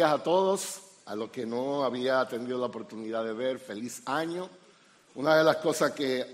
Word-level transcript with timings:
días 0.00 0.12
a 0.12 0.22
todos, 0.22 0.80
a 1.04 1.14
los 1.14 1.28
que 1.28 1.44
no 1.44 1.84
había 1.84 2.26
tenido 2.26 2.58
la 2.58 2.68
oportunidad 2.68 3.22
de 3.22 3.34
ver, 3.34 3.58
feliz 3.58 4.00
año. 4.06 4.48
Una 5.16 5.36
de 5.36 5.44
las 5.44 5.56
cosas 5.56 5.92
que 5.92 6.24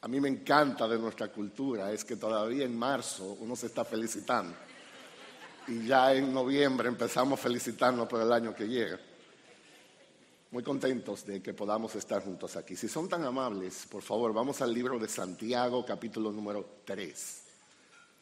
a 0.00 0.06
mí 0.06 0.20
me 0.20 0.28
encanta 0.28 0.86
de 0.86 1.00
nuestra 1.00 1.26
cultura 1.26 1.90
es 1.90 2.04
que 2.04 2.14
todavía 2.14 2.64
en 2.64 2.78
marzo 2.78 3.36
uno 3.40 3.56
se 3.56 3.66
está 3.66 3.84
felicitando 3.84 4.54
y 5.66 5.84
ya 5.88 6.14
en 6.14 6.32
noviembre 6.32 6.86
empezamos 6.86 7.40
a 7.40 7.42
felicitarnos 7.42 8.06
por 8.06 8.22
el 8.22 8.32
año 8.32 8.54
que 8.54 8.68
llega. 8.68 9.00
Muy 10.52 10.62
contentos 10.62 11.26
de 11.26 11.42
que 11.42 11.54
podamos 11.54 11.96
estar 11.96 12.22
juntos 12.22 12.54
aquí. 12.54 12.76
Si 12.76 12.86
son 12.86 13.08
tan 13.08 13.24
amables, 13.24 13.84
por 13.90 14.02
favor, 14.02 14.32
vamos 14.32 14.62
al 14.62 14.72
libro 14.72 14.96
de 14.96 15.08
Santiago, 15.08 15.84
capítulo 15.84 16.30
número 16.30 16.64
3. 16.84 17.42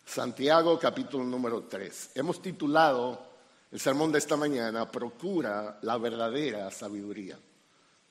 Santiago, 0.06 0.78
capítulo 0.78 1.22
número 1.22 1.64
3. 1.64 2.12
Hemos 2.14 2.40
titulado 2.40 3.25
el 3.72 3.80
sermón 3.80 4.12
de 4.12 4.18
esta 4.18 4.36
mañana, 4.36 4.90
Procura 4.90 5.78
la 5.82 5.98
verdadera 5.98 6.70
sabiduría. 6.70 7.38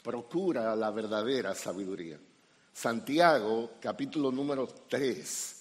Procura 0.04 0.76
la 0.76 0.92
verdadera 0.92 1.56
sabiduría. 1.56 2.20
Santiago, 2.74 3.72
capítulo 3.80 4.32
número 4.32 4.68
3. 4.68 5.56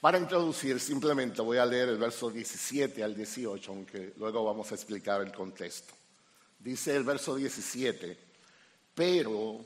Para 0.00 0.18
introducir, 0.18 0.78
simplemente 0.80 1.40
voy 1.42 1.58
a 1.58 1.66
leer 1.66 1.90
el 1.90 1.98
verso 1.98 2.30
17 2.30 3.02
al 3.02 3.14
18, 3.14 3.70
aunque 3.70 4.14
luego 4.16 4.44
vamos 4.44 4.70
a 4.70 4.74
explicar 4.74 5.20
el 5.22 5.32
contexto. 5.32 5.94
Dice 6.58 6.96
el 6.96 7.04
verso 7.04 7.36
17, 7.36 8.18
pero 8.94 9.64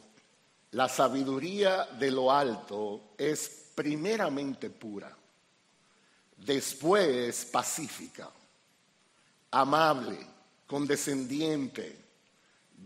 la 0.73 0.89
sabiduría 0.89 1.87
de 1.99 2.11
lo 2.11 2.31
alto 2.31 3.15
es 3.17 3.71
primeramente 3.75 4.69
pura, 4.69 5.15
después 6.37 7.47
pacífica 7.47 8.31
amable, 9.53 10.19
condescendiente, 10.67 11.97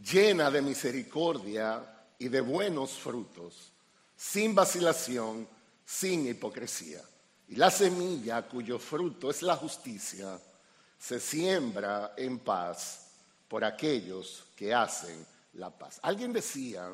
llena 0.02 0.50
de 0.50 0.60
misericordia 0.60 2.04
y 2.18 2.28
de 2.28 2.40
buenos 2.40 2.92
frutos, 2.92 3.72
sin 4.14 4.54
vacilación, 4.54 5.48
sin 5.84 6.26
hipocresía. 6.26 7.00
Y 7.48 7.56
la 7.56 7.70
semilla 7.70 8.42
cuyo 8.42 8.78
fruto 8.78 9.30
es 9.30 9.42
la 9.42 9.56
justicia 9.56 10.38
se 10.98 11.20
siembra 11.20 12.14
en 12.16 12.38
paz 12.38 13.10
por 13.48 13.64
aquellos 13.64 14.44
que 14.56 14.74
hacen 14.74 15.24
la 15.54 15.70
paz. 15.70 16.00
Alguien 16.02 16.32
decía 16.32 16.90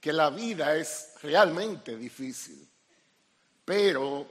que 0.00 0.12
la 0.12 0.30
vida 0.30 0.76
es 0.76 1.14
realmente 1.22 1.96
difícil, 1.96 2.68
pero 3.64 4.26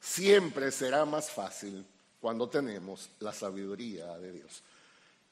siempre 0.00 0.72
será 0.72 1.04
más 1.04 1.30
fácil 1.30 1.86
cuando 2.24 2.48
tenemos 2.48 3.10
la 3.20 3.34
sabiduría 3.34 4.16
de 4.16 4.32
Dios. 4.32 4.62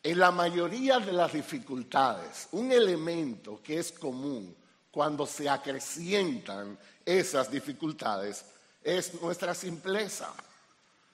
En 0.02 0.18
la 0.18 0.30
mayoría 0.30 0.98
de 0.98 1.12
las 1.12 1.32
dificultades, 1.32 2.48
un 2.52 2.70
elemento 2.70 3.62
que 3.62 3.78
es 3.78 3.92
común 3.92 4.54
cuando 4.90 5.24
se 5.24 5.48
acrecientan 5.48 6.78
esas 7.02 7.50
dificultades 7.50 8.44
es 8.84 9.22
nuestra 9.22 9.54
simpleza. 9.54 10.34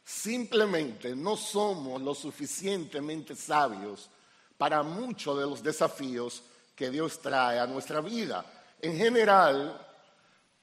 Simplemente 0.04 1.14
no 1.14 1.36
somos 1.36 2.02
lo 2.02 2.12
suficientemente 2.12 3.36
sabios 3.36 4.10
para 4.56 4.82
muchos 4.82 5.38
de 5.38 5.46
los 5.46 5.62
desafíos 5.62 6.42
que 6.74 6.90
Dios 6.90 7.20
trae 7.20 7.60
a 7.60 7.68
nuestra 7.68 8.00
vida. 8.00 8.44
En 8.82 8.96
general, 8.96 9.80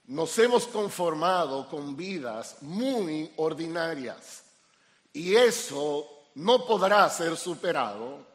nos 0.08 0.38
hemos 0.40 0.68
conformado 0.68 1.70
con 1.70 1.96
vidas 1.96 2.58
muy 2.64 3.32
ordinarias 3.38 4.44
y 5.16 5.34
eso 5.34 6.26
no 6.36 6.66
podrá 6.66 7.10
ser 7.10 7.38
superado 7.38 8.26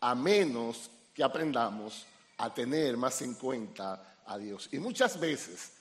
a 0.00 0.14
menos 0.14 0.90
que 1.14 1.24
aprendamos 1.24 2.04
a 2.36 2.52
tener 2.52 2.98
más 2.98 3.22
en 3.22 3.34
cuenta 3.34 4.18
a 4.26 4.36
Dios. 4.36 4.68
Y 4.70 4.78
muchas 4.78 5.18
veces 5.18 5.72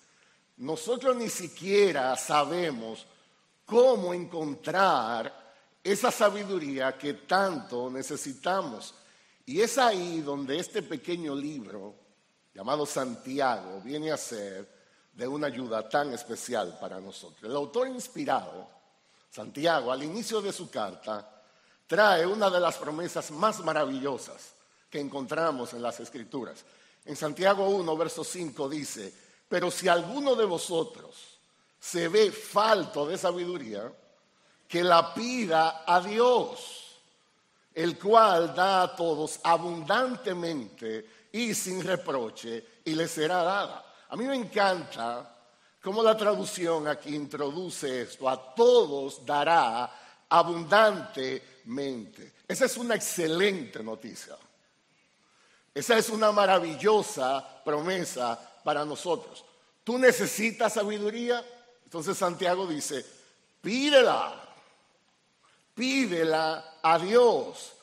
nosotros 0.55 1.13
ni 1.17 1.29
siquiera 1.29 2.15
sabemos 2.15 3.05
cómo 3.65 4.13
encontrar 4.13 5.53
esa 5.83 6.09
sabiduría 6.09 6.97
que 6.97 7.15
tanto 7.15 7.89
necesitamos. 7.89 8.93
Y 9.45 9.59
es 9.59 9.77
ahí 9.77 10.21
donde 10.21 10.57
este 10.57 10.83
pequeño 10.83 11.35
libro 11.35 11.95
llamado 12.53 12.85
Santiago 12.85 13.81
viene 13.83 14.09
a 14.09 14.17
ser 14.17 14.73
de 15.11 15.27
una 15.27 15.47
ayuda 15.47 15.89
tan 15.89 16.13
especial 16.13 16.77
para 16.79 17.01
nosotros. 17.01 17.43
El 17.43 17.57
autor 17.57 17.89
inspirado 17.89 18.74
Santiago, 19.35 19.91
al 19.91 20.01
inicio 20.01 20.41
de 20.41 20.53
su 20.53 20.69
carta, 20.69 21.29
trae 21.85 22.25
una 22.25 22.49
de 22.49 22.57
las 22.57 22.77
promesas 22.77 23.31
más 23.31 23.59
maravillosas 23.59 24.53
que 24.89 25.01
encontramos 25.01 25.73
en 25.73 25.81
las 25.81 25.99
Escrituras. 25.99 26.63
En 27.03 27.17
Santiago 27.17 27.67
1, 27.67 27.97
verso 27.97 28.23
5 28.23 28.69
dice, 28.69 29.13
pero 29.49 29.69
si 29.69 29.89
alguno 29.89 30.35
de 30.35 30.45
vosotros 30.45 31.37
se 31.77 32.07
ve 32.07 32.31
falto 32.31 33.05
de 33.05 33.17
sabiduría, 33.17 33.91
que 34.69 34.81
la 34.81 35.13
pida 35.13 35.83
a 35.85 35.99
Dios, 35.99 36.95
el 37.73 37.99
cual 37.99 38.55
da 38.55 38.83
a 38.83 38.95
todos 38.95 39.41
abundantemente 39.43 41.27
y 41.33 41.53
sin 41.53 41.83
reproche, 41.83 42.65
y 42.85 42.95
le 42.95 43.05
será 43.09 43.43
dada. 43.43 43.95
A 44.07 44.15
mí 44.15 44.23
me 44.23 44.35
encanta 44.35 45.34
cómo 45.85 46.01
la 46.01 46.17
traducción 46.17 46.87
aquí 46.87 47.13
introduce 47.13 48.01
esto, 48.01 48.27
a 48.27 48.55
todos 48.55 49.23
dará 49.23 49.91
abundantemente. 50.27 52.33
Esa 52.47 52.65
es 52.65 52.75
una 52.77 52.95
excelente 52.95 53.83
noticia. 53.83 54.35
Esa 55.71 55.95
es 55.95 56.09
una 56.09 56.31
maravillosa 56.31 57.61
promesa 57.63 58.59
para 58.63 58.83
nosotros. 58.83 59.45
¿Tú 59.83 59.99
necesitas 59.99 60.73
sabiduría? 60.73 61.45
Entonces 61.83 62.17
Santiago 62.17 62.65
dice, 62.65 63.05
pídela, 63.61 64.43
pídela 65.75 66.79
a 66.81 66.97
Dios. 66.97 67.73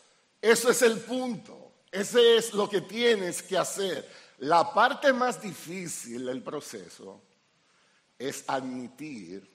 Eso 0.40 0.70
es 0.70 0.82
el 0.82 0.98
punto. 1.02 1.70
Ese 1.92 2.36
es 2.36 2.52
lo 2.52 2.68
que 2.68 2.80
tienes 2.80 3.44
que 3.44 3.56
hacer. 3.56 4.10
La 4.38 4.74
parte 4.74 5.12
más 5.12 5.40
difícil 5.40 6.26
del 6.26 6.42
proceso 6.42 7.20
es 8.28 8.44
admitir 8.46 9.50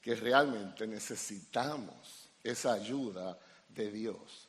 que 0.00 0.14
realmente 0.14 0.86
necesitamos 0.86 2.30
esa 2.42 2.72
ayuda 2.72 3.38
de 3.68 3.90
Dios. 3.90 4.48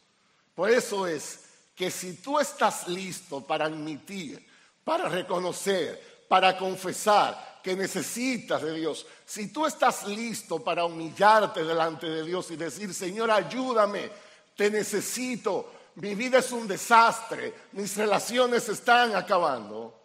Por 0.55 0.69
eso 0.69 1.05
es 1.05 1.41
que 1.75 1.91
si 1.91 2.13
tú 2.15 2.39
estás 2.39 2.87
listo 2.87 3.45
para 3.45 3.65
admitir, 3.65 4.45
para 4.83 5.09
reconocer, 5.09 6.25
para 6.29 6.57
confesar 6.57 7.59
que 7.63 7.75
necesitas 7.75 8.61
de 8.61 8.73
Dios, 8.73 9.05
si 9.25 9.51
tú 9.51 9.65
estás 9.65 10.07
listo 10.07 10.63
para 10.63 10.85
humillarte 10.85 11.63
delante 11.63 12.07
de 12.07 12.23
Dios 12.23 12.49
y 12.51 12.55
decir, 12.55 12.93
Señor, 12.93 13.29
ayúdame, 13.29 14.09
te 14.55 14.71
necesito, 14.71 15.71
mi 15.95 16.15
vida 16.15 16.39
es 16.39 16.51
un 16.51 16.67
desastre, 16.67 17.53
mis 17.73 17.97
relaciones 17.97 18.69
están 18.69 19.15
acabando, 19.15 19.99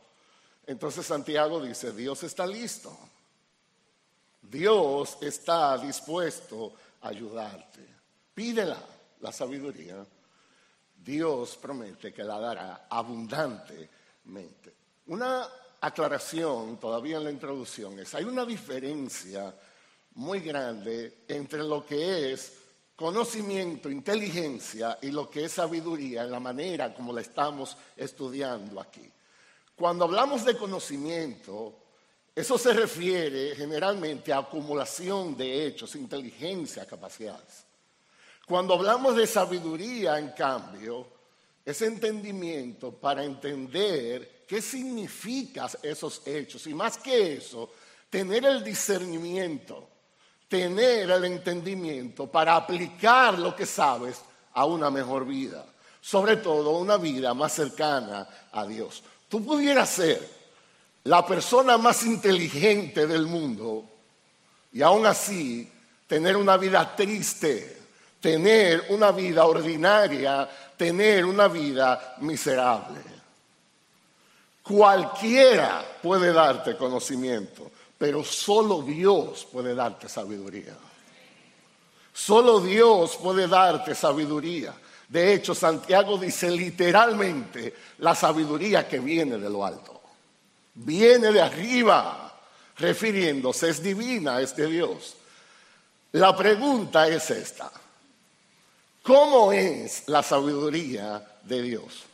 entonces 0.67 1.07
Santiago 1.07 1.61
dice, 1.61 1.93
Dios 1.93 2.23
está 2.25 2.47
listo. 2.47 2.97
Dios 4.53 5.17
está 5.23 5.79
dispuesto 5.79 6.75
a 7.01 7.09
ayudarte. 7.09 7.81
Pídela 8.35 8.77
la 9.21 9.33
sabiduría. 9.33 10.05
Dios 10.95 11.57
promete 11.57 12.13
que 12.13 12.23
la 12.23 12.39
dará 12.39 12.87
abundantemente. 12.91 14.75
Una 15.07 15.49
aclaración 15.81 16.77
todavía 16.79 17.17
en 17.17 17.25
la 17.25 17.31
introducción 17.31 17.99
es, 17.99 18.15
hay 18.15 18.25
una 18.25 18.45
diferencia 18.45 19.55
muy 20.17 20.41
grande 20.41 21.25
entre 21.29 21.63
lo 21.63 21.87
que 21.87 22.35
es 22.35 22.53
conocimiento, 22.95 23.89
inteligencia 23.89 24.99
y 25.01 25.13
lo 25.13 25.31
que 25.31 25.47
es 25.47 25.53
sabiduría 25.53 26.25
en 26.25 26.31
la 26.31 26.41
manera 26.41 26.93
como 26.93 27.15
la 27.15 27.23
estamos 27.23 27.75
estudiando 27.97 28.79
aquí. 28.83 29.11
Cuando 29.75 30.05
hablamos 30.05 30.45
de 30.45 30.59
conocimiento, 30.59 31.82
eso 32.35 32.57
se 32.57 32.73
refiere 32.73 33.55
generalmente 33.55 34.33
a 34.33 34.39
acumulación 34.39 35.37
de 35.37 35.67
hechos, 35.67 35.95
inteligencia, 35.97 36.87
capacidades. 36.87 37.65
Cuando 38.47 38.75
hablamos 38.75 39.17
de 39.17 39.27
sabiduría, 39.27 40.19
en 40.19 40.31
cambio, 40.31 41.07
es 41.65 41.83
entendimiento 41.83 42.93
para 42.93 43.23
entender 43.23 44.45
qué 44.49 44.63
significan 44.63 45.69
esos 45.83 46.23
hechos. 46.27 46.67
Y 46.67 46.75
más 46.75 46.99
que 46.99 47.35
eso, 47.35 47.71
tener 48.09 48.45
el 48.47 48.65
discernimiento, 48.65 49.89
tener 50.49 51.11
el 51.11 51.25
entendimiento 51.25 52.31
para 52.31 52.57
aplicar 52.57 53.39
lo 53.39 53.55
que 53.55 53.67
sabes 53.67 54.23
a 54.55 54.65
una 54.65 54.91
mejor 54.91 55.27
vida. 55.27 55.67
Sobre 56.01 56.37
todo 56.39 56.79
una 56.79 56.97
vida 56.97 57.33
más 57.33 57.53
cercana 57.53 58.29
a 58.51 58.67
Dios. 58.67 59.03
Tú 59.29 59.45
pudieras 59.45 59.89
ser 59.89 60.42
la 61.05 61.27
persona 61.27 61.79
más 61.79 62.05
inteligente 62.05 63.07
del 63.07 63.27
mundo 63.27 63.85
y 64.73 64.83
aún 64.83 65.05
así 65.07 65.71
tener 66.07 66.37
una 66.37 66.57
vida 66.57 66.95
triste, 66.95 67.79
tener 68.21 68.87
una 68.91 69.11
vida 69.11 69.45
ordinaria, 69.45 70.49
tener 70.77 71.25
una 71.25 71.49
vida 71.49 72.17
miserable. 72.21 73.01
Cualquiera 74.63 75.85
puede 76.01 76.33
darte 76.33 76.77
conocimiento, 76.77 77.71
pero 77.99 78.23
solo 78.23 78.83
Dios 78.83 79.47
puede 79.51 79.75
darte 79.75 80.09
sabiduría. 80.09 80.77
Solo 82.13 82.61
Dios 82.61 83.17
puede 83.17 83.49
darte 83.49 83.95
sabiduría. 83.95 84.75
De 85.09 85.35
hecho, 85.35 85.55
Santiago 85.55 86.17
dice 86.17 86.51
literalmente 86.51 87.75
la 87.99 88.15
sabiduría 88.15 88.87
que 88.89 88.99
viene 88.99 89.39
de 89.39 89.51
lo 89.51 89.65
alto. 89.65 89.92
Viene 90.75 91.33
de 91.33 91.41
arriba, 91.41 92.33
refiriéndose, 92.79 93.71
es 93.71 93.83
divina, 93.83 94.41
es 94.41 94.57
de 94.57 94.67
Dios. 94.67 95.17
La 96.13 96.37
pregunta 96.37 97.09
es 97.09 97.31
esta. 97.31 97.71
¿Cómo 99.03 99.53
es 99.53 100.05
la 100.07 100.23
sabiduría 100.23 101.23
de 101.43 101.63
Dios? 101.63 102.05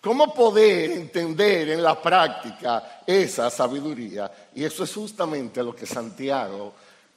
¿Cómo 0.00 0.32
poder 0.32 0.92
entender 0.92 1.70
en 1.70 1.82
la 1.82 2.00
práctica 2.00 3.02
esa 3.06 3.50
sabiduría? 3.50 4.30
Y 4.54 4.64
eso 4.64 4.84
es 4.84 4.94
justamente 4.94 5.62
lo 5.62 5.74
que 5.74 5.84
Santiago 5.84 6.74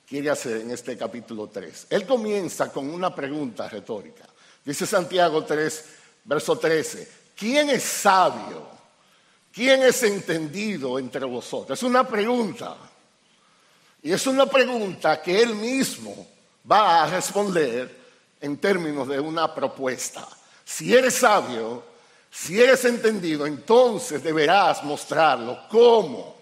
quiere 0.08 0.32
hacer 0.32 0.62
en 0.62 0.72
este 0.72 0.98
capítulo 0.98 1.48
3. 1.48 1.88
Él 1.92 2.06
comienza 2.06 2.72
con 2.72 2.90
una 2.90 3.14
pregunta 3.14 3.70
retórica. 3.70 4.26
Dice 4.66 4.88
Santiago 4.88 5.46
3, 5.46 5.86
verso 6.26 6.58
13, 6.58 7.12
¿quién 7.36 7.70
es 7.70 7.84
sabio? 7.84 8.79
¿Quién 9.60 9.84
es 9.84 10.04
entendido 10.04 10.98
entre 10.98 11.26
vosotros? 11.26 11.78
Es 11.78 11.84
una 11.84 12.08
pregunta. 12.08 12.78
Y 14.02 14.14
es 14.14 14.26
una 14.26 14.46
pregunta 14.46 15.22
que 15.22 15.42
él 15.42 15.54
mismo 15.54 16.26
va 16.72 17.04
a 17.04 17.10
responder 17.10 17.94
en 18.40 18.56
términos 18.56 19.06
de 19.10 19.20
una 19.20 19.54
propuesta. 19.54 20.26
Si 20.64 20.96
eres 20.96 21.16
sabio, 21.16 21.84
si 22.32 22.62
eres 22.62 22.86
entendido, 22.86 23.46
entonces 23.46 24.24
deberás 24.24 24.82
mostrarlo. 24.86 25.60
¿Cómo? 25.70 26.40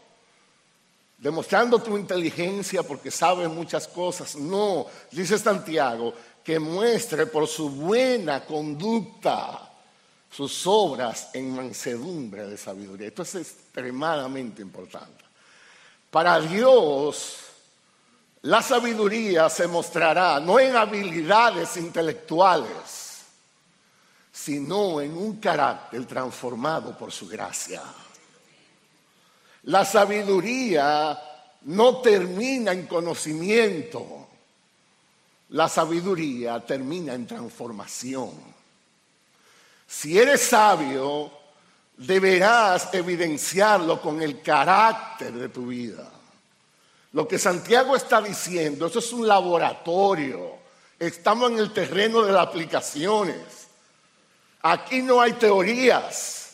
demostrando 1.18 1.80
tu 1.80 1.98
inteligencia 1.98 2.84
porque 2.84 3.10
sabes 3.10 3.50
muchas 3.50 3.88
cosas. 3.88 4.36
No, 4.36 4.86
dice 5.10 5.40
Santiago, 5.40 6.14
que 6.44 6.60
muestre 6.60 7.26
por 7.26 7.48
su 7.48 7.72
buena 7.72 8.46
conducta 8.46 9.67
sus 10.38 10.68
obras 10.68 11.30
en 11.34 11.56
mansedumbre 11.56 12.46
de 12.46 12.58
sabiduría. 12.58 13.08
Esto 13.08 13.24
es 13.24 13.34
extremadamente 13.34 14.62
importante. 14.62 15.26
Para 16.12 16.40
Dios, 16.40 17.38
la 18.44 18.62
sabiduría 18.62 19.50
se 19.50 19.66
mostrará 19.66 20.40
no 20.40 20.60
en 20.60 20.76
habilidades 20.76 21.76
intelectuales, 21.78 23.24
sino 24.32 25.02
en 25.02 25.18
un 25.18 25.38
carácter 25.38 26.06
transformado 26.06 26.96
por 26.96 27.12
su 27.12 27.28
gracia. 27.28 27.82
La 29.64 29.84
sabiduría 29.86 31.20
no 31.64 31.98
termina 31.98 32.74
en 32.74 32.86
conocimiento. 32.86 34.28
La 35.50 35.68
sabiduría 35.68 36.64
termina 36.64 37.16
en 37.16 37.26
transformación. 37.26 38.57
Si 39.88 40.20
eres 40.20 40.42
sabio, 40.42 41.32
deberás 41.96 42.94
evidenciarlo 42.94 44.02
con 44.02 44.22
el 44.22 44.42
carácter 44.42 45.32
de 45.32 45.50
tu 45.50 45.68
vida. 45.68 46.12
Lo 47.14 47.28
que 47.28 47.40
Santiago 47.40 47.96
está 47.96 48.22
diciendo, 48.22 48.88
eso 48.88 49.00
es 49.00 49.12
un 49.14 49.28
laboratorio. 49.28 50.58
Estamos 51.00 51.52
en 51.52 51.60
el 51.60 51.74
terreno 51.74 52.22
de 52.22 52.34
las 52.34 52.48
aplicaciones. 52.48 53.68
Aquí 54.62 55.02
no 55.02 55.22
hay 55.22 55.34
teorías. 55.34 56.48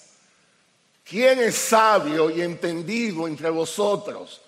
¿Quién 1.03 1.39
es 1.39 1.55
sabio 1.55 2.29
y 2.29 2.41
entendido 2.41 3.27
entre 3.27 3.49
vosotros? 3.49 4.41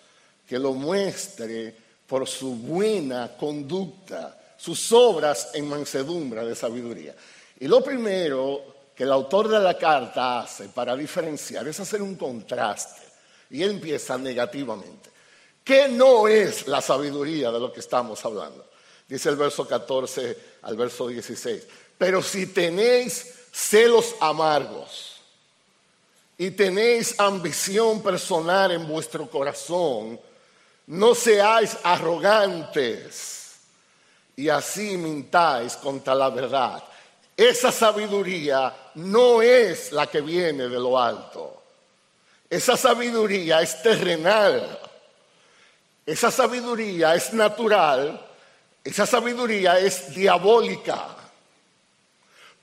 Que 0.48 0.60
lo 0.60 0.74
muestre 0.74 1.76
por 2.08 2.28
su 2.28 2.56
buena 2.56 3.36
conducta, 3.36 4.40
sus 4.58 4.92
obras 4.92 5.50
en 5.54 5.68
mansedumbre 5.68 6.46
de 6.46 6.56
sabiduría. 6.56 7.16
Y 7.60 7.68
lo 7.68 7.84
primero 7.84 8.75
que 8.95 9.03
el 9.03 9.12
autor 9.12 9.47
de 9.50 9.59
la 9.59 9.77
carta 9.77 10.39
hace 10.39 10.69
para 10.69 10.95
diferenciar 10.95 11.68
es 11.68 11.80
hacer 11.80 12.01
un 12.01 12.15
contraste. 12.15 13.01
Y 13.50 13.62
él 13.62 13.71
empieza 13.71 14.18
negativamente. 14.18 15.09
¿Qué 15.63 15.88
no 15.88 16.27
es 16.27 16.68
la 16.68 16.81
sabiduría 16.81 17.51
de 17.51 17.59
lo 17.59 17.74
que 17.74 17.80
estamos 17.80 18.24
hablando? 18.24 18.69
Dice 19.07 19.30
el 19.30 19.36
verso 19.36 19.68
14 19.68 20.38
al 20.63 20.77
verso 20.77 21.07
16. 21.07 21.63
Pero 21.97 22.21
si 22.21 22.47
tenéis 22.47 23.33
celos 23.51 24.15
amargos, 24.19 25.15
y 26.38 26.51
tenéis 26.51 27.15
ambición 27.18 28.01
personal 28.01 28.71
en 28.71 28.88
vuestro 28.88 29.30
corazón, 29.30 30.19
no 30.88 31.15
seáis 31.15 31.77
arrogantes 31.83 33.56
y 34.36 34.50
así 34.50 34.98
mintáis 34.98 35.77
contra 35.77 36.13
la 36.13 36.30
verdad. 36.30 36.83
Esa 37.38 37.72
sabiduría 37.72 38.74
no 38.96 39.42
es 39.42 39.92
la 39.92 40.08
que 40.08 40.22
viene 40.22 40.70
de 40.70 40.80
lo 40.80 40.98
alto. 40.98 41.62
Esa 42.50 42.78
sabiduría 42.78 43.62
es 43.62 43.82
terrenal. 43.82 44.80
Esa 46.06 46.32
sabiduría 46.32 47.14
es 47.16 47.34
natural. 47.34 48.26
Esa 48.84 49.06
sabiduría 49.06 49.80
es 49.80 50.16
diabólica. 50.16 51.08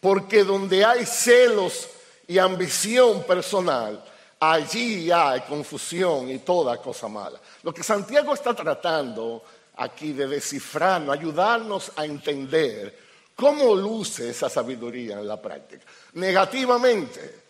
Porque 0.00 0.42
donde 0.42 0.84
hay 0.84 1.04
celos 1.04 1.88
y 2.26 2.38
ambición 2.38 3.24
personal, 3.24 4.02
allí 4.40 5.10
hay 5.10 5.42
confusión 5.42 6.30
y 6.30 6.38
toda 6.38 6.78
cosa 6.78 7.08
mala. 7.08 7.38
Lo 7.62 7.74
que 7.74 7.82
Santiago 7.82 8.32
está 8.32 8.54
tratando 8.54 9.42
aquí 9.76 10.12
de 10.12 10.26
descifrar, 10.26 11.08
ayudarnos 11.10 11.92
a 11.94 12.06
entender 12.06 13.01
cómo 13.42 13.74
luce 13.74 14.30
esa 14.30 14.48
sabiduría 14.48 15.18
en 15.18 15.26
la 15.26 15.42
práctica. 15.42 15.84
Negativamente, 16.12 17.42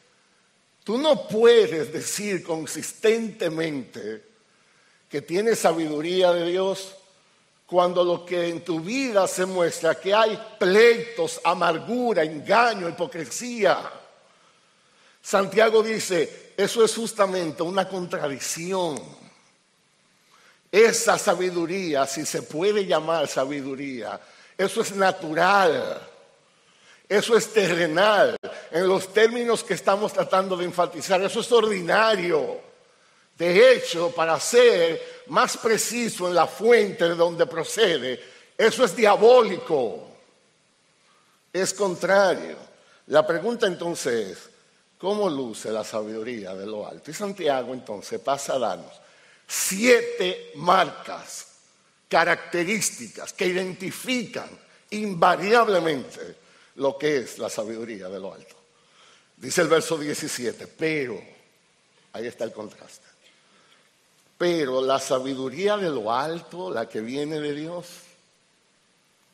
tú 0.83 0.97
no 0.97 1.29
puedes 1.29 1.93
decir 1.93 2.43
consistentemente 2.43 4.25
que 5.07 5.21
tienes 5.21 5.59
sabiduría 5.59 6.33
de 6.33 6.51
Dios 6.51 6.95
cuando 7.67 8.03
lo 8.03 8.25
que 8.25 8.49
en 8.49 8.65
tu 8.65 8.81
vida 8.81 9.29
se 9.29 9.45
muestra 9.45 9.95
que 9.95 10.15
hay 10.15 10.43
pleitos, 10.59 11.43
amargura, 11.45 12.23
engaño, 12.23 12.89
hipocresía 12.89 13.93
Santiago 15.21 15.83
dice, 15.83 16.55
eso 16.57 16.83
es 16.83 16.95
justamente 16.95 17.63
una 17.63 17.87
contradicción. 17.87 18.99
Esa 20.73 21.19
sabiduría, 21.19 22.07
si 22.07 22.25
se 22.25 22.43
puede 22.43 22.87
llamar 22.87 23.29
sabiduría, 23.29 24.19
eso 24.63 24.81
es 24.81 24.95
natural, 24.95 26.01
eso 27.09 27.37
es 27.37 27.53
terrenal. 27.53 28.37
En 28.71 28.89
los 28.89 29.13
términos 29.13 29.63
que 29.63 29.75
estamos 29.75 30.13
tratando 30.13 30.57
de 30.57 30.65
enfatizar, 30.65 31.21
eso 31.23 31.41
es 31.41 31.53
ordinario. 31.53 32.61
De 33.37 33.73
hecho, 33.73 34.11
para 34.11 34.39
ser 34.39 35.23
más 35.27 35.57
preciso 35.57 36.29
en 36.29 36.35
la 36.35 36.47
fuente 36.47 37.05
de 37.05 37.15
donde 37.15 37.47
procede, 37.47 38.23
eso 38.57 38.85
es 38.85 38.95
diabólico, 38.95 40.09
es 41.53 41.75
contrario. 41.75 42.57
La 43.07 43.27
pregunta 43.27 43.67
entonces 43.67 44.29
es, 44.31 44.51
cómo 44.99 45.29
luce 45.29 45.73
la 45.73 45.83
sabiduría 45.83 46.55
de 46.55 46.67
lo 46.67 46.87
alto. 46.87 47.11
Y 47.11 47.15
Santiago 47.15 47.75
entonces 47.75 48.21
pasa 48.21 48.55
a 48.55 48.59
darnos 48.59 49.03
siete 49.53 50.53
marcas, 50.55 51.52
características 52.13 53.33
que 53.33 53.47
identifican 53.47 54.51
invariablemente 54.91 56.37
lo 56.75 56.99
que 56.99 57.17
es 57.17 57.39
la 57.39 57.49
sabiduría 57.49 58.11
de 58.11 58.21
lo 58.21 58.35
alto. 58.35 58.55
Dice 59.35 59.63
el 59.63 59.69
verso 59.69 59.97
17, 59.97 60.67
pero, 60.67 61.19
ahí 62.13 62.27
está 62.27 62.45
el 62.45 62.53
contraste, 62.53 63.07
pero 64.37 64.83
la 64.83 65.01
sabiduría 65.01 65.79
de 65.79 65.89
lo 65.89 66.13
alto, 66.13 66.71
la 66.71 66.87
que 66.87 67.01
viene 67.01 67.41
de 67.41 67.55
Dios, 67.55 67.87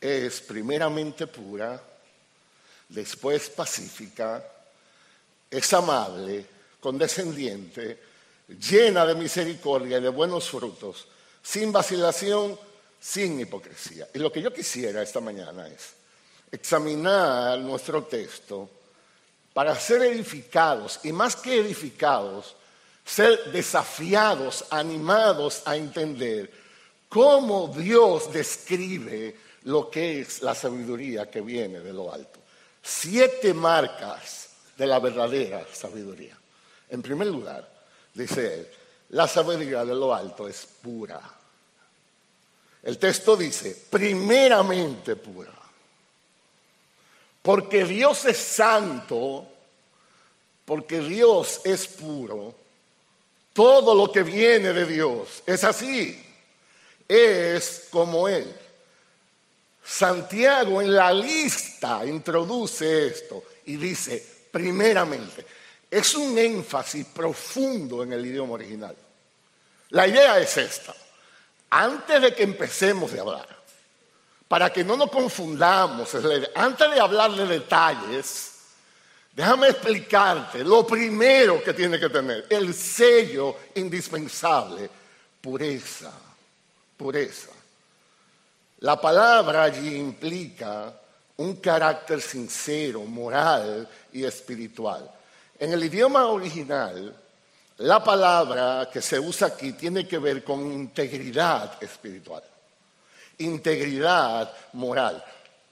es 0.01 0.41
primeramente 0.43 1.27
pura, 1.27 1.83
después 2.89 3.51
pacífica, 3.51 4.45
es 5.51 5.73
amable, 5.73 6.47
condescendiente, 6.79 7.99
llena 8.47 9.05
de 9.05 9.17
misericordia 9.17 9.99
y 9.99 10.03
de 10.03 10.11
buenos 10.11 10.49
frutos, 10.49 11.09
sin 11.43 11.73
vacilación, 11.73 12.68
sin 13.01 13.41
hipocresía. 13.41 14.09
Y 14.15 14.19
lo 14.19 14.33
que 14.33 14.43
yo 14.43 14.53
quisiera 14.53 15.03
esta 15.03 15.21
mañana 15.21 15.67
es 15.69 15.95
examinar 16.51 17.59
nuestro 17.59 18.05
texto 18.05 18.71
para 19.53 19.75
ser 19.75 20.03
edificados 20.03 21.01
y 21.03 21.13
más 21.13 21.37
que 21.37 21.59
edificados, 21.59 22.55
ser 23.05 23.51
desafiados, 23.53 24.65
animados 24.71 25.63
a 25.65 25.77
entender 25.77 26.51
cómo 27.09 27.69
Dios 27.69 28.33
describe 28.33 29.37
lo 29.65 29.91
que 29.91 30.21
es 30.21 30.43
la 30.43 30.55
sabiduría 30.55 31.31
que 31.31 31.41
viene 31.41 31.81
de 31.81 31.93
lo 31.93 32.13
alto. 32.13 32.39
Siete 32.83 33.53
marcas 33.53 34.51
de 34.77 34.87
la 34.87 34.99
verdadera 35.01 35.67
sabiduría. 35.73 36.39
En 36.89 37.03
primer 37.03 37.27
lugar, 37.27 37.69
dice 38.15 38.55
él, 38.55 38.69
la 39.11 39.27
sabiduría 39.27 39.85
de 39.85 39.95
lo 39.95 40.15
alto 40.15 40.49
es 40.49 40.67
pura. 40.81 41.38
El 42.83 42.99
texto 42.99 43.37
dice, 43.37 43.77
primeramente 43.91 45.17
pura. 45.17 45.53
Porque 47.43 47.85
Dios 47.85 48.25
es 48.25 48.37
santo, 48.37 49.47
porque 50.65 51.01
Dios 51.01 51.63
es 51.65 51.87
puro, 51.87 52.55
todo 53.53 53.95
lo 53.95 54.13
que 54.13 54.23
viene 54.23 54.73
de 54.73 54.87
Dios 54.87 55.43
es 55.47 55.65
así, 55.65 56.23
es 57.09 57.89
como 57.91 58.29
Él. 58.29 58.55
Santiago 59.83 60.83
en 60.83 60.95
la 60.95 61.13
lista 61.13 62.05
introduce 62.05 63.07
esto 63.07 63.43
y 63.65 63.77
dice, 63.77 64.23
primeramente, 64.53 65.45
es 65.91 66.15
un 66.15 66.37
énfasis 66.37 67.07
profundo 67.07 68.03
en 68.03 68.13
el 68.13 68.27
idioma 68.27 68.53
original. 68.53 68.95
La 69.91 70.07
idea 70.07 70.39
es 70.39 70.57
esta. 70.59 70.95
Antes 71.71 72.23
de 72.23 72.35
que 72.35 72.43
empecemos 72.43 73.13
a 73.15 73.21
hablar, 73.21 73.49
para 74.49 74.73
que 74.73 74.83
no 74.83 74.97
nos 74.97 75.11
confundamos, 75.11 76.15
antes 76.55 76.91
de 76.91 77.01
hablar 77.01 77.33
de 77.33 77.47
detalles, 77.47 78.53
déjame 79.35 79.69
explicarte 79.69 80.65
lo 80.65 80.87
primero 80.87 81.63
que 81.63 81.75
tiene 81.75 82.01
que 82.01 82.09
tener, 82.09 82.47
el 82.49 82.73
sello 82.73 83.57
indispensable, 83.75 84.89
pureza, 85.41 86.13
pureza. 86.97 87.51
La 88.81 88.99
palabra 89.01 89.65
allí 89.65 89.97
implica 89.97 90.95
un 91.37 91.57
carácter 91.57 92.21
sincero, 92.21 93.03
moral 93.03 93.89
y 94.13 94.25
espiritual. 94.25 95.11
En 95.59 95.73
el 95.73 95.85
idioma 95.85 96.27
original, 96.27 97.15
la 97.79 98.03
palabra 98.03 98.89
que 98.93 99.01
se 99.01 99.21
usa 99.21 99.49
aquí 99.49 99.73
tiene 99.73 100.07
que 100.07 100.19
ver 100.19 100.43
con 100.43 100.73
integridad 100.73 101.83
espiritual, 101.83 102.43
integridad 103.39 104.53
moral, 104.73 105.25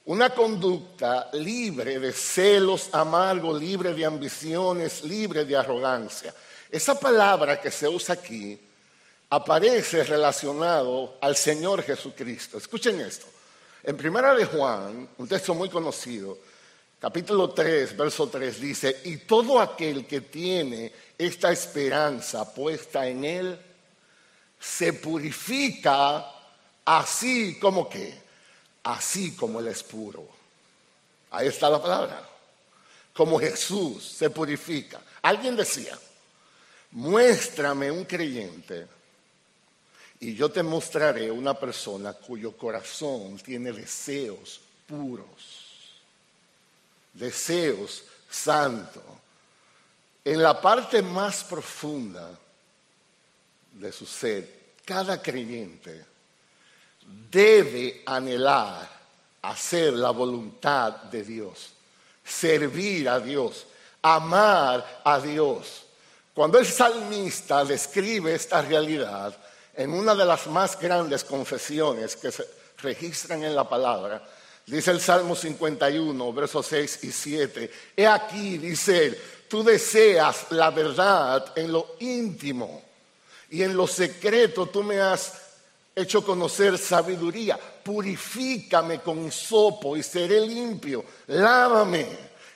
una 0.04 0.30
conducta 0.30 1.30
libre 1.32 1.98
de 1.98 2.12
celos 2.12 2.90
amargos, 2.92 3.60
libre 3.60 3.92
de 3.92 4.04
ambiciones, 4.04 5.02
libre 5.02 5.44
de 5.44 5.56
arrogancia. 5.56 6.32
Esa 6.70 6.98
palabra 6.98 7.60
que 7.60 7.72
se 7.72 7.88
usa 7.88 8.14
aquí 8.14 8.56
aparece 9.30 10.04
relacionado 10.04 11.18
al 11.20 11.34
Señor 11.34 11.82
Jesucristo. 11.82 12.58
Escuchen 12.58 13.00
esto. 13.00 13.26
En 13.82 13.96
Primera 13.96 14.32
de 14.32 14.44
Juan, 14.44 15.08
un 15.18 15.28
texto 15.28 15.54
muy 15.54 15.68
conocido, 15.68 16.38
capítulo 17.00 17.50
3, 17.50 17.96
verso 17.96 18.28
3 18.28 18.60
dice, 18.60 19.00
y 19.04 19.18
todo 19.18 19.60
aquel 19.60 20.06
que 20.06 20.22
tiene 20.22 20.92
esta 21.18 21.50
esperanza 21.50 22.52
puesta 22.52 23.06
en 23.06 23.24
Él, 23.24 23.58
se 24.60 24.92
purifica 24.92 26.32
así 26.84 27.58
como 27.58 27.88
que, 27.88 28.14
así 28.82 29.34
como 29.34 29.60
Él 29.60 29.68
es 29.68 29.82
puro. 29.82 30.26
Ahí 31.30 31.48
está 31.48 31.70
la 31.70 31.80
palabra. 31.80 32.28
Como 33.12 33.38
Jesús 33.38 34.04
se 34.04 34.30
purifica. 34.30 35.00
Alguien 35.22 35.56
decía, 35.56 35.98
muéstrame 36.92 37.90
un 37.90 38.04
creyente 38.04 38.86
y 40.20 40.34
yo 40.34 40.50
te 40.50 40.62
mostraré 40.62 41.30
una 41.30 41.54
persona 41.54 42.12
cuyo 42.12 42.56
corazón 42.56 43.38
tiene 43.38 43.72
deseos 43.72 44.60
puros, 44.86 45.96
deseos 47.12 48.04
santos 48.30 49.02
en 50.26 50.42
la 50.42 50.60
parte 50.60 51.02
más 51.02 51.44
profunda 51.44 52.36
de 53.74 53.92
su 53.92 54.04
ser, 54.04 54.72
cada 54.84 55.22
creyente 55.22 56.04
debe 57.30 58.02
anhelar 58.04 58.90
hacer 59.42 59.92
la 59.92 60.10
voluntad 60.10 60.94
de 60.94 61.22
Dios, 61.22 61.68
servir 62.24 63.08
a 63.08 63.20
Dios, 63.20 63.66
amar 64.02 65.02
a 65.04 65.20
Dios. 65.20 65.84
Cuando 66.34 66.58
el 66.58 66.66
salmista 66.66 67.64
describe 67.64 68.34
esta 68.34 68.62
realidad 68.62 69.32
en 69.74 69.92
una 69.92 70.12
de 70.16 70.24
las 70.24 70.48
más 70.48 70.76
grandes 70.76 71.22
confesiones 71.22 72.16
que 72.16 72.32
se 72.32 72.44
registran 72.78 73.44
en 73.44 73.54
la 73.54 73.68
palabra, 73.68 74.26
dice 74.66 74.90
el 74.90 75.00
Salmo 75.00 75.34
51, 75.34 76.32
versos 76.32 76.66
6 76.66 76.98
y 77.02 77.12
7, 77.12 77.70
he 77.96 78.06
aquí, 78.06 78.58
dice 78.58 79.06
él, 79.06 79.18
tú 79.48 79.62
deseas 79.62 80.46
la 80.50 80.70
verdad 80.70 81.52
en 81.56 81.72
lo 81.72 81.96
íntimo 82.00 82.82
y 83.50 83.62
en 83.62 83.76
lo 83.76 83.86
secreto 83.86 84.66
tú 84.66 84.82
me 84.82 85.00
has 85.00 85.46
hecho 85.94 86.24
conocer 86.24 86.76
sabiduría. 86.76 87.58
Purifícame 87.58 89.00
con 89.00 89.32
sopo 89.32 89.96
y 89.96 90.02
seré 90.02 90.40
limpio. 90.40 91.04
Lávame 91.28 92.06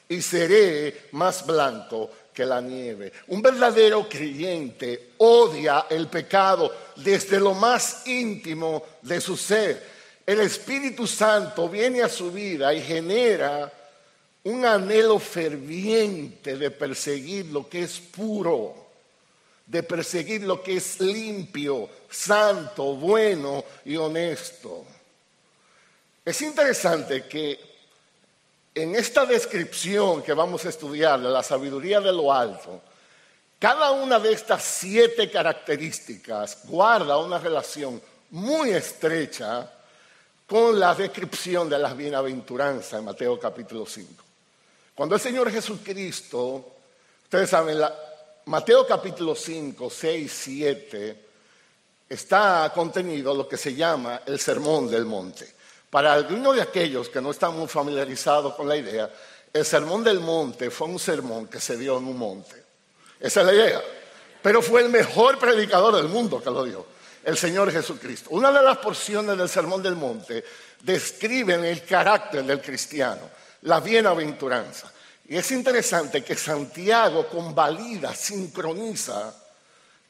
y 0.09 0.21
seré 0.21 1.09
más 1.12 1.47
blanco 1.47 2.11
que 2.35 2.45
la 2.45 2.61
nieve. 2.61 3.12
Un 3.29 3.40
verdadero 3.40 4.09
creyente 4.09 5.12
odia 5.19 5.87
el 5.88 6.09
pecado 6.09 6.71
desde 6.97 7.40
lo 7.40 7.55
más 7.55 8.07
íntimo 8.07 8.85
de 9.02 9.21
su 9.21 9.37
ser. 9.37 10.00
El 10.27 10.41
Espíritu 10.41 11.07
Santo 11.07 11.69
viene 11.69 12.03
a 12.03 12.09
su 12.09 12.31
vida 12.31 12.73
y 12.73 12.83
genera 12.83 13.73
un 14.45 14.65
anhelo 14.65 15.19
ferviente 15.19 16.57
de 16.57 16.71
perseguir 16.71 17.47
lo 17.47 17.69
que 17.69 17.83
es 17.83 17.99
puro, 17.99 18.75
de 19.67 19.83
perseguir 19.83 20.43
lo 20.43 20.62
que 20.62 20.77
es 20.77 21.00
limpio, 21.00 21.89
santo, 22.09 22.97
bueno 22.97 23.65
y 23.85 23.97
honesto. 23.97 24.85
Es 26.25 26.41
interesante 26.43 27.27
que 27.27 27.59
en 28.75 28.95
esta 28.95 29.27
descripción 29.27 30.23
que 30.23 30.33
vamos 30.33 30.65
a 30.65 30.69
estudiar 30.69 31.21
de 31.21 31.29
la 31.29 31.43
sabiduría 31.43 32.00
de 32.00 32.12
lo 32.12 32.33
alto, 32.33 32.81
cada 33.59 33.91
una 33.91 34.19
de 34.19 34.33
estas 34.33 34.62
siete 34.62 35.31
características 35.31 36.61
guarda 36.65 37.19
una 37.19 37.39
relación 37.39 38.00
muy 38.31 38.71
estrecha 38.71 39.71
con 40.50 40.80
la 40.80 40.97
descripción 40.97 41.69
de 41.69 41.78
las 41.78 41.97
bienaventuranzas 41.97 42.95
en 42.95 43.04
Mateo 43.04 43.38
capítulo 43.38 43.87
5. 43.87 44.25
Cuando 44.97 45.14
el 45.14 45.21
Señor 45.21 45.49
Jesucristo, 45.49 46.73
ustedes 47.23 47.49
saben, 47.49 47.78
Mateo 48.47 48.85
capítulo 48.85 49.37
5, 49.37 49.88
6, 49.88 50.33
7, 50.45 51.25
está 52.09 52.73
contenido 52.75 53.33
lo 53.33 53.47
que 53.47 53.57
se 53.57 53.76
llama 53.76 54.23
el 54.26 54.40
sermón 54.40 54.90
del 54.90 55.04
monte. 55.04 55.54
Para 55.88 56.14
algunos 56.14 56.57
de 56.57 56.62
aquellos 56.62 57.09
que 57.11 57.21
no 57.21 57.30
están 57.30 57.57
muy 57.57 57.69
familiarizados 57.69 58.57
con 58.57 58.66
la 58.66 58.76
idea, 58.76 59.09
el 59.52 59.64
sermón 59.64 60.02
del 60.02 60.19
monte 60.19 60.69
fue 60.73 60.88
un 60.88 60.99
sermón 60.99 61.47
que 61.47 61.61
se 61.61 61.76
dio 61.76 61.97
en 61.97 62.07
un 62.09 62.19
monte. 62.19 62.61
Esa 63.21 63.42
es 63.42 63.47
la 63.47 63.54
idea. 63.54 63.80
Pero 64.42 64.62
fue 64.62 64.80
el 64.83 64.88
mejor 64.88 65.38
predicador 65.38 65.95
del 65.95 66.09
mundo 66.09 66.42
que 66.42 66.50
lo 66.50 66.64
dio, 66.64 66.85
el 67.25 67.37
Señor 67.37 67.71
Jesucristo. 67.71 68.31
Una 68.31 68.50
de 68.50 68.62
las 68.62 68.79
porciones 68.79 69.37
del 69.37 69.49
sermón 69.49 69.83
del 69.83 69.97
monte 69.97 70.45
describen 70.83 71.65
el 71.65 71.85
carácter 71.85 72.45
del 72.45 72.61
cristiano 72.61 73.41
la 73.62 73.81
bienaventuranza. 73.81 74.91
Y 75.29 75.37
es 75.37 75.50
interesante 75.53 76.25
que 76.25 76.35
Santiago 76.35 77.29
convalida, 77.29 78.15
sincroniza 78.15 79.35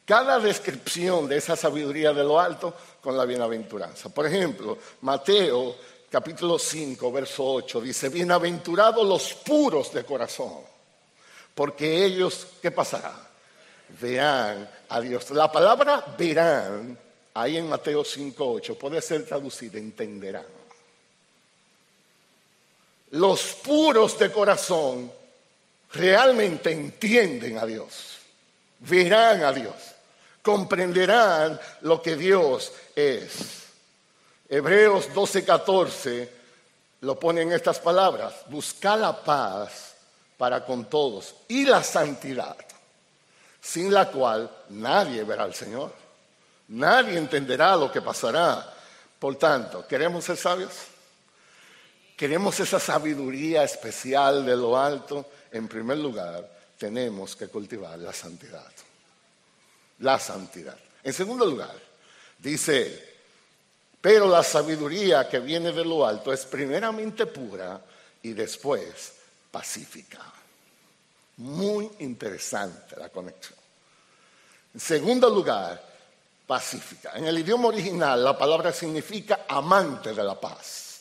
cada 0.05 0.39
descripción 0.39 1.29
de 1.29 1.37
esa 1.37 1.57
sabiduría 1.57 2.13
de 2.13 2.25
lo 2.25 2.41
alto 2.41 2.75
con 3.01 3.17
la 3.17 3.25
bienaventuranza. 3.25 4.09
Por 4.09 4.27
ejemplo, 4.27 4.79
Mateo 5.03 5.77
capítulo 6.11 6.59
5, 6.59 7.13
verso 7.13 7.45
8 7.45 7.81
dice, 7.81 8.09
bienaventurados 8.09 9.07
los 9.07 9.35
puros 9.35 9.93
de 9.93 10.05
corazón, 10.05 10.59
porque 11.55 12.05
ellos, 12.05 12.47
¿qué 12.61 12.71
pasará? 12.71 13.15
Verán 14.01 14.69
La 15.31 15.53
palabra 15.53 16.05
verán, 16.19 16.99
ahí 17.35 17.57
en 17.57 17.69
Mateo 17.69 18.05
5, 18.05 18.53
8, 18.55 18.79
puede 18.79 19.01
ser 19.01 19.25
traducida, 19.25 19.79
entenderán. 19.79 20.47
Los 23.11 23.43
puros 23.55 24.19
de 24.19 24.33
corazón 24.33 25.13
realmente 25.93 26.71
entienden 26.71 27.59
a 27.59 27.67
Dios, 27.67 28.19
verán 28.81 29.45
a 29.45 29.53
Dios, 29.53 29.75
comprenderán 30.43 31.59
lo 31.83 32.03
que 32.03 32.17
Dios 32.17 32.73
es. 32.95 33.61
Hebreos 34.49 35.09
12:14 35.15 36.29
lo 37.03 37.19
pone 37.19 37.43
en 37.43 37.53
estas 37.53 37.79
palabras, 37.79 38.35
busca 38.49 38.97
la 38.97 39.23
paz 39.23 39.95
para 40.37 40.65
con 40.65 40.87
todos 40.87 41.35
y 41.49 41.65
la 41.65 41.83
santidad, 41.83 42.57
sin 43.61 43.93
la 43.93 44.11
cual 44.11 44.51
nadie 44.71 45.25
verá 45.25 45.45
al 45.45 45.55
Señor, 45.55 45.93
nadie 46.69 47.19
entenderá 47.19 47.77
lo 47.77 47.91
que 47.91 48.01
pasará. 48.01 48.75
Por 49.19 49.37
tanto, 49.37 49.87
¿queremos 49.87 50.25
ser 50.25 50.37
sabios? 50.37 50.73
queremos 52.21 52.61
esa 52.61 52.79
sabiduría 52.79 53.65
especial 53.65 54.45
de 54.45 54.55
lo 54.55 54.79
alto, 54.79 55.25
en 55.51 55.67
primer 55.67 55.97
lugar, 55.97 56.47
tenemos 56.77 57.35
que 57.35 57.49
cultivar 57.49 57.99
la 57.99 58.13
santidad. 58.13 58.71
La 60.01 60.19
santidad. 60.19 60.77
En 61.03 61.15
segundo 61.15 61.47
lugar, 61.47 61.75
dice, 62.39 63.17
pero 64.03 64.29
la 64.29 64.43
sabiduría 64.43 65.31
que 65.31 65.39
viene 65.41 65.73
de 65.73 65.83
lo 65.83 66.07
alto 66.07 66.31
es 66.31 66.45
primeramente 66.45 67.25
pura 67.25 67.81
y 68.21 68.35
después 68.35 69.15
pacífica. 69.51 70.21
Muy 71.41 71.91
interesante 72.01 72.97
la 72.97 73.09
conexión. 73.09 73.59
En 74.75 74.81
segundo 74.81 75.31
lugar, 75.31 75.83
pacífica. 76.47 77.13
En 77.15 77.25
el 77.25 77.39
idioma 77.39 77.69
original 77.69 78.23
la 78.23 78.37
palabra 78.37 78.75
significa 78.75 79.47
amante 79.49 80.13
de 80.13 80.23
la 80.23 80.39
paz, 80.39 81.01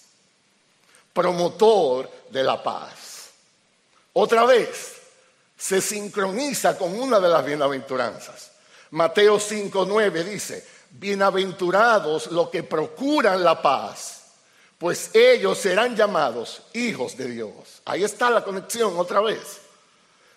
promotor 1.12 2.10
de 2.29 2.41
la 2.41 2.63
paz. 2.63 3.31
Otra 4.13 4.46
vez, 4.46 5.01
se 5.58 5.81
sincroniza 5.81 6.77
con 6.77 6.98
una 6.98 7.19
de 7.19 7.27
las 7.27 7.43
bienaventuranzas. 7.43 8.51
Mateo 8.91 9.39
5.9 9.39 10.24
dice, 10.24 10.65
bienaventurados 10.91 12.27
los 12.27 12.50
que 12.50 12.63
procuran 12.63 13.43
la 13.43 13.62
paz, 13.62 14.22
pues 14.77 15.13
ellos 15.13 15.58
serán 15.58 15.98
llamados 15.98 16.62
hijos 16.74 17.17
de 17.17 17.27
Dios. 17.27 17.81
Ahí 17.84 18.05
está 18.05 18.29
la 18.29 18.41
conexión 18.41 18.93
otra 18.98 19.19
vez. 19.19 19.68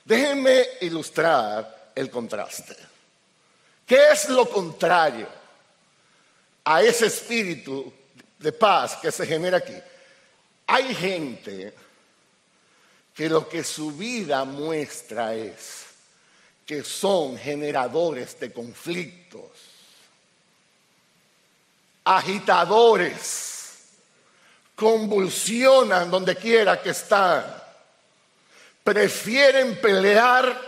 Déjenme 0.04 0.66
ilustrar 0.80 1.92
el 1.94 2.10
contraste. 2.10 2.76
¿Qué 3.86 4.10
es 4.10 4.28
lo 4.28 4.48
contrario 4.48 5.28
a 6.64 6.82
ese 6.82 7.06
espíritu 7.06 7.92
de 8.38 8.52
paz 8.52 8.96
que 8.96 9.12
se 9.12 9.26
genera 9.26 9.58
aquí? 9.58 9.76
Hay 10.66 10.94
gente 10.94 11.74
que 13.14 13.28
lo 13.28 13.48
que 13.48 13.62
su 13.62 13.92
vida 13.92 14.44
muestra 14.44 15.34
es 15.34 15.86
que 16.64 16.82
son 16.82 17.36
generadores 17.36 18.38
de 18.40 18.52
conflictos, 18.52 19.50
agitadores, 22.04 23.52
convulsionan 24.74 26.10
donde 26.10 26.34
quiera 26.36 26.80
que 26.80 26.90
están, 26.90 27.61
prefieren 28.84 29.80
pelear 29.80 30.60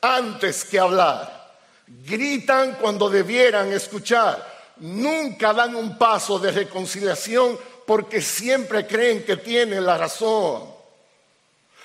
antes 0.00 0.64
que 0.64 0.78
hablar, 0.78 1.58
gritan 1.86 2.74
cuando 2.74 3.10
debieran 3.10 3.72
escuchar, 3.72 4.74
nunca 4.78 5.52
dan 5.52 5.74
un 5.76 5.98
paso 5.98 6.38
de 6.38 6.50
reconciliación 6.50 7.58
porque 7.86 8.20
siempre 8.20 8.86
creen 8.86 9.24
que 9.24 9.36
tienen 9.36 9.84
la 9.84 9.98
razón. 9.98 10.80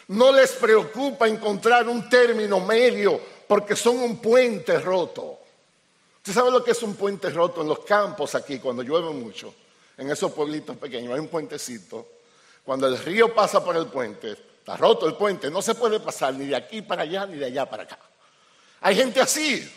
No 0.07 0.31
les 0.31 0.51
preocupa 0.51 1.27
encontrar 1.27 1.87
un 1.89 2.07
término 2.07 2.59
medio 2.59 3.19
porque 3.47 3.75
son 3.75 3.97
un 3.97 4.17
puente 4.17 4.79
roto. 4.79 5.39
¿Usted 6.17 6.33
sabe 6.33 6.51
lo 6.51 6.63
que 6.63 6.71
es 6.71 6.83
un 6.83 6.95
puente 6.95 7.29
roto 7.29 7.61
en 7.61 7.67
los 7.67 7.79
campos 7.79 8.35
aquí 8.35 8.59
cuando 8.59 8.83
llueve 8.83 9.09
mucho? 9.11 9.53
En 9.97 10.09
esos 10.11 10.31
pueblitos 10.31 10.77
pequeños 10.77 11.13
hay 11.13 11.19
un 11.19 11.27
puentecito. 11.27 12.07
Cuando 12.63 12.87
el 12.87 12.97
río 12.97 13.33
pasa 13.33 13.63
por 13.63 13.75
el 13.77 13.87
puente, 13.87 14.35
está 14.65 14.77
roto 14.77 15.07
el 15.07 15.13
puente, 15.13 15.51
no 15.51 15.61
se 15.61 15.75
puede 15.75 15.99
pasar 15.99 16.33
ni 16.33 16.47
de 16.47 16.55
aquí 16.55 16.81
para 16.81 17.03
allá 17.03 17.27
ni 17.27 17.37
de 17.37 17.45
allá 17.45 17.69
para 17.69 17.83
acá. 17.83 17.99
Hay 18.81 18.95
gente 18.95 19.21
así. 19.21 19.71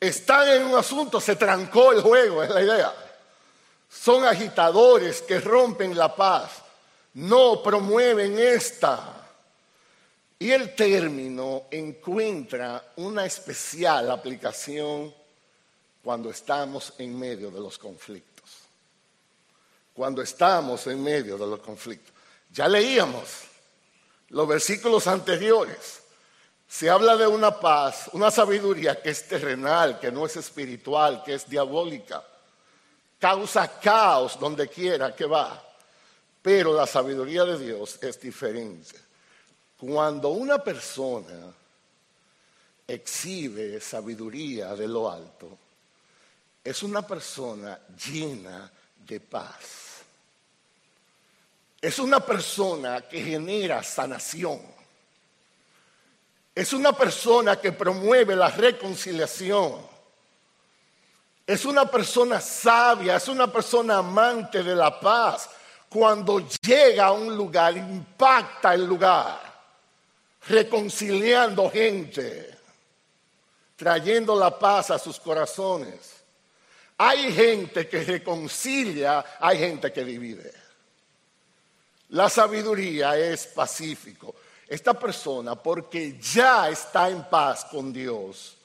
Están 0.00 0.48
en 0.48 0.64
un 0.64 0.74
asunto, 0.74 1.20
se 1.20 1.36
trancó 1.36 1.92
el 1.92 2.00
juego, 2.00 2.42
es 2.42 2.50
la 2.50 2.62
idea. 2.62 2.94
Son 3.88 4.24
agitadores 4.24 5.22
que 5.22 5.38
rompen 5.38 5.96
la 5.96 6.14
paz 6.14 6.64
no 7.14 7.62
promueven 7.62 8.38
esta. 8.38 9.20
Y 10.38 10.50
el 10.50 10.74
término 10.74 11.64
encuentra 11.70 12.92
una 12.96 13.24
especial 13.24 14.10
aplicación 14.10 15.14
cuando 16.02 16.30
estamos 16.30 16.92
en 16.98 17.18
medio 17.18 17.50
de 17.50 17.60
los 17.60 17.78
conflictos. 17.78 18.50
Cuando 19.94 20.22
estamos 20.22 20.86
en 20.88 21.02
medio 21.02 21.38
de 21.38 21.46
los 21.46 21.60
conflictos. 21.60 22.12
Ya 22.50 22.68
leíamos 22.68 23.44
los 24.28 24.48
versículos 24.48 25.06
anteriores. 25.06 26.02
Se 26.66 26.90
habla 26.90 27.16
de 27.16 27.26
una 27.26 27.58
paz, 27.60 28.08
una 28.12 28.30
sabiduría 28.30 29.00
que 29.00 29.10
es 29.10 29.28
terrenal, 29.28 30.00
que 30.00 30.10
no 30.10 30.26
es 30.26 30.36
espiritual, 30.36 31.22
que 31.24 31.34
es 31.34 31.48
diabólica. 31.48 32.24
Causa 33.18 33.78
caos 33.80 34.38
donde 34.38 34.68
quiera 34.68 35.14
que 35.14 35.26
va. 35.26 35.62
Pero 36.42 36.74
la 36.74 36.86
sabiduría 36.86 37.44
de 37.44 37.58
Dios 37.58 37.98
es 38.02 38.20
diferente. 38.20 38.98
Cuando 39.78 40.30
una 40.30 40.58
persona 40.58 41.54
exhibe 42.86 43.80
sabiduría 43.80 44.74
de 44.74 44.88
lo 44.88 45.10
alto, 45.10 45.58
es 46.62 46.82
una 46.82 47.06
persona 47.06 47.78
llena 48.10 48.70
de 48.98 49.20
paz. 49.20 49.83
Es 51.84 51.98
una 51.98 52.18
persona 52.20 53.02
que 53.02 53.22
genera 53.22 53.82
sanación. 53.82 54.58
Es 56.54 56.72
una 56.72 56.94
persona 56.94 57.60
que 57.60 57.72
promueve 57.72 58.34
la 58.34 58.48
reconciliación. 58.48 59.86
Es 61.46 61.66
una 61.66 61.84
persona 61.84 62.40
sabia, 62.40 63.16
es 63.16 63.28
una 63.28 63.52
persona 63.52 63.98
amante 63.98 64.62
de 64.62 64.74
la 64.74 64.98
paz 64.98 65.50
cuando 65.90 66.48
llega 66.62 67.04
a 67.04 67.12
un 67.12 67.36
lugar, 67.36 67.76
impacta 67.76 68.72
el 68.72 68.86
lugar, 68.86 69.42
reconciliando 70.48 71.70
gente, 71.70 72.60
trayendo 73.76 74.34
la 74.34 74.58
paz 74.58 74.90
a 74.90 74.98
sus 74.98 75.20
corazones. 75.20 76.24
Hay 76.96 77.30
gente 77.30 77.86
que 77.86 78.04
reconcilia, 78.04 79.36
hay 79.38 79.58
gente 79.58 79.92
que 79.92 80.02
divide. 80.02 80.63
La 82.14 82.30
sabiduría 82.30 83.18
es 83.18 83.48
pacífico. 83.48 84.36
Esta 84.68 84.94
persona, 84.94 85.56
porque 85.56 86.16
ya 86.20 86.68
está 86.68 87.10
en 87.10 87.24
paz 87.24 87.64
con 87.64 87.92
Dios, 87.92 88.56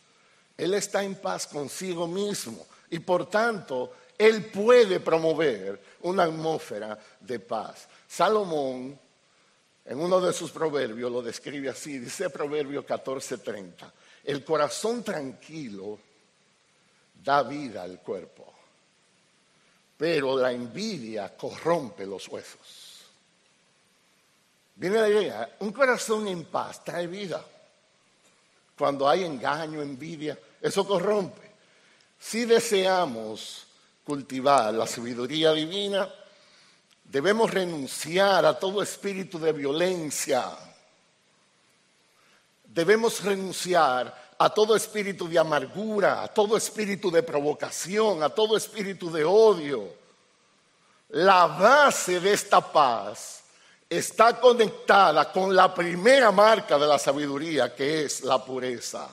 él 0.56 0.76
está 0.76 1.04
en 1.04 1.16
paz 1.16 1.48
consigo 1.48 2.08
mismo 2.08 2.68
y 2.92 3.00
por 3.00 3.28
tanto 3.28 3.92
él 4.16 4.46
puede 4.46 5.00
promover 5.00 5.82
una 6.02 6.26
atmósfera 6.26 7.00
de 7.20 7.40
paz. 7.40 7.88
Salomón, 8.08 9.00
en 9.84 10.00
uno 10.00 10.22
de 10.22 10.32
sus 10.32 10.52
proverbios, 10.52 11.12
lo 11.12 11.24
describe 11.24 11.70
así, 11.70 11.98
dice 11.98 12.30
Proverbio 12.30 12.86
14:30, 12.86 13.92
el 14.26 14.46
corazón 14.46 15.04
tranquilo 15.04 15.98
da 17.24 17.42
vida 17.42 17.82
al 17.82 18.00
cuerpo, 18.02 18.54
pero 19.98 20.38
la 20.38 20.52
envidia 20.52 21.36
corrompe 21.36 22.06
los 22.06 22.28
huesos. 22.28 22.88
Viene 24.80 25.02
la 25.02 25.10
idea, 25.10 25.58
un 25.60 25.74
corazón 25.74 26.26
en 26.30 26.46
paz 26.46 26.86
trae 26.86 27.06
vida. 27.06 27.44
Cuando 28.78 29.10
hay 29.10 29.26
engaño, 29.26 29.82
envidia, 29.82 30.39
eso 30.62 30.88
corrompe. 30.88 31.52
Si 32.18 32.46
deseamos 32.46 33.68
cultivar 34.06 34.74
la 34.74 34.88
sabiduría 34.88 35.52
divina, 35.52 36.10
debemos 37.04 37.52
renunciar 37.52 38.46
a 38.46 38.58
todo 38.58 38.82
espíritu 38.82 39.38
de 39.38 39.52
violencia. 39.52 40.46
Debemos 42.63 43.22
renunciar 43.22 44.32
a 44.38 44.50
todo 44.50 44.78
espíritu 44.78 45.28
de 45.28 45.39
amargura, 45.39 46.24
a 46.24 46.30
todo 46.30 46.56
espíritu 46.56 47.12
de 47.12 47.22
provocación, 47.22 48.24
a 48.24 48.30
todo 48.30 48.56
espíritu 48.56 49.12
de 49.12 49.26
odio. 49.26 49.94
La 51.10 51.48
base 51.48 52.22
de 52.22 52.32
esta 52.32 52.62
paz 52.62 53.39
está 53.89 54.39
conectada 54.39 55.32
con 55.32 55.56
la 55.56 55.73
primera 55.73 56.32
marca 56.32 56.78
de 56.78 56.86
la 56.86 56.99
sabiduría, 56.99 57.73
que 57.73 58.04
es 58.04 58.21
la 58.21 58.43
pureza. 58.43 59.10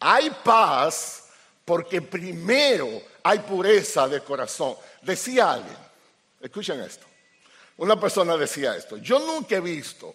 Hay 0.00 0.30
paz 0.44 1.24
porque 1.64 2.02
primero 2.02 3.02
hay 3.22 3.38
pureza 3.40 4.06
de 4.06 4.20
corazón. 4.20 4.76
Decía 5.00 5.52
alguien, 5.52 5.78
escuchen 6.40 6.80
esto, 6.80 7.06
una 7.78 7.98
persona 7.98 8.36
decía 8.36 8.76
esto, 8.76 8.98
yo 8.98 9.18
nunca 9.18 9.56
he 9.56 9.60
visto 9.60 10.14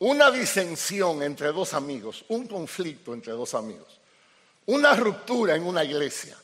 una 0.00 0.30
disensión 0.30 1.22
entre 1.22 1.52
dos 1.52 1.72
amigos, 1.72 2.24
un 2.28 2.46
conflicto 2.46 3.14
entre 3.14 3.32
dos 3.32 3.54
amigos, 3.54 3.98
una 4.66 4.94
ruptura 4.94 5.54
en 5.54 5.64
una 5.64 5.84
iglesia, 5.84 6.36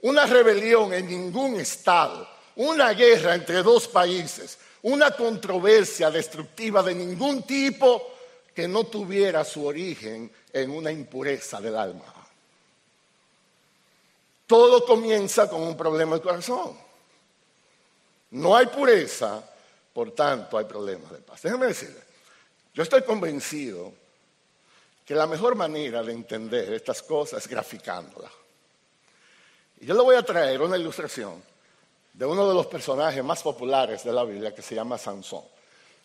una 0.00 0.26
rebelión 0.26 0.92
en 0.92 1.06
ningún 1.06 1.60
estado, 1.60 2.28
una 2.56 2.90
guerra 2.92 3.34
entre 3.34 3.62
dos 3.62 3.86
países, 3.86 4.58
una 4.86 5.10
controversia 5.10 6.12
destructiva 6.12 6.80
de 6.80 6.94
ningún 6.94 7.42
tipo 7.42 8.14
que 8.54 8.68
no 8.68 8.84
tuviera 8.84 9.44
su 9.44 9.66
origen 9.66 10.30
en 10.52 10.70
una 10.70 10.92
impureza 10.92 11.60
del 11.60 11.76
alma. 11.76 12.04
Todo 14.46 14.84
comienza 14.84 15.50
con 15.50 15.62
un 15.62 15.76
problema 15.76 16.12
del 16.12 16.22
corazón. 16.22 16.78
no 18.30 18.56
hay 18.56 18.66
pureza, 18.66 19.42
por 19.92 20.12
tanto 20.12 20.56
hay 20.56 20.66
problemas 20.66 21.10
de 21.10 21.18
paz. 21.18 21.42
Déjame 21.42 21.66
decirle, 21.66 22.00
yo 22.72 22.84
estoy 22.84 23.02
convencido 23.02 23.92
que 25.04 25.16
la 25.16 25.26
mejor 25.26 25.56
manera 25.56 26.04
de 26.04 26.12
entender 26.12 26.72
estas 26.74 27.02
cosas 27.02 27.42
es 27.42 27.50
graficándolas. 27.50 28.30
Y 29.80 29.86
yo 29.86 29.94
le 29.94 30.02
voy 30.02 30.14
a 30.14 30.22
traer 30.22 30.62
una 30.62 30.76
ilustración 30.76 31.42
de 32.16 32.24
uno 32.24 32.48
de 32.48 32.54
los 32.54 32.66
personajes 32.66 33.22
más 33.22 33.42
populares 33.42 34.02
de 34.02 34.12
la 34.12 34.24
Biblia 34.24 34.54
que 34.54 34.62
se 34.62 34.74
llama 34.74 34.96
Sansón. 34.96 35.44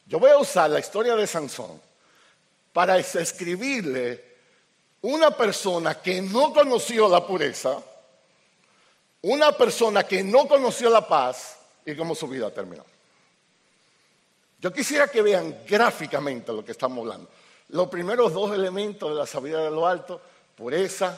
Yo 0.06 0.20
voy 0.20 0.30
a 0.30 0.38
usar 0.38 0.70
la 0.70 0.80
historia 0.80 1.16
de 1.16 1.26
Sansón 1.26 1.80
para 2.74 2.98
escribirle 2.98 4.32
una 5.04 5.32
persona 5.32 6.02
que 6.02 6.22
no 6.22 6.54
conoció 6.54 7.08
la 7.08 7.26
pureza, 7.26 7.82
una 9.22 9.54
persona 9.54 10.04
que 10.04 10.22
no 10.22 10.50
conoció 10.50 10.90
la 10.90 11.08
paz 11.08 11.58
y 11.86 11.96
cómo 11.96 12.14
su 12.14 12.28
vida 12.28 12.52
terminó. 12.52 12.84
Yo 14.60 14.72
quisiera 14.74 15.08
que 15.08 15.22
vean 15.22 15.64
gráficamente 15.66 16.52
lo 16.52 16.64
que 16.64 16.74
estamos 16.74 17.00
hablando. 17.00 17.30
Los 17.70 17.88
primeros 17.88 18.34
dos 18.34 18.54
elementos 18.54 19.10
de 19.10 19.16
la 19.16 19.26
sabiduría 19.26 19.64
de 19.64 19.72
lo 19.72 19.88
alto, 19.88 20.22
pureza, 20.58 21.18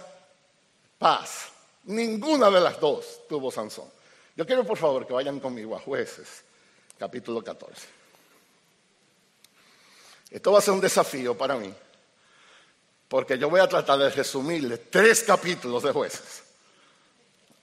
paz. 0.99 1.49
Ninguna 1.85 2.51
de 2.51 2.61
las 2.61 2.79
dos 2.79 3.21
tuvo 3.27 3.51
Sansón. 3.51 3.92
Yo 4.35 4.45
quiero 4.45 4.63
por 4.63 4.77
favor 4.77 5.05
que 5.05 5.13
vayan 5.13 5.39
conmigo 5.39 5.75
a 5.75 5.79
jueces, 5.79 6.43
capítulo 6.97 7.43
14. 7.43 7.87
Esto 10.31 10.51
va 10.51 10.57
a 10.57 10.61
ser 10.61 10.73
un 10.73 10.81
desafío 10.81 11.37
para 11.37 11.55
mí, 11.55 11.71
porque 13.07 13.37
yo 13.37 13.49
voy 13.49 13.61
a 13.61 13.67
tratar 13.67 13.99
de 13.99 14.09
resumirle 14.09 14.77
tres 14.77 15.21
capítulos 15.21 15.83
de 15.83 15.91
jueces. 15.91 16.43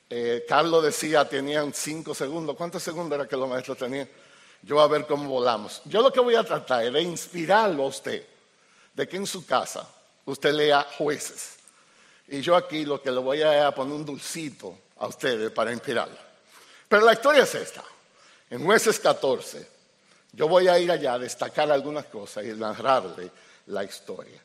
Eh, 0.08 0.44
Carlos 0.48 0.84
decía, 0.84 1.28
tenían 1.28 1.74
cinco 1.74 2.14
segundos. 2.14 2.56
¿Cuántos 2.56 2.82
segundos 2.82 3.18
era 3.18 3.28
que 3.28 3.36
los 3.36 3.48
maestros 3.48 3.78
tenían? 3.78 4.08
Yo 4.62 4.76
voy 4.76 4.84
a 4.84 4.88
ver 4.88 5.06
cómo 5.06 5.28
volamos. 5.28 5.82
Yo 5.86 6.02
lo 6.02 6.12
que 6.12 6.20
voy 6.20 6.36
a 6.36 6.44
tratar 6.44 6.84
es 6.84 6.92
de 6.92 7.02
inspirarlo 7.02 7.84
a 7.84 7.86
usted, 7.86 8.24
de 8.94 9.08
que 9.08 9.16
en 9.16 9.26
su 9.26 9.44
casa 9.44 9.88
usted 10.24 10.52
lea 10.52 10.86
jueces. 10.98 11.56
Y 12.28 12.40
yo 12.40 12.54
aquí 12.54 12.84
lo 12.84 13.02
que 13.02 13.10
le 13.10 13.18
voy 13.18 13.42
a 13.42 13.72
poner 13.72 13.94
un 13.94 14.04
dulcito 14.04 14.78
a 14.98 15.08
ustedes 15.08 15.50
para 15.50 15.72
inspirarlo. 15.72 16.29
Pero 16.90 17.06
la 17.06 17.12
historia 17.12 17.44
es 17.44 17.54
esta. 17.54 17.84
En 18.50 18.64
jueces 18.64 18.98
14, 18.98 19.64
yo 20.32 20.48
voy 20.48 20.66
a 20.66 20.76
ir 20.76 20.90
allá 20.90 21.12
a 21.12 21.18
destacar 21.20 21.70
algunas 21.70 22.06
cosas 22.06 22.44
y 22.44 22.48
narrarle 22.48 23.30
la 23.66 23.84
historia. 23.84 24.42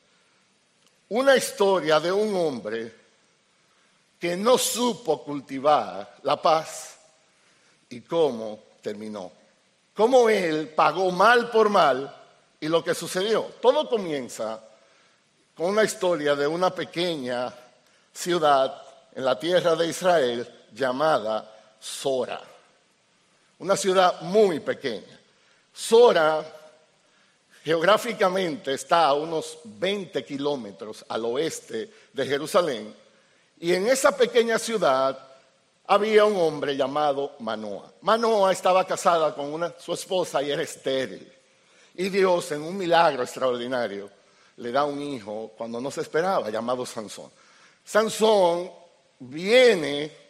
Una 1.09 1.35
historia 1.35 1.99
de 1.99 2.11
un 2.11 2.35
hombre 2.35 2.95
que 4.19 4.37
no 4.37 4.59
supo 4.59 5.23
cultivar 5.23 6.17
la 6.21 6.39
paz 6.39 6.99
y 7.89 8.01
cómo 8.01 8.59
terminó. 8.79 9.31
Cómo 9.95 10.29
él 10.29 10.69
pagó 10.69 11.09
mal 11.09 11.49
por 11.49 11.69
mal 11.69 12.15
y 12.59 12.67
lo 12.67 12.83
que 12.83 12.93
sucedió. 12.93 13.53
Todo 13.59 13.89
comienza 13.89 14.63
con 15.57 15.71
una 15.71 15.83
historia 15.83 16.35
de 16.35 16.45
una 16.45 16.69
pequeña 16.69 17.51
ciudad 18.13 18.83
en 19.15 19.25
la 19.25 19.39
tierra 19.39 19.75
de 19.75 19.87
Israel 19.87 20.67
llamada 20.71 21.53
Sora. 21.85 22.41
Una 23.59 23.77
ciudad 23.77 24.21
muy 24.21 24.59
pequeña. 24.59 25.19
Sora 25.71 26.43
geográficamente 27.63 28.73
está 28.73 29.05
a 29.05 29.13
unos 29.13 29.59
20 29.63 30.25
kilómetros 30.25 31.05
al 31.07 31.25
oeste 31.25 31.91
de 32.11 32.25
Jerusalén 32.25 32.95
y 33.59 33.73
en 33.73 33.85
esa 33.87 34.17
pequeña 34.17 34.57
ciudad 34.57 35.17
había 35.85 36.25
un 36.25 36.37
hombre 36.37 36.75
llamado 36.75 37.35
Manoa. 37.39 37.93
Manoa 38.01 38.51
estaba 38.51 38.83
casada 38.87 39.35
con 39.35 39.75
su 39.77 39.93
esposa 39.93 40.41
y 40.41 40.49
era 40.49 40.63
estéril. 40.63 41.31
Y 41.93 42.09
Dios, 42.09 42.51
en 42.51 42.63
un 42.63 42.75
milagro 42.75 43.21
extraordinario, 43.21 44.09
le 44.57 44.71
da 44.71 44.85
un 44.85 44.99
hijo 44.99 45.51
cuando 45.55 45.79
no 45.79 45.91
se 45.91 46.01
esperaba, 46.01 46.49
llamado 46.49 46.83
Sansón. 46.83 47.29
Sansón 47.83 48.71
viene 49.19 50.24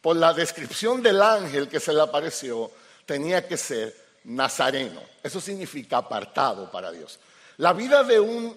por 0.00 0.16
la 0.16 0.32
descripción 0.32 1.02
del 1.02 1.20
ángel 1.20 1.68
que 1.68 1.80
se 1.80 1.92
le 1.92 2.00
apareció, 2.00 2.70
tenía 3.04 3.46
que 3.46 3.56
ser 3.56 3.94
nazareno. 4.24 5.00
Eso 5.22 5.40
significa 5.40 5.98
apartado 5.98 6.70
para 6.70 6.90
Dios. 6.90 7.18
La 7.58 7.72
vida 7.72 8.02
de 8.02 8.18
un 8.18 8.56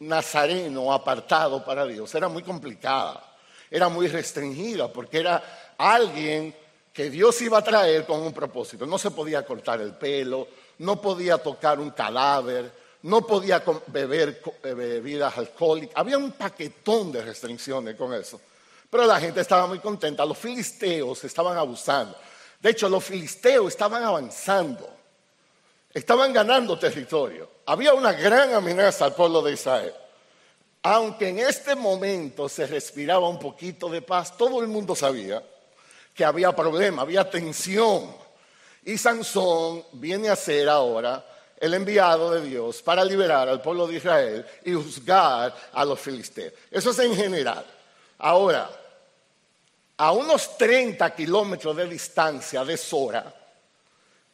nazareno 0.00 0.92
apartado 0.92 1.64
para 1.64 1.86
Dios 1.86 2.14
era 2.14 2.28
muy 2.28 2.42
complicada, 2.42 3.36
era 3.70 3.88
muy 3.88 4.08
restringida, 4.08 4.92
porque 4.92 5.18
era 5.18 5.74
alguien 5.78 6.54
que 6.92 7.10
Dios 7.10 7.40
iba 7.42 7.58
a 7.58 7.64
traer 7.64 8.04
con 8.04 8.20
un 8.20 8.32
propósito. 8.32 8.86
No 8.86 8.98
se 8.98 9.10
podía 9.10 9.44
cortar 9.44 9.80
el 9.80 9.94
pelo, 9.94 10.48
no 10.78 11.00
podía 11.00 11.38
tocar 11.38 11.80
un 11.80 11.90
cadáver, 11.90 12.72
no 13.02 13.26
podía 13.26 13.62
beber 13.88 14.42
eh, 14.62 14.74
bebidas 14.74 15.36
alcohólicas. 15.36 15.96
Había 15.96 16.18
un 16.18 16.32
paquetón 16.32 17.12
de 17.12 17.22
restricciones 17.22 17.96
con 17.96 18.12
eso. 18.14 18.40
Pero 18.92 19.06
la 19.06 19.18
gente 19.18 19.40
estaba 19.40 19.66
muy 19.66 19.78
contenta. 19.78 20.22
Los 20.26 20.36
filisteos 20.36 21.24
estaban 21.24 21.56
abusando. 21.56 22.14
De 22.60 22.68
hecho, 22.68 22.90
los 22.90 23.02
filisteos 23.02 23.68
estaban 23.68 24.04
avanzando. 24.04 24.86
Estaban 25.90 26.30
ganando 26.30 26.78
territorio. 26.78 27.48
Había 27.64 27.94
una 27.94 28.12
gran 28.12 28.52
amenaza 28.52 29.06
al 29.06 29.14
pueblo 29.14 29.40
de 29.40 29.54
Israel. 29.54 29.94
Aunque 30.82 31.30
en 31.30 31.38
este 31.38 31.74
momento 31.74 32.50
se 32.50 32.66
respiraba 32.66 33.26
un 33.30 33.38
poquito 33.38 33.88
de 33.88 34.02
paz, 34.02 34.36
todo 34.36 34.60
el 34.60 34.68
mundo 34.68 34.94
sabía 34.94 35.42
que 36.14 36.22
había 36.22 36.54
problema, 36.54 37.00
había 37.00 37.30
tensión. 37.30 38.14
Y 38.84 38.98
Sansón 38.98 39.86
viene 39.92 40.28
a 40.28 40.36
ser 40.36 40.68
ahora 40.68 41.24
el 41.58 41.72
enviado 41.72 42.32
de 42.32 42.42
Dios 42.42 42.82
para 42.82 43.06
liberar 43.06 43.48
al 43.48 43.62
pueblo 43.62 43.86
de 43.86 43.96
Israel 43.96 44.44
y 44.66 44.74
juzgar 44.74 45.56
a 45.72 45.82
los 45.82 45.98
filisteos. 45.98 46.52
Eso 46.70 46.90
es 46.90 46.98
en 46.98 47.16
general. 47.16 47.64
Ahora, 48.18 48.70
a 49.96 50.12
unos 50.12 50.56
30 50.56 51.14
kilómetros 51.14 51.76
de 51.76 51.88
distancia 51.88 52.64
de 52.64 52.76
Sora, 52.76 53.32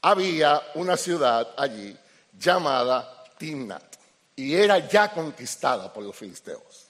había 0.03 0.63
una 0.75 0.97
ciudad 0.97 1.55
allí 1.57 1.97
llamada 2.39 3.25
Timnat 3.37 3.97
y 4.37 4.55
era 4.55 4.79
ya 4.89 5.13
conquistada 5.13 5.93
por 5.93 6.05
los 6.05 6.15
filisteos. 6.15 6.87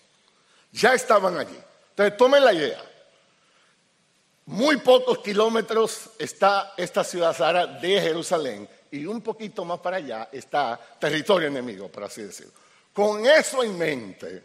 Ya 0.73 0.93
estaban 0.93 1.39
allí. 1.39 1.59
Entonces, 1.91 2.17
tomen 2.17 2.45
la 2.45 2.53
idea. 2.53 2.83
Muy 4.47 4.77
pocos 4.79 5.19
kilómetros 5.19 6.11
está 6.19 6.75
esta 6.77 7.05
ciudad 7.05 7.37
Sara 7.37 7.67
de 7.67 8.01
Jerusalén 8.01 8.69
y 8.91 9.05
un 9.05 9.21
poquito 9.21 9.65
más 9.65 9.81
para 9.81 9.97
allá 9.99 10.29
está 10.33 10.79
territorio 10.99 11.49
enemigo, 11.49 11.89
por 11.89 12.05
así 12.05 12.23
decirlo. 12.23 12.53
Con 12.93 13.27
eso 13.27 13.63
en 13.63 13.77
mente, 13.77 14.45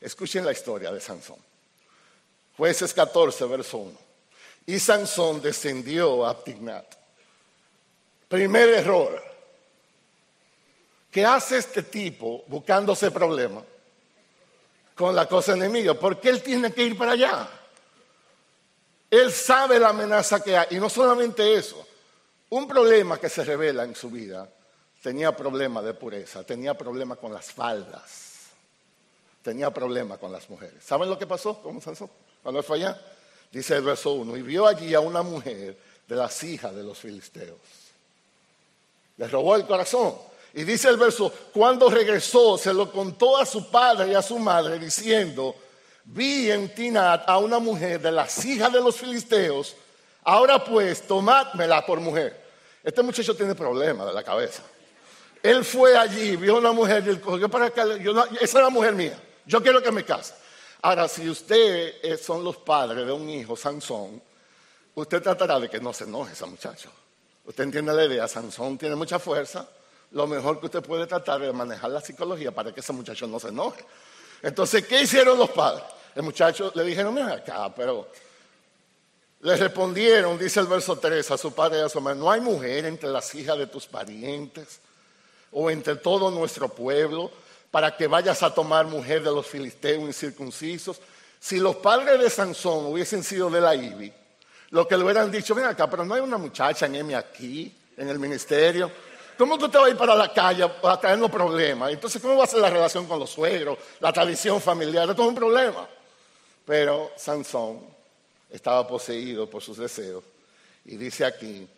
escuchen 0.00 0.44
la 0.44 0.52
historia 0.52 0.90
de 0.90 1.00
Sansón. 1.00 1.36
Jueces 2.56 2.94
14, 2.94 3.44
verso 3.46 3.78
1. 3.78 3.98
Y 4.66 4.78
Sansón 4.78 5.42
descendió 5.42 6.26
a 6.26 6.42
Tignat. 6.42 6.94
Primer 8.28 8.68
error. 8.70 9.22
¿Qué 11.10 11.24
hace 11.24 11.58
este 11.58 11.82
tipo 11.82 12.44
buscándose 12.48 13.10
problemas 13.10 13.62
con 14.94 15.14
la 15.14 15.28
cosa 15.28 15.52
enemiga? 15.52 15.94
¿Por 15.94 16.20
qué 16.20 16.30
él 16.30 16.42
tiene 16.42 16.72
que 16.72 16.82
ir 16.82 16.98
para 16.98 17.12
allá? 17.12 17.48
Él 19.10 19.30
sabe 19.32 19.78
la 19.78 19.90
amenaza 19.90 20.42
que 20.42 20.56
hay. 20.56 20.68
Y 20.70 20.76
no 20.76 20.90
solamente 20.90 21.54
eso. 21.54 21.86
Un 22.50 22.66
problema 22.66 23.18
que 23.18 23.28
se 23.28 23.44
revela 23.44 23.84
en 23.84 23.94
su 23.94 24.10
vida. 24.10 24.48
Tenía 25.02 25.36
problemas 25.36 25.84
de 25.84 25.92
pureza, 25.92 26.44
tenía 26.44 26.72
problemas 26.72 27.18
con 27.18 27.30
las 27.30 27.52
faldas, 27.52 28.46
tenía 29.42 29.70
problemas 29.70 30.18
con 30.18 30.32
las 30.32 30.48
mujeres. 30.48 30.82
¿Saben 30.82 31.10
lo 31.10 31.18
que 31.18 31.26
pasó 31.26 31.60
con 31.60 31.78
Sansón? 31.82 32.08
Cuando 32.44 32.62
fue 32.62 32.76
allá, 32.76 33.00
dice 33.50 33.74
el 33.74 33.82
verso 33.82 34.12
1, 34.12 34.36
y 34.36 34.42
vio 34.42 34.66
allí 34.66 34.92
a 34.92 35.00
una 35.00 35.22
mujer 35.22 35.78
de 36.06 36.14
las 36.14 36.44
hijas 36.44 36.74
de 36.74 36.82
los 36.82 36.98
filisteos. 36.98 37.56
Le 39.16 39.26
robó 39.28 39.56
el 39.56 39.64
corazón. 39.64 40.14
Y 40.52 40.62
dice 40.62 40.90
el 40.90 40.98
verso, 40.98 41.32
cuando 41.54 41.88
regresó, 41.88 42.58
se 42.58 42.74
lo 42.74 42.92
contó 42.92 43.38
a 43.38 43.46
su 43.46 43.70
padre 43.70 44.12
y 44.12 44.14
a 44.14 44.20
su 44.20 44.38
madre, 44.38 44.78
diciendo, 44.78 45.56
vi 46.04 46.50
en 46.50 46.72
Tinat 46.74 47.24
a 47.26 47.38
una 47.38 47.58
mujer 47.58 47.98
de 47.98 48.12
las 48.12 48.44
hijas 48.44 48.70
de 48.70 48.82
los 48.82 48.94
filisteos, 48.94 49.74
ahora 50.22 50.62
pues, 50.62 51.06
tomádmela 51.06 51.84
por 51.86 51.98
mujer. 51.98 52.38
Este 52.84 53.02
muchacho 53.02 53.34
tiene 53.34 53.54
problemas 53.54 54.06
de 54.06 54.12
la 54.12 54.22
cabeza. 54.22 54.62
Él 55.42 55.64
fue 55.64 55.96
allí, 55.96 56.36
vio 56.36 56.56
a 56.56 56.58
una 56.58 56.72
mujer 56.72 57.02
y 57.06 57.08
él 57.08 57.22
cogió 57.22 57.48
para 57.48 57.66
acá, 57.66 57.84
esa 57.84 58.42
es 58.42 58.54
la 58.54 58.70
mujer 58.70 58.92
mía, 58.92 59.18
yo 59.46 59.62
quiero 59.62 59.82
que 59.82 59.90
me 59.90 60.04
case. 60.04 60.34
Ahora, 60.86 61.08
si 61.08 61.26
usted 61.30 62.20
son 62.20 62.44
los 62.44 62.58
padres 62.58 63.06
de 63.06 63.12
un 63.12 63.26
hijo, 63.30 63.56
Sansón, 63.56 64.20
usted 64.94 65.22
tratará 65.22 65.58
de 65.58 65.70
que 65.70 65.80
no 65.80 65.94
se 65.94 66.04
enoje 66.04 66.34
ese 66.34 66.44
muchacho. 66.44 66.90
Usted 67.46 67.64
entiende 67.64 67.94
la 67.94 68.04
idea, 68.04 68.28
Sansón 68.28 68.76
tiene 68.76 68.94
mucha 68.94 69.18
fuerza, 69.18 69.66
lo 70.10 70.26
mejor 70.26 70.60
que 70.60 70.66
usted 70.66 70.82
puede 70.82 71.06
tratar 71.06 71.42
es 71.42 71.54
manejar 71.54 71.90
la 71.90 72.02
psicología 72.02 72.52
para 72.52 72.70
que 72.74 72.80
ese 72.80 72.92
muchacho 72.92 73.26
no 73.26 73.40
se 73.40 73.48
enoje. 73.48 73.82
Entonces, 74.42 74.86
¿qué 74.86 75.00
hicieron 75.00 75.38
los 75.38 75.48
padres? 75.48 75.84
El 76.14 76.22
muchacho 76.22 76.70
le 76.74 76.84
dijeron, 76.84 77.14
mira 77.14 77.32
acá, 77.32 77.74
pero 77.74 78.06
Le 79.40 79.56
respondieron, 79.56 80.38
dice 80.38 80.60
el 80.60 80.66
verso 80.66 80.98
3, 80.98 81.30
a 81.30 81.38
su 81.38 81.52
padre 81.54 81.78
y 81.78 81.82
a 81.82 81.88
su 81.88 82.00
madre, 82.00 82.18
no 82.18 82.30
hay 82.30 82.42
mujer 82.42 82.84
entre 82.84 83.10
las 83.10 83.34
hijas 83.34 83.58
de 83.58 83.66
tus 83.66 83.86
parientes 83.86 84.80
o 85.52 85.70
entre 85.70 85.96
todo 85.96 86.30
nuestro 86.30 86.68
pueblo 86.68 87.30
para 87.74 87.96
que 87.96 88.06
vayas 88.06 88.40
a 88.44 88.54
tomar 88.54 88.86
mujer 88.86 89.20
de 89.24 89.32
los 89.32 89.48
filisteos 89.48 90.04
incircuncisos. 90.04 91.00
Si 91.40 91.58
los 91.58 91.74
padres 91.74 92.20
de 92.20 92.30
Sansón 92.30 92.86
hubiesen 92.86 93.24
sido 93.24 93.50
de 93.50 93.60
la 93.60 93.74
IBI, 93.74 94.12
lo 94.70 94.86
que 94.86 94.96
le 94.96 95.02
hubieran 95.02 95.28
dicho, 95.28 95.56
ven 95.56 95.64
acá, 95.64 95.90
pero 95.90 96.04
no 96.04 96.14
hay 96.14 96.20
una 96.20 96.38
muchacha 96.38 96.86
en 96.86 96.94
M 96.94 97.16
aquí, 97.16 97.76
en 97.96 98.08
el 98.08 98.20
ministerio. 98.20 98.88
¿Cómo 99.36 99.58
tú 99.58 99.68
te 99.68 99.76
vas 99.76 99.88
a 99.88 99.90
ir 99.90 99.96
para 99.96 100.14
la 100.14 100.32
calle 100.32 100.70
a 100.84 101.00
traernos 101.00 101.28
problemas? 101.32 101.90
Entonces, 101.90 102.22
¿cómo 102.22 102.36
va 102.36 102.44
a 102.44 102.46
ser 102.46 102.60
la 102.60 102.70
relación 102.70 103.08
con 103.08 103.18
los 103.18 103.30
suegros, 103.30 103.76
la 103.98 104.12
tradición 104.12 104.60
familiar? 104.60 105.10
Esto 105.10 105.22
es 105.22 105.28
un 105.30 105.34
problema. 105.34 105.88
Pero 106.64 107.10
Sansón 107.16 107.80
estaba 108.50 108.86
poseído 108.86 109.50
por 109.50 109.64
sus 109.64 109.78
deseos. 109.78 110.22
Y 110.84 110.96
dice 110.96 111.24
aquí, 111.24 111.68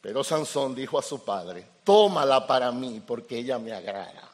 pero 0.00 0.24
Sansón 0.24 0.74
dijo 0.74 0.98
a 0.98 1.02
su 1.02 1.22
padre, 1.22 1.66
tómala 1.84 2.46
para 2.46 2.72
mí 2.72 3.02
porque 3.06 3.36
ella 3.36 3.58
me 3.58 3.74
agrada. 3.74 4.30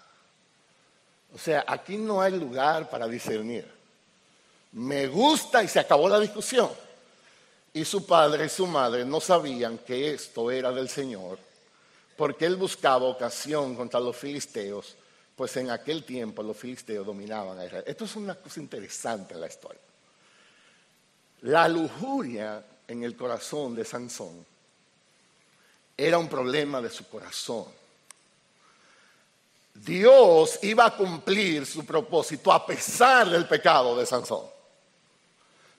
O 1.35 1.39
sea, 1.39 1.65
aquí 1.67 1.97
no 1.97 2.21
hay 2.21 2.33
lugar 2.33 2.89
para 2.89 3.07
discernir. 3.07 3.67
Me 4.73 5.07
gusta 5.07 5.63
y 5.63 5.69
se 5.69 5.81
acabó 5.81 6.09
la 6.09 6.21
discusión. 6.21 6.71
Y 7.73 7.85
su 7.85 8.07
padre 8.07 8.47
y 8.47 8.49
su 8.49 8.67
madre 8.67 9.05
no 9.05 9.21
sabían 9.21 9.79
que 9.79 10.15
esto 10.15 10.51
era 10.51 10.73
del 10.73 10.89
Señor, 10.89 11.39
porque 12.17 12.47
él 12.47 12.57
buscaba 12.57 13.05
ocasión 13.05 13.75
contra 13.77 14.01
los 14.01 14.17
filisteos, 14.17 14.97
pues 15.35 15.57
en 15.59 15.71
aquel 15.71 16.05
tiempo 16.05 16.43
los 16.43 16.57
filisteos 16.57 17.05
dominaban 17.05 17.59
a 17.59 17.67
Israel. 17.67 17.85
Esto 17.87 18.07
es 18.07 18.17
una 18.17 18.35
cosa 18.35 18.61
interesante 18.61 19.35
en 19.35 19.41
la 19.43 19.47
historia. 19.49 19.81
La 21.43 21.69
lujuria 21.69 22.65
en 22.89 23.03
el 23.03 23.15
corazón 23.15 23.75
de 23.75 23.85
Sansón 23.85 24.45
era 25.97 26.19
un 26.19 26.29
problema 26.29 26.81
de 26.81 26.91
su 26.91 27.09
corazón. 27.09 27.67
Dios 29.85 30.59
iba 30.63 30.87
a 30.87 30.97
cumplir 30.97 31.67
su 31.67 31.85
propósito 31.85 32.53
a 32.53 32.65
pesar 32.65 33.29
del 33.29 33.47
pecado 33.47 33.97
de 33.97 34.07
Sansón. 34.07 34.45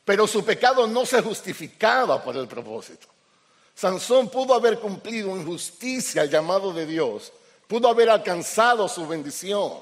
Pero 0.05 0.27
su 0.27 0.43
pecado 0.45 0.87
no 0.87 1.05
se 1.05 1.21
justificaba 1.21 2.23
por 2.23 2.35
el 2.37 2.47
propósito. 2.47 3.07
Sansón 3.75 4.29
pudo 4.29 4.53
haber 4.53 4.79
cumplido 4.79 5.31
en 5.31 5.45
justicia 5.45 6.23
el 6.23 6.29
llamado 6.29 6.73
de 6.73 6.85
Dios, 6.85 7.31
pudo 7.67 7.89
haber 7.89 8.09
alcanzado 8.09 8.87
su 8.87 9.07
bendición, 9.07 9.73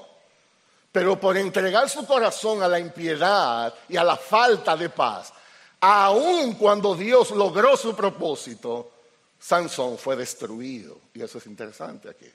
pero 0.92 1.18
por 1.18 1.36
entregar 1.36 1.88
su 1.88 2.06
corazón 2.06 2.62
a 2.62 2.68
la 2.68 2.78
impiedad 2.78 3.72
y 3.88 3.96
a 3.96 4.04
la 4.04 4.16
falta 4.16 4.76
de 4.76 4.90
paz, 4.90 5.32
aun 5.80 6.54
cuando 6.54 6.94
Dios 6.94 7.30
logró 7.30 7.76
su 7.76 7.94
propósito, 7.94 8.90
Sansón 9.38 9.96
fue 9.96 10.16
destruido. 10.16 10.98
Y 11.14 11.22
eso 11.22 11.38
es 11.38 11.46
interesante 11.46 12.08
aquí. 12.08 12.30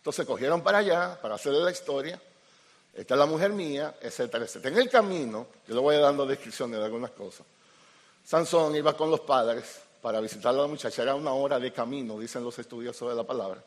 Entonces 0.00 0.26
cogieron 0.26 0.62
para 0.62 0.78
allá 0.78 1.18
para 1.20 1.36
hacerle 1.36 1.60
la 1.60 1.70
historia 1.70 2.20
esta 2.94 3.14
es 3.14 3.18
la 3.18 3.26
mujer 3.26 3.52
mía, 3.52 3.94
etcétera, 4.00 4.44
etcétera. 4.44 4.74
En 4.74 4.82
el 4.82 4.90
camino, 4.90 5.46
yo 5.66 5.74
le 5.74 5.80
voy 5.80 5.96
dando 5.96 6.26
descripciones 6.26 6.78
de 6.78 6.84
algunas 6.84 7.12
cosas. 7.12 7.46
Sansón 8.24 8.74
iba 8.76 8.96
con 8.96 9.10
los 9.10 9.20
padres 9.20 9.80
para 10.02 10.20
visitar 10.20 10.54
a 10.54 10.58
la 10.58 10.66
muchacha, 10.66 11.02
era 11.02 11.14
una 11.14 11.32
hora 11.32 11.58
de 11.58 11.72
camino, 11.72 12.18
dicen 12.18 12.42
los 12.42 12.58
estudiosos 12.58 13.08
de 13.08 13.14
la 13.14 13.22
palabra. 13.22 13.62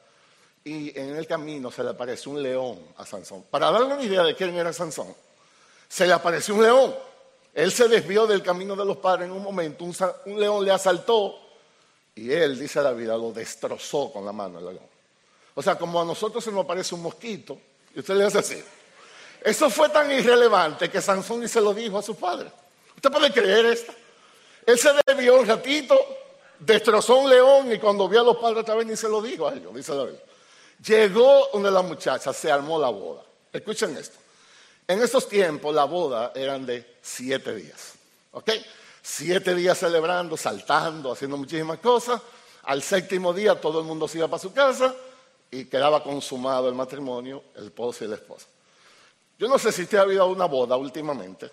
Y 0.64 0.98
en 0.98 1.16
el 1.16 1.28
camino 1.28 1.72
se 1.72 1.84
le 1.84 1.92
apareció 1.92 2.32
un 2.32 2.42
león 2.42 2.80
a 2.98 3.06
Sansón. 3.06 3.44
Para 3.50 3.72
darle 3.72 3.94
una 3.94 4.04
idea 4.04 4.24
de 4.24 4.36
quién 4.36 4.56
era 4.56 4.72
Sansón, 4.72 5.14
se 5.88 6.06
le 6.08 6.14
apareció 6.14 6.56
un 6.56 6.64
león. 6.64 6.96
Él 7.54 7.72
se 7.72 7.88
desvió 7.88 8.26
del 8.26 8.42
camino 8.42 8.76
de 8.76 8.86
los 8.86 8.98
padres 8.98 9.28
en 9.28 9.32
un 9.32 9.44
momento, 9.44 9.84
un, 9.84 9.96
un 10.26 10.40
león 10.40 10.66
le 10.66 10.72
asaltó 10.72 11.40
y 12.16 12.32
él, 12.32 12.60
dice 12.60 12.82
la 12.82 12.92
vida, 12.92 13.16
lo 13.18 13.32
destrozó 13.32 14.12
con 14.12 14.26
la 14.26 14.32
mano 14.32 14.60
el 14.60 14.66
león. 14.66 14.93
O 15.56 15.62
sea, 15.62 15.76
como 15.76 16.02
a 16.02 16.06
nosotros 16.06 16.44
se 16.44 16.52
nos 16.52 16.64
aparece 16.64 16.96
un 16.96 17.04
mosquito, 17.04 17.60
y 17.94 18.00
usted 18.00 18.16
le 18.16 18.26
hace 18.26 18.40
así. 18.40 18.64
Eso 19.44 19.70
fue 19.70 19.90
tan 19.90 20.12
irrelevante 20.12 20.90
que 20.90 21.02
Sansón 21.02 21.42
ni 21.42 21.48
se 21.48 21.62
lo 21.62 21.74
dijo 21.74 21.98
a 21.98 22.02
su 22.02 22.16
padre. 22.16 22.50
¿Usted 22.96 23.12
puede 23.12 23.32
creer 23.32 23.66
esto? 23.66 23.94
Él 24.66 24.80
se 24.80 24.90
debió 25.06 25.40
un 25.40 25.46
ratito, 25.46 26.00
destrozó 26.60 27.18
un 27.18 27.30
león 27.30 27.72
y 27.72 27.78
cuando 27.78 28.08
vio 28.08 28.22
a 28.22 28.24
los 28.24 28.38
padres 28.38 28.60
otra 28.60 28.76
vez 28.76 28.88
ni 28.88 28.96
se 28.96 29.10
lo 29.10 29.22
dijo 29.22 29.48
a 29.48 29.54
ellos, 29.54 29.74
Llegó 30.86 31.50
una 31.52 31.70
de 31.70 31.74
las 31.74 31.84
muchachas, 31.84 32.36
se 32.36 32.52
armó 32.52 32.80
la 32.80 32.90
boda. 32.90 33.24
Escuchen 33.52 33.96
esto. 33.98 34.18
En 34.88 35.02
esos 35.02 35.30
tiempos 35.30 35.74
la 35.74 35.86
boda 35.86 36.32
eran 36.36 36.66
de 36.66 36.98
siete 37.02 37.56
días. 37.56 37.94
¿Ok? 38.32 38.50
Siete 39.02 39.54
días 39.54 39.78
celebrando, 39.78 40.36
saltando, 40.36 41.12
haciendo 41.12 41.38
muchísimas 41.38 41.80
cosas. 41.80 42.22
Al 42.64 42.82
séptimo 42.82 43.34
día 43.34 43.60
todo 43.60 43.80
el 43.80 43.86
mundo 43.86 44.08
se 44.08 44.18
iba 44.18 44.28
para 44.28 44.42
su 44.42 44.54
casa 44.54 44.94
y 45.54 45.66
quedaba 45.66 46.02
consumado 46.04 46.68
el 46.68 46.74
matrimonio, 46.74 47.44
el 47.56 47.66
esposo 47.66 48.04
y 48.04 48.08
la 48.08 48.16
esposa. 48.16 48.48
Yo 49.38 49.48
no 49.48 49.60
sé 49.60 49.72
si 49.72 49.84
usted 49.84 50.00
ha 50.00 50.02
habido 50.02 50.26
una 50.26 50.46
boda 50.46 50.76
últimamente, 50.76 51.52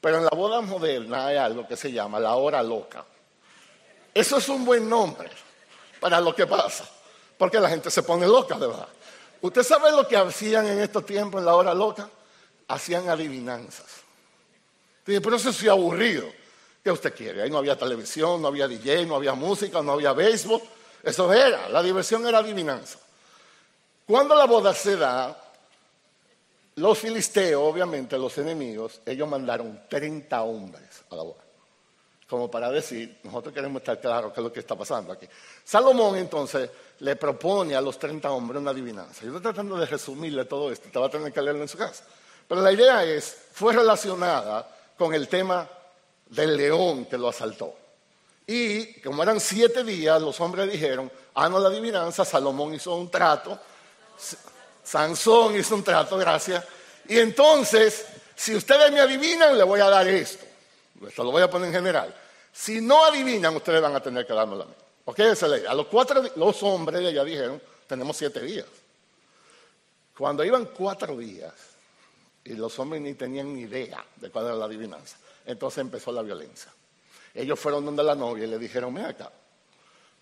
pero 0.00 0.18
en 0.18 0.24
la 0.24 0.30
boda 0.30 0.60
moderna 0.60 1.26
hay 1.26 1.36
algo 1.36 1.66
que 1.66 1.76
se 1.76 1.92
llama 1.92 2.18
la 2.18 2.34
hora 2.34 2.60
loca. 2.62 3.04
Eso 4.12 4.38
es 4.38 4.48
un 4.48 4.64
buen 4.64 4.88
nombre 4.88 5.30
para 6.00 6.20
lo 6.20 6.34
que 6.34 6.46
pasa, 6.46 6.88
porque 7.38 7.60
la 7.60 7.68
gente 7.68 7.88
se 7.90 8.02
pone 8.02 8.26
loca, 8.26 8.58
de 8.58 8.66
verdad. 8.66 8.88
¿Usted 9.42 9.62
sabe 9.62 9.92
lo 9.92 10.08
que 10.08 10.16
hacían 10.16 10.66
en 10.66 10.80
estos 10.80 11.06
tiempos 11.06 11.38
en 11.40 11.46
la 11.46 11.54
hora 11.54 11.72
loca? 11.72 12.10
Hacían 12.66 13.08
adivinanzas. 13.08 13.86
pero 15.04 15.36
eso 15.36 15.52
sí 15.52 15.68
aburrido. 15.68 16.26
¿Qué 16.82 16.90
usted 16.90 17.14
quiere? 17.14 17.42
Ahí 17.42 17.50
no 17.50 17.58
había 17.58 17.78
televisión, 17.78 18.42
no 18.42 18.48
había 18.48 18.66
DJ, 18.66 19.06
no 19.06 19.14
había 19.14 19.34
música, 19.34 19.82
no 19.82 19.92
había 19.92 20.12
béisbol. 20.14 20.60
Eso 21.02 21.32
era, 21.32 21.68
la 21.68 21.82
diversión 21.82 22.26
era 22.26 22.38
adivinanza. 22.38 22.98
Cuando 24.10 24.34
la 24.34 24.46
boda 24.46 24.74
se 24.74 24.96
da, 24.96 25.40
los 26.74 26.98
filisteos, 26.98 27.62
obviamente, 27.62 28.18
los 28.18 28.36
enemigos, 28.38 29.00
ellos 29.06 29.28
mandaron 29.28 29.82
30 29.88 30.42
hombres 30.42 31.04
a 31.12 31.14
la 31.14 31.22
boda. 31.22 31.44
Como 32.28 32.50
para 32.50 32.72
decir, 32.72 33.20
nosotros 33.22 33.54
queremos 33.54 33.82
estar 33.82 34.00
claros 34.00 34.32
qué 34.32 34.40
es 34.40 34.44
lo 34.44 34.52
que 34.52 34.58
está 34.58 34.74
pasando 34.74 35.12
aquí. 35.12 35.28
Salomón 35.62 36.16
entonces 36.16 36.68
le 36.98 37.14
propone 37.14 37.76
a 37.76 37.80
los 37.80 38.00
30 38.00 38.28
hombres 38.32 38.60
una 38.60 38.72
adivinanza. 38.72 39.22
Yo 39.22 39.28
estoy 39.28 39.42
tratando 39.42 39.76
de 39.76 39.86
resumirle 39.86 40.44
todo 40.44 40.72
esto, 40.72 40.88
te 40.90 40.98
va 40.98 41.06
a 41.06 41.10
tener 41.10 41.32
que 41.32 41.40
leerlo 41.40 41.62
en 41.62 41.68
su 41.68 41.78
casa. 41.78 42.02
Pero 42.48 42.62
la 42.62 42.72
idea 42.72 43.04
es, 43.04 43.44
fue 43.52 43.74
relacionada 43.74 44.76
con 44.98 45.14
el 45.14 45.28
tema 45.28 45.68
del 46.26 46.56
león 46.56 47.04
que 47.04 47.16
lo 47.16 47.28
asaltó. 47.28 47.76
Y 48.44 49.00
como 49.02 49.22
eran 49.22 49.38
siete 49.38 49.84
días, 49.84 50.20
los 50.20 50.40
hombres 50.40 50.68
dijeron, 50.68 51.12
ah, 51.34 51.48
no 51.48 51.60
la 51.60 51.68
adivinanza, 51.68 52.24
Salomón 52.24 52.74
hizo 52.74 52.96
un 52.96 53.08
trato 53.08 53.56
Sansón 54.82 55.56
hizo 55.56 55.74
un 55.74 55.84
trato, 55.84 56.16
gracias. 56.16 56.64
Y 57.08 57.18
entonces, 57.18 58.06
si 58.34 58.54
ustedes 58.54 58.90
me 58.92 59.00
adivinan, 59.00 59.56
le 59.56 59.64
voy 59.64 59.80
a 59.80 59.88
dar 59.88 60.06
esto. 60.08 60.44
Esto 61.06 61.24
lo 61.24 61.30
voy 61.30 61.42
a 61.42 61.50
poner 61.50 61.68
en 61.68 61.74
general. 61.74 62.14
Si 62.52 62.80
no 62.80 63.04
adivinan, 63.04 63.54
ustedes 63.56 63.80
van 63.80 63.94
a 63.94 64.00
tener 64.00 64.26
que 64.26 64.32
darme 64.32 64.56
la 64.56 64.64
mía. 64.64 64.74
¿Ok? 65.04 65.18
Esa 65.20 65.48
ley. 65.48 65.64
A 65.66 65.74
los 65.74 65.86
cuatro, 65.86 66.22
los 66.36 66.62
hombres 66.62 67.12
ya 67.12 67.24
dijeron, 67.24 67.60
tenemos 67.86 68.16
siete 68.16 68.40
días. 68.40 68.66
Cuando 70.16 70.44
iban 70.44 70.66
cuatro 70.66 71.16
días, 71.16 71.52
y 72.44 72.54
los 72.54 72.78
hombres 72.78 73.00
ni 73.02 73.14
tenían 73.14 73.54
ni 73.54 73.62
idea 73.62 74.04
de 74.16 74.30
cuál 74.30 74.46
era 74.46 74.54
la 74.54 74.64
adivinanza, 74.66 75.16
entonces 75.46 75.78
empezó 75.78 76.12
la 76.12 76.22
violencia. 76.22 76.72
Ellos 77.34 77.58
fueron 77.58 77.84
donde 77.84 78.02
la 78.02 78.14
novia 78.14 78.44
y 78.44 78.48
le 78.48 78.58
dijeron, 78.58 78.92
ven 78.94 79.04
acá, 79.04 79.30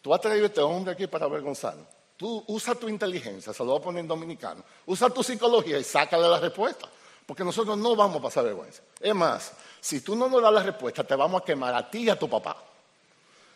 tú 0.02 0.12
has 0.12 0.20
traído 0.20 0.44
a 0.44 0.48
este 0.48 0.60
hombre 0.60 0.92
aquí 0.92 1.06
para 1.06 1.26
avergonzarnos. 1.26 1.86
Tú 2.18 2.44
usa 2.48 2.74
tu 2.74 2.88
inteligencia, 2.88 3.54
se 3.54 3.64
lo 3.64 3.70
voy 3.70 3.78
a 3.78 3.82
poner 3.82 4.00
en 4.00 4.08
dominicano. 4.08 4.64
Usa 4.86 5.08
tu 5.08 5.22
psicología 5.22 5.78
y 5.78 5.84
sácale 5.84 6.28
la 6.28 6.40
respuesta. 6.40 6.88
Porque 7.24 7.44
nosotros 7.44 7.78
no 7.78 7.94
vamos 7.94 8.16
a 8.16 8.22
pasar 8.22 8.44
vergüenza. 8.44 8.82
Es 8.98 9.14
más, 9.14 9.52
si 9.80 10.00
tú 10.00 10.16
no 10.16 10.28
nos 10.28 10.42
das 10.42 10.52
la 10.52 10.62
respuesta, 10.64 11.04
te 11.04 11.14
vamos 11.14 11.42
a 11.42 11.44
quemar 11.44 11.74
a 11.74 11.88
ti 11.88 12.00
y 12.00 12.10
a 12.10 12.18
tu 12.18 12.28
papá. 12.28 12.56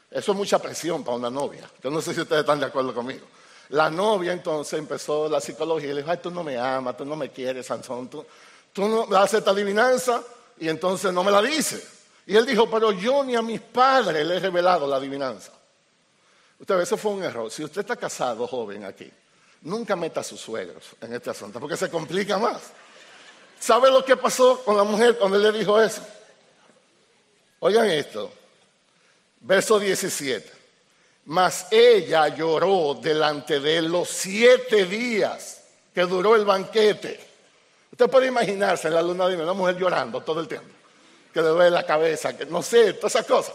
Eso 0.09 0.33
es 0.33 0.39
mucha 0.39 0.61
presión 0.61 1.03
para 1.03 1.17
una 1.17 1.31
novia. 1.31 1.69
Yo 1.83 1.91
no 1.91 2.01
sé 2.01 2.15
si 2.15 2.21
ustedes 2.21 2.41
están 2.41 2.61
de 2.61 2.67
acuerdo 2.67 2.95
conmigo. 2.95 3.27
La 3.71 3.91
novia 3.91 4.33
entonces 4.33 4.79
empezó 4.79 5.29
la 5.29 5.41
psicología 5.41 5.91
y 5.91 5.95
le 5.95 6.03
dijo, 6.03 6.11
ay, 6.11 6.19
tú 6.23 6.31
no 6.31 6.45
me 6.45 6.57
amas, 6.57 6.97
tú 6.97 7.05
no 7.05 7.17
me 7.17 7.31
quieres, 7.31 7.67
Sansón, 7.67 8.09
tú, 8.09 8.25
tú 8.73 8.87
no 8.87 9.17
haces 9.17 9.39
esta 9.39 9.51
adivinanza 9.51 10.23
y 10.61 10.69
entonces 10.69 11.13
no 11.13 11.25
me 11.25 11.33
la 11.33 11.43
dices. 11.43 12.05
Y 12.27 12.37
él 12.37 12.47
dijo, 12.47 12.71
pero 12.71 12.93
yo 12.93 13.25
ni 13.25 13.35
a 13.35 13.43
mis 13.43 13.61
padres 13.61 14.25
le 14.25 14.37
he 14.37 14.41
revelado 14.41 14.87
la 14.87 14.97
adivinanza. 14.97 15.51
Usted 16.63 16.79
eso 16.79 16.97
fue 16.97 17.11
un 17.11 17.25
error. 17.25 17.51
Si 17.51 17.65
usted 17.65 17.81
está 17.81 17.97
casado, 17.97 18.47
joven, 18.47 18.85
aquí, 18.85 19.11
nunca 19.63 19.97
meta 19.97 20.21
a 20.21 20.23
sus 20.23 20.41
suegros 20.41 20.91
en 21.01 21.13
este 21.13 21.31
asunto, 21.31 21.59
porque 21.59 21.77
se 21.77 21.91
complica 21.91 22.39
más. 22.39 22.63
¿Sabe 23.59 23.91
lo 23.91 24.05
que 24.05 24.17
pasó 24.17 24.63
con 24.63 24.77
la 24.77 24.85
mujer 24.85 25.19
cuando 25.19 25.39
él 25.39 25.43
le 25.43 25.59
dijo 25.59 25.83
eso? 25.83 26.07
Oigan 27.59 27.91
esto, 27.91 28.31
verso 29.41 29.81
17. 29.81 30.53
Mas 31.25 31.67
ella 31.73 32.29
lloró 32.29 32.95
delante 32.95 33.59
de 33.59 33.79
él 33.79 33.87
los 33.87 34.09
siete 34.09 34.85
días 34.85 35.65
que 35.93 36.03
duró 36.03 36.37
el 36.37 36.45
banquete. 36.45 37.19
Usted 37.91 38.09
puede 38.09 38.29
imaginarse 38.29 38.87
en 38.87 38.95
la 38.95 39.03
luna 39.03 39.27
de 39.27 39.35
una 39.35 39.53
mujer 39.53 39.77
llorando 39.77 40.21
todo 40.21 40.39
el 40.39 40.47
tiempo, 40.47 40.73
que 41.35 41.43
le 41.43 41.49
duele 41.49 41.71
la 41.73 41.85
cabeza, 41.85 42.37
que 42.37 42.47
no 42.47 42.63
sé, 42.63 42.93
todas 42.93 43.17
esas 43.17 43.27
cosas. 43.27 43.55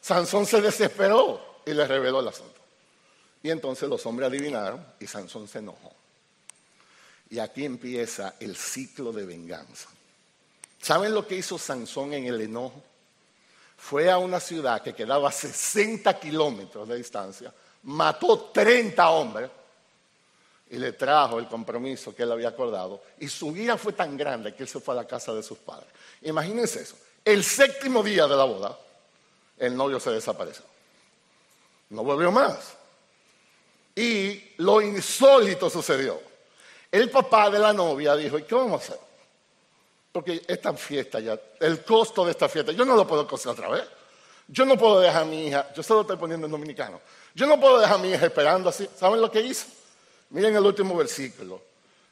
Sansón 0.00 0.46
se 0.46 0.60
desesperó 0.60 1.53
y 1.66 1.72
le 1.72 1.86
reveló 1.86 2.20
el 2.20 2.28
asunto. 2.28 2.60
Y 3.42 3.50
entonces 3.50 3.88
los 3.88 4.04
hombres 4.06 4.28
adivinaron 4.28 4.84
y 4.98 5.06
Sansón 5.06 5.46
se 5.48 5.58
enojó. 5.58 5.92
Y 7.30 7.38
aquí 7.38 7.64
empieza 7.64 8.34
el 8.40 8.56
ciclo 8.56 9.12
de 9.12 9.26
venganza. 9.26 9.88
¿Saben 10.80 11.14
lo 11.14 11.26
que 11.26 11.36
hizo 11.36 11.58
Sansón 11.58 12.12
en 12.12 12.26
el 12.26 12.40
enojo? 12.40 12.82
Fue 13.76 14.10
a 14.10 14.18
una 14.18 14.40
ciudad 14.40 14.82
que 14.82 14.94
quedaba 14.94 15.28
a 15.28 15.32
60 15.32 16.18
kilómetros 16.18 16.88
de 16.88 16.96
distancia, 16.96 17.52
mató 17.82 18.50
30 18.52 19.10
hombres 19.10 19.50
y 20.70 20.78
le 20.78 20.92
trajo 20.92 21.38
el 21.38 21.46
compromiso 21.46 22.14
que 22.14 22.22
él 22.22 22.32
había 22.32 22.48
acordado. 22.48 23.02
Y 23.20 23.28
su 23.28 23.54
ira 23.56 23.76
fue 23.76 23.92
tan 23.92 24.16
grande 24.16 24.54
que 24.54 24.62
él 24.62 24.68
se 24.68 24.80
fue 24.80 24.94
a 24.94 24.98
la 24.98 25.06
casa 25.06 25.34
de 25.34 25.42
sus 25.42 25.58
padres. 25.58 25.88
Imagínense 26.22 26.82
eso. 26.82 26.96
El 27.24 27.44
séptimo 27.44 28.02
día 28.02 28.26
de 28.26 28.36
la 28.36 28.44
boda, 28.44 28.78
el 29.58 29.76
novio 29.76 30.00
se 30.00 30.10
desapareció. 30.10 30.64
No 31.90 32.04
volvió 32.04 32.30
más. 32.30 32.74
Y 33.94 34.54
lo 34.58 34.80
insólito 34.80 35.70
sucedió. 35.70 36.20
El 36.90 37.10
papá 37.10 37.50
de 37.50 37.58
la 37.58 37.72
novia 37.72 38.16
dijo, 38.16 38.38
¿y 38.38 38.42
qué 38.42 38.54
vamos 38.54 38.72
a 38.72 38.84
hacer? 38.84 38.98
Porque 40.12 40.42
esta 40.46 40.72
fiesta 40.74 41.18
ya, 41.20 41.38
el 41.60 41.84
costo 41.84 42.24
de 42.24 42.30
esta 42.30 42.48
fiesta, 42.48 42.72
yo 42.72 42.84
no 42.84 42.94
lo 42.94 43.06
puedo 43.06 43.26
coser 43.26 43.52
otra 43.52 43.68
vez. 43.68 43.84
Yo 44.46 44.64
no 44.64 44.76
puedo 44.76 45.00
dejar 45.00 45.22
a 45.22 45.24
mi 45.24 45.48
hija, 45.48 45.72
yo 45.74 45.82
solo 45.82 46.02
estoy 46.02 46.16
poniendo 46.16 46.46
en 46.46 46.52
dominicano, 46.52 47.00
yo 47.34 47.46
no 47.46 47.58
puedo 47.58 47.80
dejar 47.80 47.96
a 47.96 47.98
mi 47.98 48.10
hija 48.10 48.26
esperando 48.26 48.68
así. 48.68 48.88
¿Saben 48.94 49.20
lo 49.20 49.30
que 49.30 49.40
hizo? 49.40 49.66
Miren 50.30 50.54
el 50.54 50.64
último 50.64 50.94
versículo, 50.94 51.62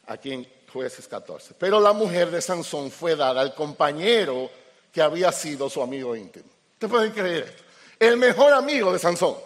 aquí 0.07 0.33
en 0.33 0.49
Jueces 0.73 1.07
14. 1.07 1.55
Pero 1.59 1.79
la 1.79 1.93
mujer 1.93 2.31
de 2.31 2.41
Sansón 2.41 2.91
fue 2.91 3.17
dada 3.17 3.41
al 3.41 3.55
compañero 3.55 4.51
que 4.91 5.03
había 5.03 5.31
sido 5.31 5.69
su 5.69 5.83
amigo 5.83 6.17
íntimo. 6.17 6.47
¿Ustedes 6.73 6.91
pueden 6.91 7.13
creer 7.13 7.45
esto? 7.45 7.63
El 7.99 8.17
mejor 8.17 8.53
amigo 8.53 8.93
de 8.93 8.99
Sansón. 8.99 9.37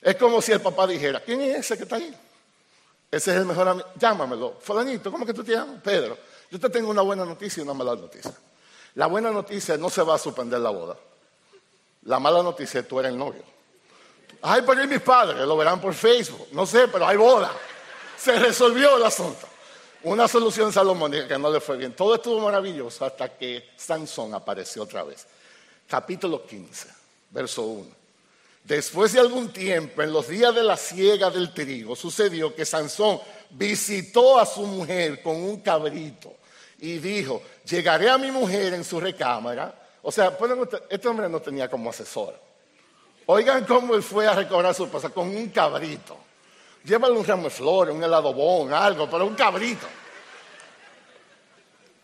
Es 0.00 0.16
como 0.16 0.40
si 0.40 0.52
el 0.52 0.60
papá 0.60 0.86
dijera, 0.86 1.20
¿quién 1.20 1.40
es 1.40 1.58
ese 1.58 1.76
que 1.76 1.82
está 1.82 1.96
ahí? 1.96 2.14
Ese 3.10 3.30
es 3.32 3.36
el 3.38 3.44
mejor 3.44 3.68
amigo. 3.68 3.88
Llámamelo. 3.96 4.56
Fulanito, 4.60 5.10
¿cómo 5.10 5.24
que 5.24 5.34
tú 5.34 5.42
te 5.42 5.52
llamas? 5.52 5.80
Pedro. 5.82 6.16
Yo 6.50 6.60
te 6.60 6.70
tengo 6.70 6.90
una 6.90 7.02
buena 7.02 7.24
noticia 7.24 7.60
y 7.60 7.64
una 7.64 7.74
mala 7.74 7.94
noticia. 7.94 8.32
La 8.94 9.06
buena 9.06 9.30
noticia 9.30 9.76
no 9.76 9.90
se 9.90 10.02
va 10.02 10.14
a 10.14 10.18
suspender 10.18 10.60
la 10.60 10.70
boda. 10.70 10.96
La 12.04 12.18
mala 12.18 12.42
noticia 12.42 12.80
es 12.80 12.88
tú 12.88 13.00
eres 13.00 13.12
el 13.12 13.18
novio. 13.18 13.42
Ay, 14.42 14.62
pero 14.66 14.86
mis 14.86 15.00
padres 15.00 15.46
lo 15.46 15.56
verán 15.56 15.80
por 15.80 15.94
Facebook. 15.94 16.48
No 16.52 16.64
sé, 16.64 16.88
pero 16.88 17.06
hay 17.06 17.16
boda. 17.16 17.50
Se 18.16 18.38
resolvió 18.38 18.96
el 18.96 19.04
asunto. 19.04 19.46
Una 20.04 20.28
solución 20.28 20.72
salomónica 20.72 21.26
que 21.26 21.38
no 21.38 21.50
le 21.50 21.60
fue 21.60 21.76
bien. 21.76 21.92
Todo 21.94 22.14
estuvo 22.14 22.40
maravilloso 22.40 23.04
hasta 23.04 23.36
que 23.36 23.70
Sansón 23.76 24.32
apareció 24.32 24.84
otra 24.84 25.02
vez. 25.02 25.26
Capítulo 25.88 26.46
15, 26.46 26.88
verso 27.30 27.62
1. 27.62 27.98
Después 28.68 29.14
de 29.14 29.20
algún 29.20 29.50
tiempo, 29.50 30.02
en 30.02 30.12
los 30.12 30.28
días 30.28 30.54
de 30.54 30.62
la 30.62 30.76
siega 30.76 31.30
del 31.30 31.54
trigo, 31.54 31.96
sucedió 31.96 32.54
que 32.54 32.66
Sansón 32.66 33.18
visitó 33.48 34.38
a 34.38 34.44
su 34.44 34.60
mujer 34.60 35.22
con 35.22 35.36
un 35.36 35.62
cabrito 35.62 36.34
y 36.78 36.98
dijo, 36.98 37.40
llegaré 37.64 38.10
a 38.10 38.18
mi 38.18 38.30
mujer 38.30 38.74
en 38.74 38.84
su 38.84 39.00
recámara. 39.00 39.74
O 40.02 40.12
sea, 40.12 40.36
este 40.90 41.08
hombre 41.08 41.30
no 41.30 41.40
tenía 41.40 41.70
como 41.70 41.88
asesor. 41.88 42.38
Oigan 43.24 43.64
cómo 43.64 43.94
él 43.94 44.02
fue 44.02 44.26
a 44.26 44.34
recobrar 44.34 44.74
su 44.74 44.84
esposa 44.84 45.08
con 45.08 45.34
un 45.34 45.48
cabrito. 45.48 46.18
Llévale 46.84 47.14
un 47.14 47.24
ramo 47.24 47.44
de 47.44 47.50
flores, 47.50 47.94
un 47.94 48.04
helado 48.04 48.34
bon, 48.34 48.70
algo, 48.70 49.08
pero 49.08 49.24
un 49.24 49.34
cabrito. 49.34 49.86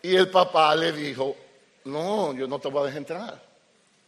Y 0.01 0.15
el 0.15 0.31
papá 0.31 0.75
le 0.75 0.91
dijo, 0.91 1.35
no, 1.83 2.33
yo 2.33 2.47
no 2.47 2.57
te 2.57 2.69
voy 2.69 2.81
a 2.81 2.85
dejar 2.85 2.97
entrar. 2.97 3.44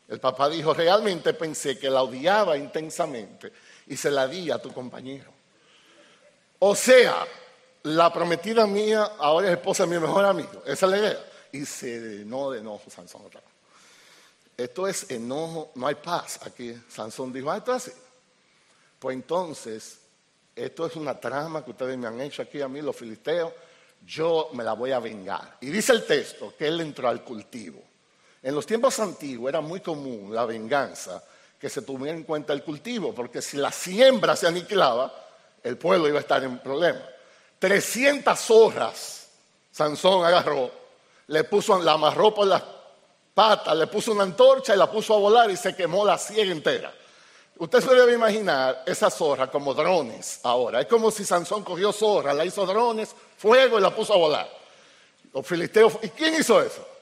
El 0.07 0.19
papá 0.19 0.49
dijo, 0.49 0.73
realmente 0.73 1.33
pensé 1.33 1.77
que 1.77 1.89
la 1.89 2.01
odiaba 2.01 2.57
intensamente 2.57 3.51
y 3.87 3.97
se 3.97 4.09
la 4.09 4.27
di 4.27 4.49
a 4.49 4.57
tu 4.57 4.71
compañero. 4.73 5.31
O 6.59 6.75
sea, 6.75 7.25
la 7.83 8.11
prometida 8.11 8.65
mía 8.65 9.11
ahora 9.19 9.47
es 9.47 9.53
esposa 9.53 9.83
de 9.83 9.89
mi 9.89 9.99
mejor 9.99 10.25
amigo. 10.25 10.63
Esa 10.65 10.85
es 10.85 10.91
la 10.91 10.97
idea. 10.97 11.25
Y 11.51 11.65
se 11.65 11.99
llenó 11.99 12.51
de 12.51 12.59
enojo 12.59 12.89
Sansón 12.89 13.25
otra 13.25 13.41
vez. 13.41 13.49
Esto 14.57 14.87
es 14.87 15.11
enojo, 15.11 15.71
no 15.75 15.87
hay 15.87 15.95
paz. 15.95 16.39
Aquí 16.45 16.73
Sansón 16.89 17.31
dijo, 17.31 17.51
ah, 17.51 17.57
esto 17.57 17.75
es 17.75 17.87
así. 17.87 17.97
Pues 18.99 19.13
entonces, 19.13 19.99
esto 20.55 20.85
es 20.87 20.95
una 20.95 21.19
trama 21.19 21.63
que 21.63 21.71
ustedes 21.71 21.97
me 21.97 22.07
han 22.07 22.19
hecho 22.21 22.41
aquí 22.41 22.61
a 22.61 22.67
mí, 22.67 22.81
los 22.81 22.95
filisteos. 22.95 23.53
Yo 24.05 24.49
me 24.53 24.63
la 24.63 24.73
voy 24.73 24.91
a 24.91 24.99
vengar. 24.99 25.57
Y 25.61 25.67
dice 25.67 25.91
el 25.91 26.05
texto 26.05 26.55
que 26.57 26.67
él 26.67 26.79
entró 26.81 27.07
al 27.07 27.23
cultivo. 27.23 27.83
En 28.47 28.55
los 28.55 28.65
tiempos 28.65 28.97
antiguos 28.99 29.49
era 29.49 29.59
muy 29.59 29.81
común 29.81 30.33
la 30.33 30.45
venganza 30.45 31.21
que 31.59 31.69
se 31.69 31.81
tuviera 31.81 32.15
en 32.17 32.23
cuenta 32.23 32.53
el 32.53 32.63
cultivo, 32.63 33.13
porque 33.13 33.41
si 33.41 33.57
la 33.57 33.73
siembra 33.73 34.37
se 34.37 34.47
aniquilaba, 34.47 35.13
el 35.61 35.77
pueblo 35.77 36.07
iba 36.07 36.19
a 36.19 36.21
estar 36.21 36.41
en 36.45 36.57
problemas. 36.59 37.03
300 37.59 38.51
horas 38.51 39.27
Sansón 39.69 40.23
agarró, 40.23 40.71
le 41.27 41.43
puso, 41.43 41.77
la 41.83 41.91
amarró 41.91 42.33
por 42.33 42.47
las 42.47 42.63
pata, 43.33 43.75
le 43.75 43.87
puso 43.87 44.13
una 44.13 44.23
antorcha 44.23 44.73
y 44.73 44.77
la 44.77 44.89
puso 44.89 45.15
a 45.15 45.19
volar 45.19 45.51
y 45.51 45.57
se 45.57 45.75
quemó 45.75 46.05
la 46.05 46.17
ciega 46.17 46.49
entera. 46.49 46.93
Usted 47.57 47.81
se 47.81 47.93
debe 47.93 48.13
imaginar 48.13 48.81
esa 48.85 49.09
zorra 49.09 49.51
como 49.51 49.73
drones 49.73 50.39
ahora. 50.43 50.79
Es 50.79 50.87
como 50.87 51.11
si 51.11 51.25
Sansón 51.25 51.65
cogió 51.65 51.91
zorra, 51.91 52.33
la 52.33 52.45
hizo 52.45 52.65
drones, 52.65 53.13
fuego 53.35 53.77
y 53.77 53.81
la 53.81 53.93
puso 53.93 54.13
a 54.13 54.17
volar. 54.17 54.49
Los 55.33 55.45
filisteos, 55.45 55.95
¿y 56.01 56.07
quién 56.11 56.35
hizo 56.35 56.61
eso? 56.61 56.96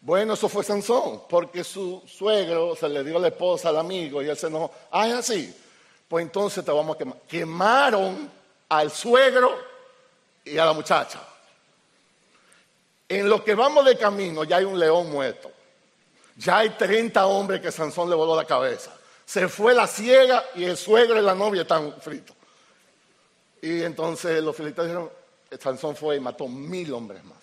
Bueno, 0.00 0.32
eso 0.32 0.48
fue 0.48 0.64
Sansón, 0.64 1.22
porque 1.28 1.62
su 1.62 2.02
suegro 2.06 2.74
se 2.74 2.88
le 2.88 3.04
dio 3.04 3.18
la 3.18 3.28
esposa 3.28 3.68
al 3.68 3.76
amigo 3.76 4.22
y 4.22 4.28
él 4.28 4.36
se 4.36 4.46
enojó. 4.46 4.72
Ah, 4.90 5.06
es 5.06 5.14
así. 5.14 5.54
Pues 6.08 6.24
entonces 6.24 6.64
te 6.64 6.70
vamos 6.70 6.96
a 6.96 6.98
quemar. 6.98 7.18
Quemaron 7.28 8.30
al 8.68 8.90
suegro 8.90 9.58
y 10.44 10.56
a 10.56 10.64
la 10.64 10.72
muchacha. 10.72 11.20
En 13.08 13.28
lo 13.28 13.44
que 13.44 13.54
vamos 13.54 13.84
de 13.84 13.98
camino 13.98 14.44
ya 14.44 14.56
hay 14.56 14.64
un 14.64 14.78
león 14.78 15.10
muerto. 15.10 15.50
Ya 16.36 16.58
hay 16.58 16.70
30 16.70 17.26
hombres 17.26 17.60
que 17.60 17.70
Sansón 17.70 18.08
le 18.08 18.16
voló 18.16 18.34
la 18.34 18.46
cabeza. 18.46 18.96
Se 19.26 19.48
fue 19.48 19.74
la 19.74 19.86
ciega 19.86 20.44
y 20.54 20.64
el 20.64 20.76
suegro 20.76 21.18
y 21.18 21.22
la 21.22 21.34
novia 21.34 21.62
están 21.62 22.00
fritos. 22.00 22.34
Y 23.60 23.82
entonces 23.82 24.42
los 24.42 24.56
filisteos 24.56 24.86
dijeron, 24.86 25.10
Sansón 25.60 25.94
fue 25.94 26.16
y 26.16 26.20
mató 26.20 26.48
mil 26.48 26.94
hombres 26.94 27.22
más. 27.24 27.36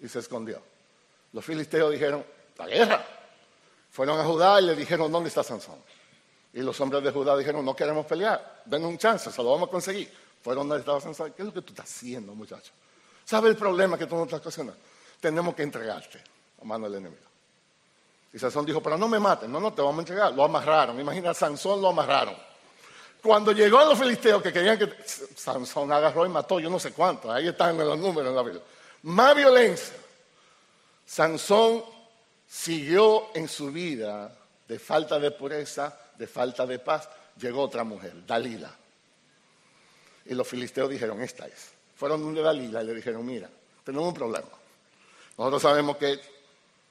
Y 0.00 0.08
se 0.08 0.20
escondió. 0.20 0.62
Los 1.34 1.44
filisteos 1.44 1.90
dijeron, 1.90 2.24
la 2.56 2.66
guerra. 2.66 3.04
Fueron 3.90 4.20
a 4.20 4.24
Judá 4.24 4.60
y 4.60 4.66
le 4.66 4.76
dijeron, 4.76 5.10
¿dónde 5.10 5.28
está 5.28 5.42
Sansón? 5.42 5.78
Y 6.52 6.60
los 6.60 6.80
hombres 6.80 7.02
de 7.02 7.10
Judá 7.10 7.36
dijeron, 7.36 7.64
no 7.64 7.74
queremos 7.74 8.06
pelear, 8.06 8.62
denos 8.64 8.88
un 8.88 8.98
chance, 8.98 9.30
se 9.30 9.42
lo 9.42 9.50
vamos 9.50 9.68
a 9.68 9.70
conseguir. 9.70 10.10
Fueron 10.42 10.68
donde 10.68 10.80
estaba 10.80 11.00
Sansón. 11.00 11.32
¿Qué 11.32 11.42
es 11.42 11.46
lo 11.46 11.52
que 11.52 11.62
tú 11.62 11.72
estás 11.72 11.90
haciendo, 11.90 12.34
muchacho? 12.36 12.70
¿Sabes 13.24 13.50
el 13.50 13.56
problema 13.56 13.98
que 13.98 14.06
tú 14.06 14.14
no 14.14 14.24
estás 14.24 14.40
ocasionando? 14.40 14.80
Tenemos 15.20 15.56
que 15.56 15.64
entregarte 15.64 16.22
a 16.62 16.64
mano 16.64 16.84
del 16.84 17.00
enemigo. 17.00 17.22
Y 18.32 18.38
Sansón 18.38 18.64
dijo, 18.64 18.80
pero 18.80 18.96
no 18.96 19.08
me 19.08 19.18
maten, 19.18 19.50
no, 19.50 19.58
no, 19.58 19.72
te 19.72 19.82
vamos 19.82 19.98
a 19.98 20.00
entregar. 20.02 20.32
Lo 20.32 20.44
amarraron, 20.44 21.00
imagina, 21.00 21.34
Sansón 21.34 21.82
lo 21.82 21.88
amarraron. 21.88 22.36
Cuando 23.20 23.50
llegó 23.50 23.78
a 23.78 23.86
los 23.86 23.98
filisteos 23.98 24.40
que 24.40 24.52
querían 24.52 24.78
que 24.78 24.92
Sansón 25.34 25.90
agarró 25.90 26.26
y 26.26 26.28
mató, 26.28 26.60
yo 26.60 26.70
no 26.70 26.78
sé 26.78 26.92
cuántos, 26.92 27.28
ahí 27.32 27.48
están 27.48 27.76
los 27.76 27.98
números 27.98 28.30
en 28.30 28.36
la 28.36 28.42
Biblia. 28.42 28.62
Más 29.02 29.34
violencia. 29.34 30.03
Sansón 31.06 31.84
siguió 32.46 33.28
en 33.34 33.48
su 33.48 33.70
vida 33.70 34.36
de 34.68 34.78
falta 34.78 35.18
de 35.18 35.30
pureza, 35.30 35.98
de 36.16 36.26
falta 36.26 36.66
de 36.66 36.78
paz. 36.78 37.08
Llegó 37.40 37.62
otra 37.62 37.84
mujer, 37.84 38.24
Dalila. 38.26 38.74
Y 40.26 40.34
los 40.34 40.46
filisteos 40.46 40.88
dijeron, 40.88 41.20
esta 41.20 41.46
es. 41.46 41.72
Fueron 41.96 42.22
donde 42.22 42.42
Dalila 42.42 42.82
y 42.82 42.86
le 42.86 42.94
dijeron, 42.94 43.24
mira, 43.24 43.48
tenemos 43.84 44.08
un 44.08 44.14
problema. 44.14 44.48
Nosotros 45.36 45.62
sabemos 45.62 45.96
que 45.96 46.20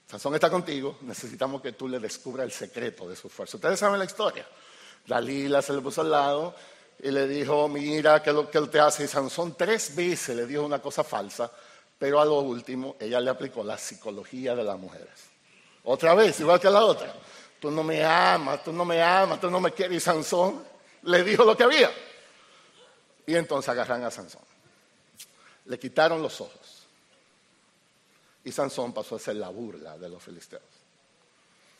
Sansón 0.08 0.36
está 0.36 0.50
contigo, 0.50 0.98
necesitamos 1.02 1.62
que 1.62 1.72
tú 1.72 1.88
le 1.88 2.00
descubras 2.00 2.46
el 2.46 2.52
secreto 2.52 3.08
de 3.10 3.16
su 3.16 3.30
fuerza. 3.30 3.58
Ustedes 3.58 3.80
saben 3.80 4.00
la 4.00 4.06
historia. 4.06 4.46
Dalila 5.08 5.62
se 5.62 5.74
le 5.74 5.82
puso 5.82 6.02
al 6.02 6.12
lado 6.12 6.56
y 7.02 7.10
le 7.10 7.28
dijo, 7.28 7.68
mira, 7.68 8.22
¿qué 8.22 8.32
lo 8.32 8.50
que 8.50 8.58
él 8.58 8.70
te 8.70 8.80
hace? 8.80 9.06
Y 9.06 9.08
Sansón 9.08 9.56
tres 9.58 9.96
veces 9.96 10.36
le 10.36 10.46
dijo 10.46 10.64
una 10.64 10.82
cosa 10.82 11.04
falsa, 11.04 11.52
pero 12.04 12.20
a 12.20 12.26
lo 12.26 12.42
último 12.42 12.98
ella 13.00 13.22
le 13.22 13.30
aplicó 13.30 13.64
la 13.64 13.78
psicología 13.78 14.54
de 14.54 14.62
las 14.66 14.78
mujeres. 14.78 15.08
Otra 15.86 16.14
vez, 16.14 16.38
igual 16.42 16.60
que 16.60 16.70
la 16.70 16.84
otra. 16.84 17.16
Tú 17.62 17.72
no 17.72 17.82
me 17.82 18.04
amas, 18.04 18.62
tú 18.62 18.74
no 18.74 18.84
me 18.84 19.02
amas, 19.02 19.40
tú 19.40 19.50
no 19.50 19.62
me 19.62 19.72
quieres. 19.72 19.96
Y 19.96 20.00
Sansón 20.02 20.66
le 21.04 21.24
dijo 21.24 21.46
lo 21.46 21.56
que 21.56 21.64
había. 21.64 21.90
Y 23.26 23.36
entonces 23.36 23.70
agarran 23.70 24.04
a 24.04 24.12
Sansón. 24.12 24.42
Le 25.64 25.80
quitaron 25.80 26.22
los 26.22 26.42
ojos 26.42 26.86
y 28.44 28.52
Sansón 28.52 28.92
pasó 28.92 29.16
a 29.16 29.20
ser 29.20 29.38
la 29.38 29.48
burla 29.48 29.98
de 29.98 30.10
los 30.10 30.22
filisteos. 30.22 30.62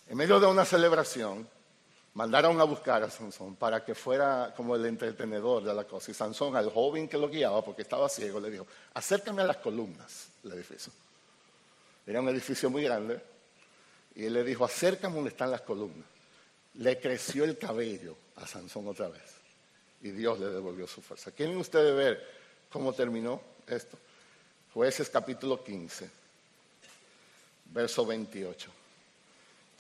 En 0.08 0.16
medio 0.16 0.40
de 0.40 0.48
una 0.48 0.64
celebración, 0.64 1.46
mandaron 2.14 2.60
a 2.60 2.64
buscar 2.64 3.04
a 3.04 3.10
Sansón 3.10 3.56
para 3.56 3.84
que 3.84 3.96
fuera 3.96 4.54
como 4.56 4.76
el 4.76 4.86
entretenedor 4.86 5.64
de 5.64 5.74
la 5.74 5.84
cosa. 5.86 6.12
Y 6.12 6.14
Sansón, 6.14 6.56
al 6.56 6.70
joven 6.70 7.08
que 7.08 7.18
lo 7.18 7.30
guiaba, 7.30 7.64
porque 7.64 7.82
estaba 7.82 8.10
ciego, 8.10 8.40
le 8.40 8.50
dijo, 8.50 8.68
acércame 8.94 9.42
a 9.42 9.46
las 9.46 9.58
columnas 9.58 10.28
del 10.42 10.54
edificio. 10.54 10.92
Era 12.06 12.22
un 12.22 12.30
edificio 12.30 12.70
muy 12.70 12.84
grande. 12.84 13.22
Y 14.16 14.26
él 14.26 14.34
le 14.34 14.44
dijo, 14.44 14.66
acércame 14.66 15.16
donde 15.16 15.32
están 15.32 15.50
las 15.52 15.62
columnas. 15.62 16.06
le 16.76 17.00
creció 17.00 17.44
el 17.44 17.58
cabello 17.58 18.16
a 18.36 18.48
Sansón 18.48 18.88
otra 18.88 19.08
vez 19.08 19.44
y 20.04 20.12
Dios 20.12 20.40
le 20.40 20.50
devolvió 20.50 20.86
su 20.86 21.02
fuerza. 21.02 21.32
¿Quieren 21.32 21.58
ustedes 21.58 21.96
ver 21.96 22.28
cómo 22.70 22.94
terminó 22.94 23.42
esto? 23.66 23.98
Jueces 24.74 25.10
capítulo 25.10 25.64
15, 25.64 26.10
verso 27.72 28.06
28. 28.06 28.83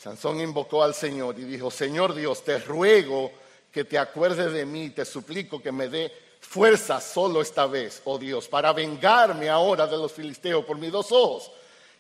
Sansón 0.03 0.41
invocó 0.41 0.83
al 0.83 0.93
Señor 0.93 1.39
y 1.39 1.45
dijo, 1.45 1.71
Señor 1.71 2.13
Dios, 2.13 2.43
te 2.43 2.59
ruego 2.59 3.31
que 3.71 3.85
te 3.85 3.97
acuerdes 3.97 4.51
de 4.51 4.65
mí, 4.65 4.89
te 4.89 5.05
suplico 5.05 5.61
que 5.61 5.71
me 5.71 5.87
dé 5.87 6.11
fuerza 6.41 6.99
solo 6.99 7.41
esta 7.41 7.67
vez, 7.67 8.01
oh 8.03 8.17
Dios, 8.17 8.49
para 8.49 8.73
vengarme 8.73 9.47
ahora 9.47 9.87
de 9.87 9.95
los 9.95 10.11
filisteos 10.11 10.65
por 10.65 10.77
mis 10.77 10.91
dos 10.91 11.09
ojos. 11.13 11.51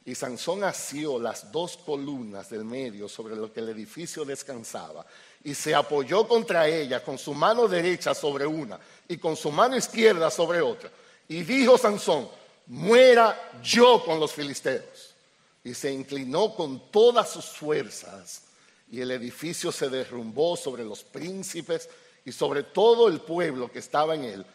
Y 0.03 0.15
Sansón 0.15 0.65
asió 0.65 1.17
las 1.17 1.49
dos 1.49 1.77
columnas 1.77 2.49
del 2.49 2.65
medio 2.65 3.07
sobre 3.07 3.37
lo 3.37 3.53
que 3.53 3.61
el 3.61 3.69
edificio 3.69 4.25
descansaba 4.25 5.05
y 5.41 5.53
se 5.53 5.73
apoyó 5.73 6.27
contra 6.27 6.67
ella 6.67 7.01
con 7.01 7.17
su 7.17 7.33
mano 7.33 7.69
derecha 7.69 8.13
sobre 8.13 8.45
una 8.45 8.77
y 9.07 9.15
con 9.15 9.37
su 9.37 9.49
mano 9.49 9.77
izquierda 9.77 10.29
sobre 10.29 10.59
otra. 10.59 10.91
Y 11.29 11.43
dijo 11.43 11.77
Sansón, 11.77 12.27
muera 12.67 13.61
yo 13.63 14.03
con 14.03 14.19
los 14.19 14.33
filisteos 14.33 15.12
y 15.63 15.73
se 15.73 15.91
inclinó 15.91 16.53
con 16.55 16.91
todas 16.91 17.31
sus 17.31 17.45
fuerzas 17.45 18.43
y 18.91 18.99
el 19.01 19.11
edificio 19.11 19.71
se 19.71 19.89
derrumbó 19.89 20.57
sobre 20.57 20.83
los 20.83 21.03
príncipes 21.03 21.89
y 22.25 22.31
sobre 22.31 22.63
todo 22.63 23.07
el 23.07 23.21
pueblo 23.21 23.71
que 23.71 23.79
estaba 23.79 24.15
en 24.15 24.25
él. 24.25 24.45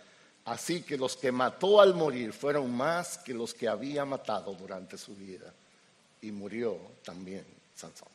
Así 0.45 0.83
que 0.83 0.97
los 0.97 1.17
que 1.17 1.33
mató 1.33 1.81
al 1.81 1.95
morir 1.95 2.33
fueron 2.33 2.75
más 2.75 3.19
que 3.19 3.35
los 3.35 3.53
que 3.55 3.69
había 3.69 4.05
matado 4.05 4.55
durante 4.55 4.97
su 4.97 5.15
vida. 5.15 5.53
Y 6.23 6.31
murió 6.31 6.79
también 7.05 7.45
Sansón. 7.75 8.09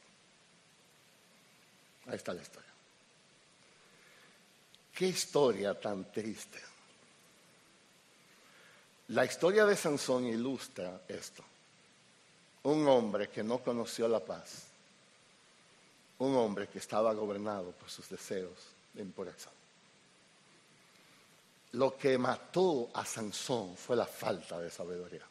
Ahí 2.08 2.16
está 2.16 2.34
la 2.34 2.42
historia. 2.42 2.70
Qué 4.94 5.08
historia 5.08 5.80
tan 5.80 6.12
triste. 6.12 6.60
La 9.10 9.26
historia 9.26 9.66
de 9.66 9.76
Sansón 9.76 10.26
ilustra 10.26 11.02
esto 11.08 11.44
un 12.64 12.88
hombre 12.88 13.30
que 13.30 13.44
no 13.44 13.60
conoció 13.60 14.08
la 14.08 14.20
paz, 14.20 14.64
un 16.20 16.36
hombre 16.36 16.68
que 16.68 16.80
estaba 16.80 17.14
gobernado 17.14 17.72
por 17.72 17.90
sus 17.90 18.10
deseos 18.10 18.58
de 18.94 19.02
impureza. 19.02 19.50
Lo 21.74 21.98
que 21.98 22.18
mató 22.18 22.90
a 22.94 23.04
Sansón 23.04 23.76
fue 23.76 23.96
la 23.96 24.06
falta 24.06 24.60
de 24.60 24.70
sabiduría. 24.70 25.26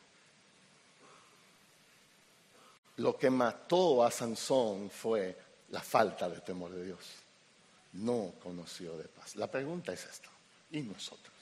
Lo 2.96 3.16
que 3.16 3.30
mató 3.30 4.04
a 4.04 4.10
Sansón 4.10 4.90
fue 4.90 5.38
la 5.70 5.80
falta 5.80 6.28
de 6.28 6.40
temor 6.40 6.72
de 6.72 6.84
Dios. 6.84 6.98
No 7.94 8.34
conoció 8.42 8.96
de 8.98 9.04
paz. 9.04 9.36
La 9.36 9.50
pregunta 9.50 9.92
es 9.92 10.04
esta. 10.04 10.28
¿Y 10.72 10.82
nosotros? 10.82 11.32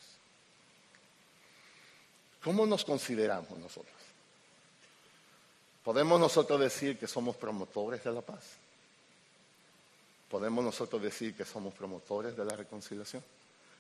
¿Cómo 2.43 2.67
nos 2.67 2.85
consideramos 2.85 3.59
nosotros? 3.59 4.00
¿Podemos 5.85 6.21
nosotros 6.21 6.61
decir 6.61 6.99
que 6.99 7.07
somos 7.07 7.37
promotores 7.37 8.05
de 8.05 8.13
la 8.13 8.21
paz? 8.21 8.45
¿Podemos 10.31 10.65
nosotros 10.65 11.03
decir 11.03 11.35
que 11.35 11.45
somos 11.45 11.75
promotores 11.75 12.37
de 12.37 12.45
la 12.45 12.55
reconciliación? 12.55 13.23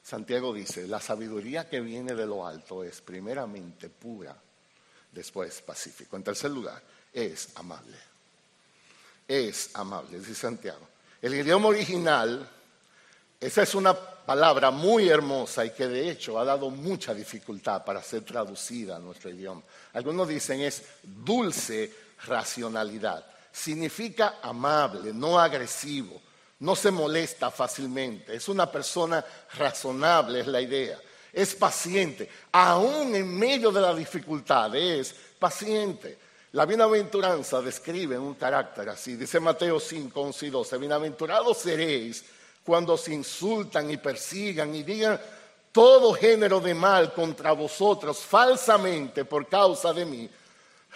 Santiago 0.03 0.53
dice, 0.53 0.88
la 0.88 1.01
sabiduría 1.01 1.68
que 1.68 1.80
viene 1.80 2.14
de 2.14 2.26
lo 2.26 2.46
alto 2.46 2.82
es 2.82 3.01
primeramente 3.01 3.88
pura, 3.88 4.34
después 5.12 5.61
pacífico. 5.61 6.16
En 6.16 6.24
tercer 6.24 6.51
lugar, 6.51 6.82
es 7.12 7.51
amable. 7.57 7.98
Es 9.28 9.70
amable, 9.74 10.18
dice 10.18 10.34
Santiago. 10.34 10.88
El 11.20 11.34
idioma 11.34 11.68
original, 11.68 12.48
esa 13.38 13.62
es 13.62 13.74
una 13.74 13.94
palabra 14.30 14.70
muy 14.70 15.08
hermosa 15.08 15.64
y 15.64 15.70
que 15.70 15.88
de 15.88 16.08
hecho 16.08 16.38
ha 16.38 16.44
dado 16.44 16.70
mucha 16.70 17.12
dificultad 17.12 17.84
para 17.84 18.00
ser 18.00 18.22
traducida 18.22 18.94
a 18.94 19.00
nuestro 19.00 19.28
idioma. 19.28 19.60
Algunos 19.92 20.28
dicen 20.28 20.60
es 20.60 20.84
dulce 21.02 21.92
racionalidad. 22.28 23.26
Significa 23.50 24.36
amable, 24.40 25.12
no 25.12 25.36
agresivo, 25.36 26.22
no 26.60 26.76
se 26.76 26.92
molesta 26.92 27.50
fácilmente, 27.50 28.36
es 28.36 28.48
una 28.48 28.70
persona 28.70 29.24
razonable, 29.54 30.38
es 30.38 30.46
la 30.46 30.60
idea. 30.60 31.00
Es 31.32 31.56
paciente, 31.56 32.30
aún 32.52 33.12
en 33.16 33.36
medio 33.36 33.72
de 33.72 33.80
la 33.80 33.92
dificultad, 33.92 34.72
es 34.76 35.12
paciente. 35.40 36.16
La 36.52 36.66
bienaventuranza 36.66 37.60
describe 37.60 38.16
un 38.16 38.34
carácter 38.34 38.90
así, 38.90 39.16
dice 39.16 39.40
Mateo 39.40 39.80
5, 39.80 40.20
11 40.20 40.46
y 40.46 40.50
12, 40.50 40.78
bienaventurados 40.78 41.58
seréis 41.58 42.24
cuando 42.64 42.96
se 42.96 43.12
insultan 43.12 43.90
y 43.90 43.96
persigan 43.96 44.74
y 44.74 44.82
digan 44.82 45.20
todo 45.72 46.12
género 46.14 46.61
de 46.61 46.74
mal 46.74 47.12
contra 47.12 47.52
vosotros 47.52 48.18
falsamente 48.18 49.24
por 49.24 49.46
causa 49.48 49.92
de 49.92 50.04
mí, 50.04 50.28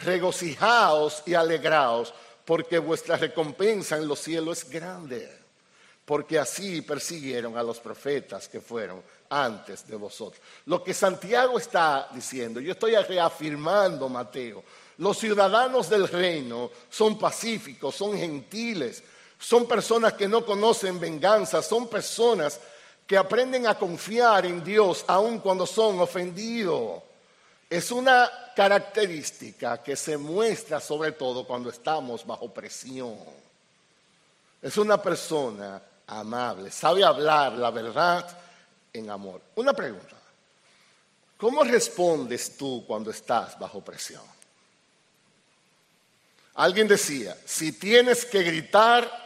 regocijaos 0.01 1.23
y 1.27 1.35
alegraos, 1.35 2.13
porque 2.45 2.79
vuestra 2.79 3.17
recompensa 3.17 3.97
en 3.97 4.09
los 4.09 4.19
cielos 4.19 4.59
es 4.59 4.71
grande, 4.71 5.31
porque 6.05 6.39
así 6.39 6.83
persiguieron 6.83 7.57
a 7.57 7.63
los 7.63 7.79
profetas 7.81 8.49
que 8.49 8.61
fueron 8.61 9.03
antes 9.31 9.87
de 9.87 9.97
vosotros. 9.97 10.41
Lo 10.67 10.83
que 10.83 10.93
Santiago 10.93 11.59
está 11.59 12.09
diciendo, 12.13 12.61
yo 12.61 12.73
estoy 12.73 12.95
reafirmando, 12.97 14.09
Mateo, 14.09 14.63
los 14.99 15.19
ciudadanos 15.19 15.89
del 15.89 16.07
reino 16.09 16.71
son 16.91 17.19
pacíficos, 17.19 17.95
son 17.95 18.17
gentiles, 18.17 19.03
son 19.45 19.67
personas 19.67 20.15
que 20.15 20.27
no 20.27 20.43
conocen 20.43 20.99
venganza, 20.99 21.61
son 21.61 21.87
personas 21.87 22.59
que 23.07 23.15
aprenden 23.15 23.67
a 23.67 23.79
confiar 23.79 24.47
en 24.47 24.65
Dios 24.65 25.05
aun 25.07 25.39
cuando 25.39 25.67
son 25.67 26.01
ofendidos. 26.01 27.03
Es 27.69 27.91
una 27.91 28.31
característica 28.57 29.83
que 29.83 29.97
se 29.97 30.17
muestra 30.17 30.81
sobre 30.81 31.13
todo 31.13 31.47
cuando 31.47 31.69
estamos 31.69 32.25
bajo 32.27 32.55
presión. 32.55 33.19
Es 34.63 34.79
una 34.79 34.97
persona 35.03 35.83
amable, 36.07 36.71
sabe 36.71 37.05
hablar 37.05 37.53
la 37.53 37.71
verdad 37.71 38.27
en 38.95 39.11
amor. 39.11 39.43
Una 39.57 39.75
pregunta, 39.75 40.17
¿cómo 41.37 41.65
respondes 41.65 42.57
tú 42.57 42.83
cuando 42.87 43.11
estás 43.11 43.59
bajo 43.59 43.83
presión? 43.83 44.23
Alguien 46.55 46.89
decía, 46.89 47.37
si 47.45 47.73
tienes 47.73 48.25
que 48.25 48.43
gritar, 48.43 49.24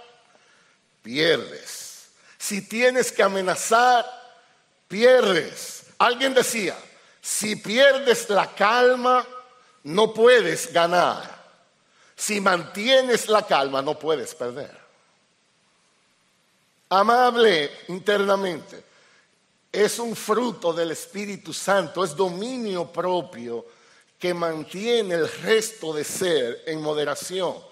pierdes. 1.09 2.11
Si 2.37 2.61
tienes 2.61 3.11
que 3.11 3.23
amenazar, 3.23 4.05
pierdes. 4.87 5.85
Alguien 5.97 6.35
decía, 6.35 6.77
si 7.19 7.57
pierdes 7.57 8.29
la 8.29 8.55
calma, 8.55 9.27
no 9.85 10.13
puedes 10.13 10.71
ganar. 10.71 11.39
Si 12.15 12.43
mantienes 12.43 13.27
la 13.27 13.47
calma, 13.47 13.81
no 13.81 13.99
puedes 13.99 14.35
perder. 14.35 14.77
Amable 16.91 17.71
internamente. 17.89 18.85
Es 19.73 19.99
un 19.99 20.15
fruto 20.15 20.75
del 20.75 20.91
Espíritu 20.91 21.55
Santo, 21.55 22.05
es 22.05 22.15
dominio 22.15 22.93
propio 22.93 23.65
que 24.19 24.35
mantiene 24.35 25.15
el 25.15 25.33
resto 25.41 25.95
de 25.95 26.05
ser 26.05 26.65
en 26.67 26.83
moderación. 26.83 27.68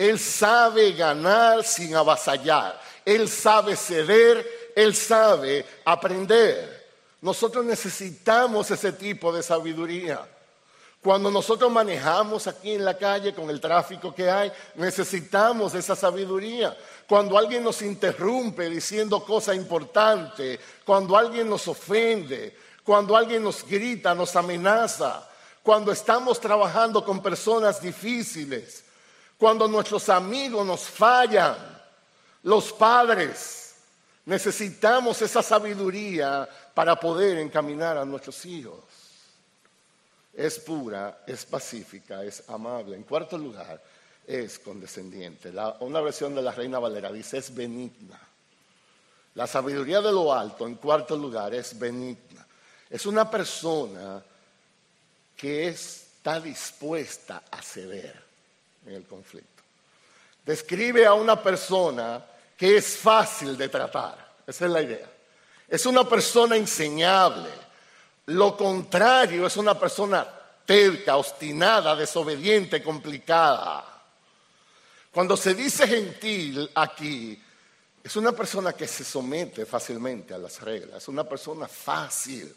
Él 0.00 0.18
sabe 0.18 0.92
ganar 0.92 1.62
sin 1.62 1.94
avasallar. 1.94 2.80
Él 3.04 3.28
sabe 3.28 3.76
ceder. 3.76 4.72
Él 4.74 4.94
sabe 4.94 5.66
aprender. 5.84 6.88
Nosotros 7.20 7.66
necesitamos 7.66 8.70
ese 8.70 8.92
tipo 8.92 9.30
de 9.30 9.42
sabiduría. 9.42 10.26
Cuando 11.02 11.30
nosotros 11.30 11.70
manejamos 11.70 12.46
aquí 12.46 12.72
en 12.72 12.86
la 12.86 12.96
calle 12.96 13.34
con 13.34 13.50
el 13.50 13.60
tráfico 13.60 14.14
que 14.14 14.30
hay, 14.30 14.50
necesitamos 14.76 15.74
esa 15.74 15.94
sabiduría. 15.94 16.74
Cuando 17.06 17.36
alguien 17.36 17.62
nos 17.62 17.82
interrumpe 17.82 18.70
diciendo 18.70 19.22
cosas 19.22 19.54
importantes, 19.54 20.60
cuando 20.82 21.14
alguien 21.14 21.46
nos 21.46 21.68
ofende, 21.68 22.56
cuando 22.82 23.14
alguien 23.14 23.42
nos 23.44 23.66
grita, 23.66 24.14
nos 24.14 24.34
amenaza, 24.34 25.28
cuando 25.62 25.92
estamos 25.92 26.40
trabajando 26.40 27.04
con 27.04 27.22
personas 27.22 27.82
difíciles, 27.82 28.84
cuando 29.40 29.66
nuestros 29.66 30.10
amigos 30.10 30.66
nos 30.66 30.82
fallan, 30.82 31.56
los 32.42 32.74
padres, 32.74 33.74
necesitamos 34.26 35.22
esa 35.22 35.42
sabiduría 35.42 36.46
para 36.74 36.94
poder 37.00 37.38
encaminar 37.38 37.96
a 37.96 38.04
nuestros 38.04 38.44
hijos. 38.44 38.84
Es 40.34 40.58
pura, 40.58 41.22
es 41.26 41.46
pacífica, 41.46 42.22
es 42.22 42.46
amable. 42.50 42.94
En 42.94 43.02
cuarto 43.02 43.38
lugar, 43.38 43.82
es 44.26 44.58
condescendiente. 44.58 45.50
una 45.80 46.02
versión 46.02 46.34
de 46.34 46.42
la 46.42 46.52
Reina 46.52 46.78
Valera 46.78 47.10
dice 47.10 47.38
es 47.38 47.54
benigna. 47.54 48.20
La 49.36 49.46
sabiduría 49.46 50.02
de 50.02 50.12
lo 50.12 50.34
alto, 50.34 50.66
en 50.66 50.74
cuarto 50.74 51.16
lugar, 51.16 51.54
es 51.54 51.78
benigna. 51.78 52.46
Es 52.90 53.06
una 53.06 53.30
persona 53.30 54.22
que 55.34 55.68
está 55.68 56.38
dispuesta 56.38 57.44
a 57.50 57.62
ceder 57.62 58.29
en 58.90 58.96
el 58.96 59.06
conflicto. 59.06 59.62
Describe 60.44 61.06
a 61.06 61.14
una 61.14 61.40
persona 61.42 62.24
que 62.56 62.76
es 62.76 62.96
fácil 62.96 63.56
de 63.56 63.68
tratar. 63.68 64.34
Esa 64.46 64.66
es 64.66 64.70
la 64.70 64.82
idea. 64.82 65.10
Es 65.68 65.86
una 65.86 66.08
persona 66.08 66.56
enseñable. 66.56 67.50
Lo 68.26 68.56
contrario 68.56 69.46
es 69.46 69.56
una 69.56 69.78
persona 69.78 70.26
terca, 70.66 71.16
obstinada, 71.16 71.96
desobediente, 71.96 72.82
complicada. 72.82 73.84
Cuando 75.10 75.36
se 75.36 75.54
dice 75.54 75.86
gentil 75.86 76.70
aquí, 76.74 77.40
es 78.02 78.16
una 78.16 78.32
persona 78.32 78.72
que 78.72 78.86
se 78.86 79.04
somete 79.04 79.66
fácilmente 79.66 80.32
a 80.32 80.38
las 80.38 80.60
reglas, 80.60 81.02
es 81.02 81.08
una 81.08 81.24
persona 81.24 81.66
fácil, 81.66 82.54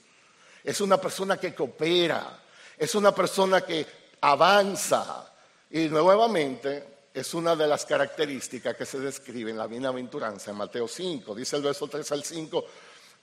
es 0.63 0.79
una 0.79 0.97
persona 0.97 1.37
que 1.37 1.53
coopera, 1.53 2.39
es 2.77 2.95
una 2.95 3.13
persona 3.13 3.61
que 3.61 3.85
avanza. 4.21 5.32
Y 5.73 5.89
nuevamente 5.89 7.07
es 7.11 7.33
una 7.33 7.55
de 7.55 7.65
las 7.65 7.83
características 7.83 8.77
que 8.77 8.85
se 8.85 8.99
describe 8.99 9.49
en 9.49 9.57
la 9.57 9.65
bienaventuranza 9.65 10.51
en 10.51 10.57
Mateo 10.57 10.87
5. 10.87 11.33
Dice 11.33 11.55
el 11.55 11.63
verso 11.63 11.87
3 11.87 12.11
al 12.11 12.23
5, 12.23 12.65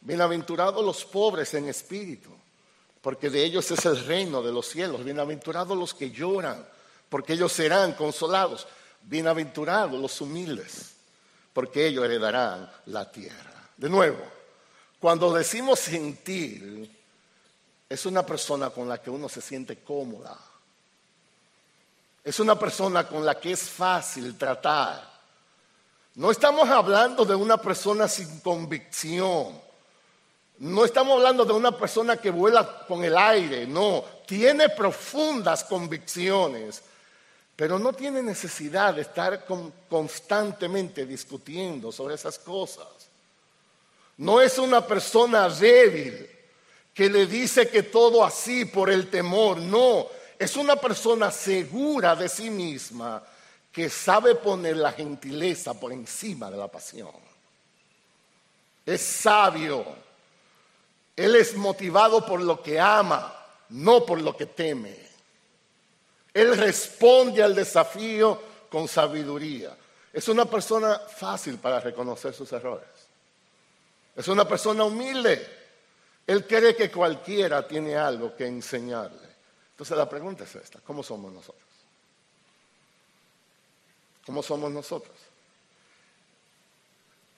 bienaventurados 0.01 0.85
los 0.85 1.05
pobres 1.05 1.55
en 1.55 1.69
espíritu, 1.69 2.31
porque 3.01 3.31
de 3.31 3.45
ellos 3.45 3.71
es 3.71 3.87
el 3.87 4.05
reino 4.05 4.43
de 4.43 4.51
los 4.51 4.67
cielos. 4.67 5.05
Bienaventurados 5.05 5.79
los 5.79 5.95
que 5.95 6.11
lloran, 6.11 6.67
porque 7.09 7.35
ellos 7.35 7.53
serán 7.53 7.93
consolados. 7.93 8.67
Bienaventurados 9.03 10.01
los 10.01 10.21
humildes, 10.21 10.97
porque 11.53 11.87
ellos 11.87 12.05
heredarán 12.05 12.69
la 12.87 13.13
tierra. 13.13 13.71
De 13.77 13.89
nuevo, 13.89 14.25
cuando 14.99 15.33
decimos 15.33 15.79
sentir, 15.79 16.91
es 17.89 18.07
una 18.07 18.27
persona 18.27 18.71
con 18.71 18.89
la 18.89 19.01
que 19.01 19.11
uno 19.11 19.29
se 19.29 19.41
siente 19.41 19.85
cómoda. 19.85 20.50
Es 22.23 22.39
una 22.41 22.59
persona 22.59 23.07
con 23.07 23.25
la 23.25 23.39
que 23.39 23.53
es 23.53 23.63
fácil 23.63 24.37
tratar. 24.37 25.09
No 26.17 26.31
estamos 26.31 26.69
hablando 26.69 27.25
de 27.25 27.35
una 27.35 27.57
persona 27.57 28.09
sin 28.09 28.41
convicción. 28.41 29.61
No 30.59 30.85
estamos 30.85 31.17
hablando 31.17 31.45
de 31.45 31.55
una 31.55 31.77
persona 31.77 32.19
que 32.19 32.31
vuela 32.31 32.85
con 32.87 33.03
el 33.03 33.17
aire. 33.17 33.67
No, 33.67 34.05
tiene 34.27 34.69
profundas 34.69 35.65
convicciones, 35.65 36.83
pero 37.57 37.79
no 37.79 37.93
tiene 37.95 38.23
necesidad 38.23 38.95
de 38.95 39.03
estar 39.03 39.47
constantemente 39.89 41.07
discutiendo 41.07 41.91
sobre 41.91 42.17
esas 42.17 42.39
cosas. 42.39 42.87
No 44.19 44.43
es 44.43 44.59
una 44.59 44.87
persona 44.87 45.49
débil 45.49 46.29
que 46.93 47.09
le 47.09 47.25
dice 47.25 47.71
que 47.71 47.85
todo 47.85 48.23
así 48.23 48.67
por 48.67 48.91
el 48.91 49.09
temor. 49.09 49.57
No, 49.57 50.09
es 50.41 50.57
una 50.57 50.77
persona 50.77 51.31
segura 51.31 52.17
de 52.17 52.27
sí 52.27 52.49
misma 52.49 53.23
que 53.71 53.91
sabe 53.91 54.37
poner 54.37 54.79
la 54.79 54.91
gentileza 54.91 55.75
por 55.75 55.93
encima 55.93 56.51
de 56.51 56.57
la 56.57 56.67
pasión. 56.67 57.13
Es 58.87 59.03
sabio. 59.03 59.85
Él 61.15 61.37
es 61.37 61.55
motivado 61.55 62.25
por 62.25 62.41
lo 62.41 62.63
que 62.63 62.81
ama, 62.81 63.37
no 63.69 64.07
por 64.07 64.19
lo 64.23 64.35
que 64.35 64.47
teme. 64.47 64.97
Él 66.33 66.57
responde 66.57 67.43
al 67.43 67.55
desafío 67.55 68.41
con 68.71 68.89
sabiduría. 68.89 69.77
Es 70.11 70.27
una 70.29 70.47
persona 70.47 70.99
fácil 71.01 71.59
para 71.59 71.81
reconocer 71.81 72.33
sus 72.33 72.51
errores. 72.53 72.89
Es 74.17 74.27
una 74.27 74.49
persona 74.49 74.85
humilde. 74.85 75.47
Él 76.27 76.47
cree 76.47 76.75
que 76.75 76.91
cualquiera 76.91 77.69
tiene 77.69 77.95
algo 77.95 78.35
que 78.35 78.47
enseñarle. 78.47 79.30
Entonces 79.81 79.97
la 79.97 80.11
pregunta 80.11 80.45
es 80.45 80.55
esta, 80.57 80.79
¿cómo 80.81 81.03
somos 81.03 81.33
nosotros? 81.33 81.65
¿Cómo 84.27 84.43
somos 84.43 84.71
nosotros? 84.71 85.17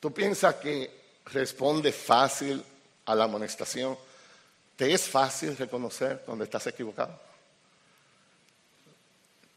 ¿Tú 0.01 0.13
piensas 0.13 0.57
que 0.57 0.91
responde 1.27 1.93
fácil 1.93 2.61
a 3.05 3.15
la 3.15 3.25
amonestación? 3.25 3.97
¿Te 4.75 4.93
es 4.93 5.09
fácil 5.09 5.57
reconocer 5.57 6.25
donde 6.27 6.47
estás 6.47 6.67
equivocado? 6.67 7.17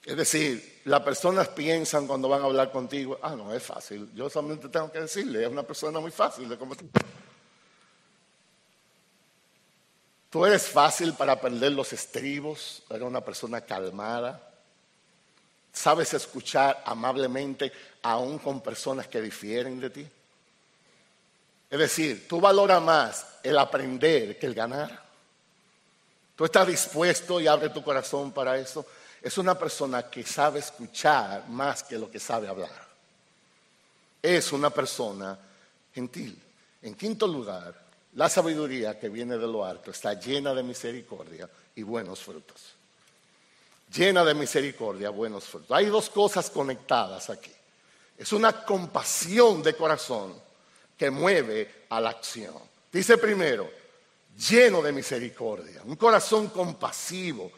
Es 0.04 0.16
decir, 0.16 0.82
las 0.86 1.02
personas 1.02 1.48
piensan 1.48 2.06
cuando 2.06 2.30
van 2.30 2.44
a 2.44 2.46
hablar 2.46 2.72
contigo, 2.72 3.18
ah, 3.24 3.36
no, 3.36 3.52
es 3.52 3.64
fácil, 3.64 4.12
yo 4.14 4.30
solamente 4.30 4.70
tengo 4.70 4.92
que 4.92 5.02
decirle, 5.02 5.44
es 5.44 5.50
una 5.50 5.64
persona 5.64 6.00
muy 6.00 6.12
fácil 6.12 6.48
de 6.48 6.56
conversar. 6.56 6.88
Tú 10.36 10.46
eres 10.46 10.68
fácil 10.68 11.14
para 11.14 11.40
perder 11.40 11.72
los 11.72 11.94
estribos, 11.94 12.84
eres 12.90 13.04
una 13.04 13.22
persona 13.22 13.62
calmada. 13.62 14.52
Sabes 15.72 16.14
escuchar 16.14 16.84
amablemente 16.86 17.72
aún 18.02 18.38
con 18.40 18.60
personas 18.60 19.08
que 19.08 19.22
difieren 19.22 19.80
de 19.80 19.90
ti. 19.90 20.06
Es 21.70 21.80
decir, 21.80 22.28
tú 22.28 22.42
valoras 22.42 22.82
más 22.82 23.26
el 23.44 23.58
aprender 23.58 24.38
que 24.38 24.46
el 24.46 24.54
ganar. 24.54 25.06
Tú 26.36 26.44
estás 26.44 26.68
dispuesto 26.68 27.40
y 27.40 27.48
abre 27.48 27.70
tu 27.70 27.82
corazón 27.82 28.34
para 28.34 28.58
eso. 28.58 28.86
Es 29.22 29.38
una 29.38 29.58
persona 29.58 30.10
que 30.10 30.26
sabe 30.26 30.60
escuchar 30.60 31.48
más 31.48 31.82
que 31.82 31.98
lo 31.98 32.12
que 32.12 32.20
sabe 32.20 32.50
hablar. 32.50 32.86
Es 34.22 34.52
una 34.52 34.70
persona 34.70 35.40
gentil. 35.94 36.38
En 36.82 36.94
quinto 36.94 37.26
lugar, 37.26 37.85
la 38.16 38.30
sabiduría 38.30 38.98
que 38.98 39.10
viene 39.10 39.38
de 39.38 39.48
lo 39.48 39.66
alto 39.66 39.92
está 39.92 40.14
llena 40.14 40.54
de 40.54 40.64
misericordia 40.64 41.50
y 41.76 41.84
buenos 41.84 42.22
frutos. 42.22 42.74
Llena 43.94 44.24
de 44.24 44.34
misericordia, 44.34 45.10
buenos 45.10 45.44
frutos. 45.44 45.72
Hay 45.72 45.88
dos 45.88 46.10
cosas 46.10 46.50
conectadas 46.50 47.30
aquí. 47.30 47.52
Es 48.18 48.32
una 48.32 48.64
compasión 48.64 49.62
de 49.62 49.76
corazón 49.76 50.34
que 50.98 51.12
mueve 51.12 51.86
a 51.90 52.00
la 52.00 52.12
acción. 52.12 52.56
Dice 52.92 53.18
primero, 53.18 53.70
lleno 54.50 54.82
de 54.82 54.94
misericordia. 54.94 55.82
Un 55.84 55.98
corazón 55.98 56.48
compasivo 56.50 57.52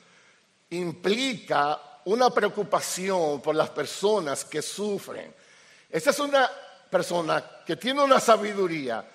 implica 0.71 1.99
una 2.05 2.31
preocupación 2.31 3.41
por 3.41 3.55
las 3.55 3.69
personas 3.69 4.43
que 4.43 4.63
sufren. 4.63 5.33
Esta 5.89 6.09
es 6.09 6.19
una 6.19 6.49
persona 6.89 7.61
que 7.63 7.75
tiene 7.75 8.03
una 8.03 8.19
sabiduría 8.19 9.05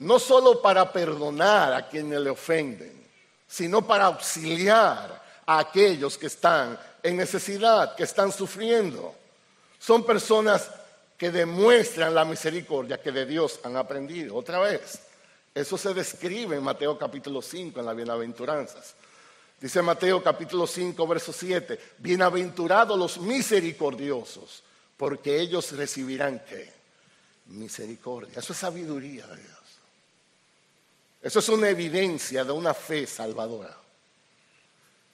no 0.00 0.18
solo 0.18 0.62
para 0.62 0.92
perdonar 0.92 1.72
a 1.74 1.88
quienes 1.88 2.20
le 2.20 2.30
ofenden, 2.30 3.06
sino 3.46 3.86
para 3.86 4.06
auxiliar 4.06 5.22
a 5.46 5.58
aquellos 5.58 6.16
que 6.16 6.26
están 6.26 6.78
en 7.02 7.16
necesidad, 7.16 7.94
que 7.96 8.04
están 8.04 8.30
sufriendo. 8.30 9.14
Son 9.78 10.04
personas 10.04 10.70
que 11.16 11.30
demuestran 11.30 12.14
la 12.14 12.24
misericordia 12.24 13.02
que 13.02 13.10
de 13.10 13.26
Dios 13.26 13.58
han 13.64 13.76
aprendido. 13.76 14.36
Otra 14.36 14.60
vez, 14.60 15.00
eso 15.54 15.76
se 15.76 15.92
describe 15.92 16.56
en 16.56 16.62
Mateo 16.62 16.96
capítulo 16.96 17.42
5, 17.42 17.80
en 17.80 17.86
las 17.86 17.96
bienaventuranzas. 17.96 18.94
Dice 19.60 19.82
Mateo 19.82 20.22
capítulo 20.22 20.68
5, 20.68 21.06
verso 21.08 21.32
7, 21.32 21.94
bienaventurados 21.98 22.96
los 22.96 23.18
misericordiosos, 23.18 24.62
porque 24.96 25.40
ellos 25.40 25.72
recibirán 25.72 26.44
qué? 26.48 26.72
Misericordia. 27.46 28.38
Eso 28.38 28.52
es 28.52 28.58
sabiduría 28.58 29.26
de 29.26 29.36
Dios. 29.36 29.57
Eso 31.20 31.40
es 31.40 31.48
una 31.48 31.68
evidencia 31.68 32.44
de 32.44 32.52
una 32.52 32.74
fe 32.74 33.06
salvadora. 33.06 33.76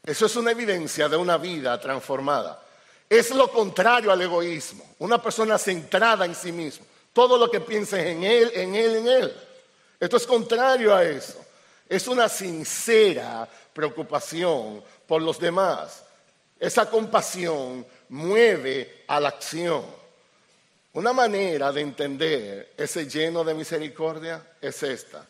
Eso 0.04 0.26
es 0.26 0.36
una 0.36 0.50
evidencia 0.50 1.08
de 1.08 1.16
una 1.16 1.38
vida 1.38 1.80
transformada. 1.80 2.62
Es 3.08 3.30
lo 3.30 3.50
contrario 3.50 4.12
al 4.12 4.20
egoísmo. 4.20 4.84
Una 4.98 5.20
persona 5.22 5.56
centrada 5.56 6.26
en 6.26 6.34
sí 6.34 6.52
mismo. 6.52 6.84
Todo 7.12 7.38
lo 7.38 7.50
que 7.50 7.60
piensa 7.60 7.98
en 8.00 8.22
él, 8.22 8.50
en 8.54 8.74
él, 8.74 8.96
en 8.96 9.08
él. 9.08 9.36
Esto 9.98 10.18
es 10.18 10.26
contrario 10.26 10.94
a 10.94 11.04
eso. 11.04 11.42
Es 11.88 12.06
una 12.06 12.28
sincera 12.28 13.48
preocupación 13.72 14.82
por 15.06 15.22
los 15.22 15.38
demás. 15.38 16.04
Esa 16.60 16.90
compasión 16.90 17.86
mueve 18.10 19.04
a 19.06 19.20
la 19.20 19.28
acción. 19.28 19.84
Una 20.92 21.12
manera 21.12 21.72
de 21.72 21.80
entender 21.80 22.74
ese 22.76 23.08
lleno 23.08 23.42
de 23.42 23.54
misericordia 23.54 24.54
es 24.60 24.82
esta 24.82 25.26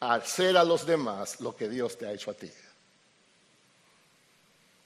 hacer 0.00 0.56
a 0.56 0.64
los 0.64 0.86
demás 0.86 1.40
lo 1.40 1.56
que 1.56 1.68
Dios 1.68 1.96
te 1.96 2.06
ha 2.06 2.12
hecho 2.12 2.30
a 2.30 2.34
ti. 2.34 2.50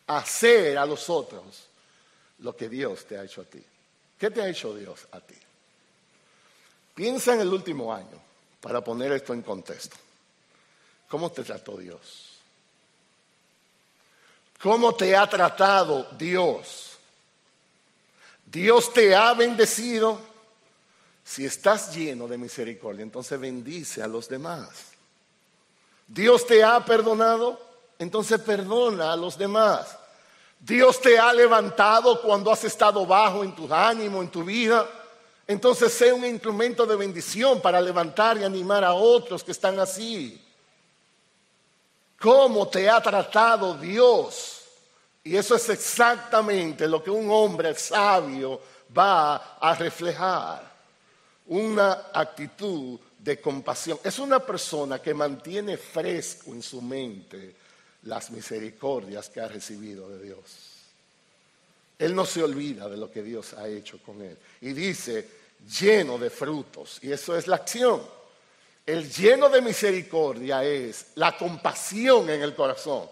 Hacer 0.07 0.79
a 0.79 0.87
los 0.87 1.09
otros 1.09 1.67
lo 2.39 2.57
que 2.57 2.69
Dios 2.69 3.05
te 3.07 3.19
ha 3.19 3.25
hecho 3.25 3.43
a 3.43 3.45
ti. 3.45 3.63
¿Qué 4.19 4.31
te 4.31 4.43
ha 4.43 4.49
hecho 4.49 4.75
Dios 4.75 5.07
a 5.13 5.21
ti? 5.21 5.37
Piensa 6.95 7.35
en 7.35 7.41
el 7.41 7.53
último 7.53 7.95
año 7.95 8.21
para 8.61 8.83
poner 8.83 9.13
esto 9.13 9.33
en 9.33 9.43
contexto. 9.43 9.97
¿Cómo 11.09 11.31
te 11.31 11.43
trató 11.43 11.77
Dios? 11.77 12.31
¿Cómo 14.61 14.95
te 14.95 15.17
ha 15.17 15.29
tratado 15.29 16.09
Dios? 16.19 16.99
Dios 18.45 18.93
te 18.93 19.15
ha 19.15 19.33
bendecido. 19.35 20.21
Si 21.25 21.47
estás 21.47 21.95
lleno 21.95 22.27
de 22.27 22.37
misericordia, 22.37 23.03
entonces 23.03 23.39
bendice 23.39 24.03
a 24.03 24.09
los 24.09 24.29
demás. 24.29 24.91
Dios 26.13 26.45
te 26.45 26.65
ha 26.65 26.85
perdonado, 26.85 27.57
entonces 27.97 28.41
perdona 28.41 29.13
a 29.13 29.17
los 29.17 29.39
demás. 29.39 29.97
Dios 30.59 31.01
te 31.01 31.17
ha 31.21 31.33
levantado 31.33 32.21
cuando 32.21 32.51
has 32.51 32.65
estado 32.65 33.07
bajo 33.07 33.45
en 33.45 33.55
tu 33.55 33.73
ánimo, 33.73 34.21
en 34.21 34.29
tu 34.29 34.43
vida, 34.43 34.89
entonces 35.47 35.93
sé 35.93 36.13
un 36.13 36.25
instrumento 36.25 36.85
de 36.85 36.97
bendición 36.97 37.61
para 37.61 37.81
levantar 37.81 38.37
y 38.39 38.45
animar 38.45 38.83
a 38.83 38.93
otros 38.93 39.45
que 39.45 39.53
están 39.53 39.79
así. 39.79 40.45
¿Cómo 42.19 42.67
te 42.67 42.91
ha 42.91 43.01
tratado 43.01 43.75
Dios? 43.75 44.63
Y 45.23 45.37
eso 45.37 45.55
es 45.55 45.69
exactamente 45.69 46.89
lo 46.89 47.05
que 47.05 47.11
un 47.11 47.31
hombre 47.31 47.73
sabio 47.77 48.61
va 48.97 49.57
a 49.61 49.75
reflejar. 49.77 50.69
Una 51.47 52.07
actitud 52.13 52.99
de 53.23 53.41
compasión. 53.41 53.99
Es 54.03 54.19
una 54.19 54.41
persona 54.41 55.01
que 55.01 55.15
mantiene 55.15 55.77
fresco 55.77 56.53
en 56.53 56.63
su 56.63 56.81
mente 56.81 57.55
las 58.05 58.31
misericordias 58.31 59.29
que 59.29 59.41
ha 59.41 59.49
recibido 59.49 60.09
de 60.09 60.25
Dios. 60.25 60.41
Él 61.99 62.15
no 62.15 62.25
se 62.25 62.43
olvida 62.43 62.89
de 62.89 62.97
lo 62.97 63.11
que 63.11 63.23
Dios 63.23 63.53
ha 63.55 63.69
hecho 63.69 63.99
con 64.03 64.23
él. 64.23 64.37
Y 64.63 64.73
dice, 64.73 65.29
lleno 65.79 66.17
de 66.17 66.31
frutos. 66.31 66.99
Y 67.03 67.13
eso 67.13 67.37
es 67.37 67.47
la 67.47 67.57
acción. 67.57 68.01
El 68.87 69.13
lleno 69.13 69.51
de 69.51 69.61
misericordia 69.61 70.65
es 70.65 71.09
la 71.17 71.37
compasión 71.37 72.31
en 72.31 72.41
el 72.41 72.55
corazón. 72.55 73.07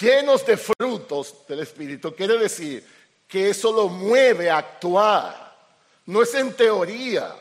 Llenos 0.00 0.46
de 0.46 0.56
frutos 0.56 1.38
del 1.48 1.60
Espíritu. 1.60 2.14
Quiere 2.14 2.38
decir 2.38 2.86
que 3.26 3.50
eso 3.50 3.72
lo 3.72 3.88
mueve 3.88 4.48
a 4.48 4.58
actuar. 4.58 5.56
No 6.06 6.22
es 6.22 6.32
en 6.34 6.54
teoría. 6.54 7.34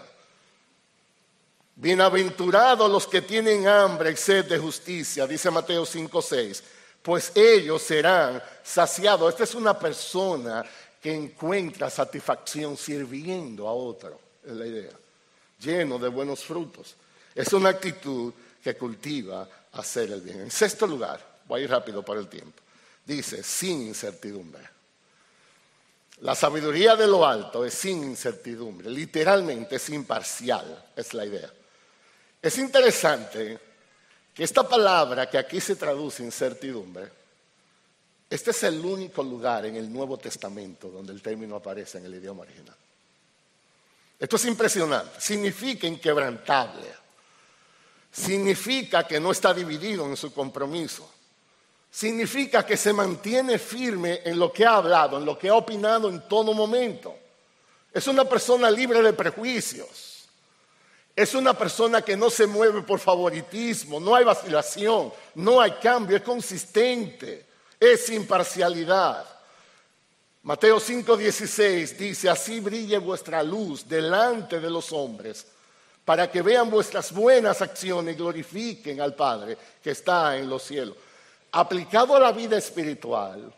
Bienaventurados 1.76 2.92
los 2.92 3.08
que 3.08 3.22
tienen 3.22 3.68
hambre 3.68 4.12
y 4.12 4.18
sed 4.18 4.46
de 4.46 4.60
justicia, 4.60 5.26
dice 5.26 5.50
Mateo 5.50 5.86
5:6, 5.86 6.62
pues 7.02 7.32
ellos 7.34 7.82
serán 7.82 8.42
saciados. 8.64 9.30
Esta 9.30 9.46
es 9.46 9.56
una 9.56 9.78
persona 9.78 10.64
que 11.02 11.14
encuentra 11.14 11.90
satisfacción 11.90 12.78
sirviendo 12.78 13.68
a 13.68 13.74
otro, 13.74 14.20
es 14.46 14.54
la 14.54 14.68
idea, 14.68 14.92
lleno 15.60 15.98
de 15.98 16.10
buenos 16.10 16.44
frutos. 16.44 16.96
Es 17.34 17.52
una 17.54 17.70
actitud 17.70 18.34
que 18.64 18.76
cultiva 18.76 19.48
hacer 19.72 20.12
el 20.12 20.22
bien. 20.22 20.42
En 20.42 20.52
sexto 20.52 20.86
lugar, 20.86 21.26
voy 21.48 21.62
a 21.62 21.64
ir 21.64 21.70
rápido 21.72 22.04
por 22.04 22.18
el 22.18 22.28
tiempo, 22.28 22.62
dice 23.06 23.42
sin 23.42 23.82
incertidumbre. 23.88 24.70
La 26.20 26.36
sabiduría 26.36 26.96
de 26.96 27.08
lo 27.08 27.26
alto 27.26 27.66
es 27.66 27.74
sin 27.74 28.04
incertidumbre, 28.04 28.90
literalmente 28.92 29.78
es 29.78 29.90
imparcial, 29.90 30.92
es 30.96 31.16
la 31.16 31.26
idea. 31.26 31.52
Es 32.42 32.58
interesante 32.58 33.60
que 34.34 34.44
esta 34.44 34.68
palabra 34.68 35.30
que 35.30 35.38
aquí 35.38 35.62
se 35.62 35.76
traduce 35.76 36.24
incertidumbre, 36.24 37.12
este 38.30 38.52
es 38.52 38.64
el 38.64 38.84
único 38.84 39.22
lugar 39.22 39.66
en 39.66 39.76
el 39.76 39.92
Nuevo 39.92 40.18
Testamento 40.18 40.90
donde 40.90 41.12
el 41.12 41.22
término 41.22 41.58
aparece 41.58 41.98
en 41.98 42.06
el 42.06 42.16
idioma 42.16 42.44
original. 42.44 42.76
Esto 44.18 44.36
es 44.38 44.46
impresionante. 44.46 45.20
Significa 45.20 45.86
inquebrantable. 45.86 46.88
Significa 48.12 49.06
que 49.06 49.20
no 49.20 49.32
está 49.32 49.54
dividido 49.54 50.06
en 50.06 50.16
su 50.16 50.34
compromiso. 50.34 51.10
Significa 51.92 52.66
que 52.66 52.78
se 52.78 52.94
mantiene 52.94 53.60
firme 53.60 54.22
en 54.24 54.40
lo 54.40 54.54
que 54.54 54.66
ha 54.66 54.76
hablado, 54.76 55.18
en 55.18 55.26
lo 55.26 55.38
que 55.38 55.50
ha 55.50 55.56
opinado 55.56 56.08
en 56.08 56.28
todo 56.28 56.54
momento. 56.54 57.14
Es 57.92 58.08
una 58.08 58.24
persona 58.24 58.72
libre 58.72 59.02
de 59.02 59.12
prejuicios. 59.12 60.11
Es 61.16 61.36
una 61.36 61.54
persona 61.54 62.02
que 62.02 62.16
no 62.16 62.30
se 62.30 62.48
mueve 62.48 62.82
por 62.82 63.00
favoritismo, 63.00 64.00
no 64.00 64.16
hay 64.16 64.24
vacilación, 64.24 65.12
no 65.36 65.60
hay 65.60 65.72
cambio, 65.72 66.16
es 66.18 66.24
consistente, 66.24 67.46
es 67.80 68.10
imparcialidad. 68.10 69.26
Mateo 70.44 70.80
5:16 70.80 71.98
dice, 71.98 72.30
así 72.30 72.60
brille 72.60 72.98
vuestra 72.98 73.44
luz 73.44 73.88
delante 73.88 74.60
de 74.60 74.70
los 74.70 74.92
hombres, 74.92 75.46
para 76.04 76.32
que 76.32 76.42
vean 76.42 76.70
vuestras 76.70 77.12
buenas 77.12 77.62
acciones 77.62 78.16
y 78.16 78.18
glorifiquen 78.18 79.02
al 79.02 79.14
Padre 79.14 79.58
que 79.84 79.92
está 79.92 80.36
en 80.38 80.50
los 80.50 80.64
cielos. 80.64 80.96
Aplicado 81.52 82.16
a 82.16 82.20
la 82.20 82.32
vida 82.32 82.58
espiritual, 82.58 83.54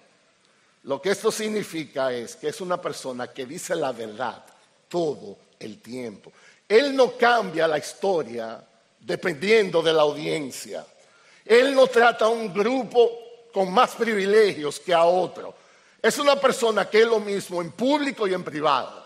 lo 0.83 1.01
que 1.01 1.11
esto 1.11 1.31
significa 1.31 2.11
es 2.11 2.35
que 2.35 2.49
es 2.49 2.59
una 2.59 2.81
persona 2.81 3.27
que 3.27 3.45
dice 3.45 3.75
la 3.75 3.93
verdad 3.93 4.43
todo 4.89 5.37
el 5.59 5.79
tiempo. 5.79 6.33
Él 6.73 6.95
no 6.95 7.15
cambia 7.15 7.67
la 7.67 7.77
historia 7.77 8.59
dependiendo 8.99 9.83
de 9.83 9.93
la 9.93 10.01
audiencia. 10.01 10.83
Él 11.45 11.75
no 11.75 11.85
trata 11.85 12.25
a 12.25 12.29
un 12.29 12.51
grupo 12.51 13.11
con 13.53 13.71
más 13.71 13.91
privilegios 13.91 14.79
que 14.79 14.91
a 14.91 15.03
otro. 15.03 15.53
Es 16.01 16.17
una 16.17 16.35
persona 16.35 16.89
que 16.89 17.01
es 17.01 17.05
lo 17.05 17.19
mismo 17.19 17.61
en 17.61 17.73
público 17.73 18.27
y 18.27 18.33
en 18.33 18.43
privado. 18.43 19.05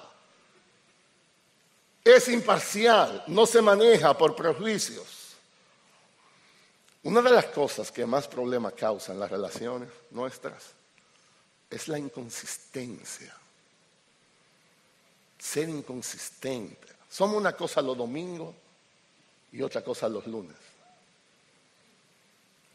Es 2.06 2.30
imparcial, 2.30 3.26
no 3.28 3.46
se 3.46 3.62
maneja 3.62 4.18
por 4.18 4.34
prejuicios. 4.34 5.36
Una 7.04 7.22
de 7.22 7.32
las 7.32 7.48
cosas 7.48 7.92
que 7.92 8.06
más 8.06 8.30
problemas 8.30 8.76
causan 8.76 9.20
las 9.20 9.30
relaciones 9.30 9.90
nuestras 10.12 10.68
es 11.70 11.90
la 11.90 12.00
inconsistencia. 12.00 13.36
Ser 15.38 15.68
inconsistente. 15.68 16.97
Somos 17.10 17.38
una 17.38 17.54
cosa 17.54 17.82
los 17.82 17.98
domingos 17.98 18.54
y 19.52 19.62
otra 19.62 19.84
cosa 19.84 20.10
los 20.10 20.28
lunes. 20.28 20.56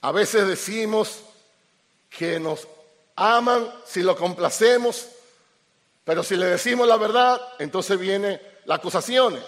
A 0.01 0.11
veces 0.11 0.47
decimos 0.47 1.21
que 2.11 2.41
nos 2.41 2.67
aman 3.17 3.73
si 3.87 4.03
lo 4.03 4.17
complacemos, 4.17 5.09
pero 6.05 6.23
si 6.23 6.37
le 6.37 6.47
decimos 6.47 6.89
la 6.89 6.97
verdad, 6.97 7.41
entonces 7.59 7.99
vienen 7.99 8.41
las 8.65 8.79
acusaciones. 8.79 9.45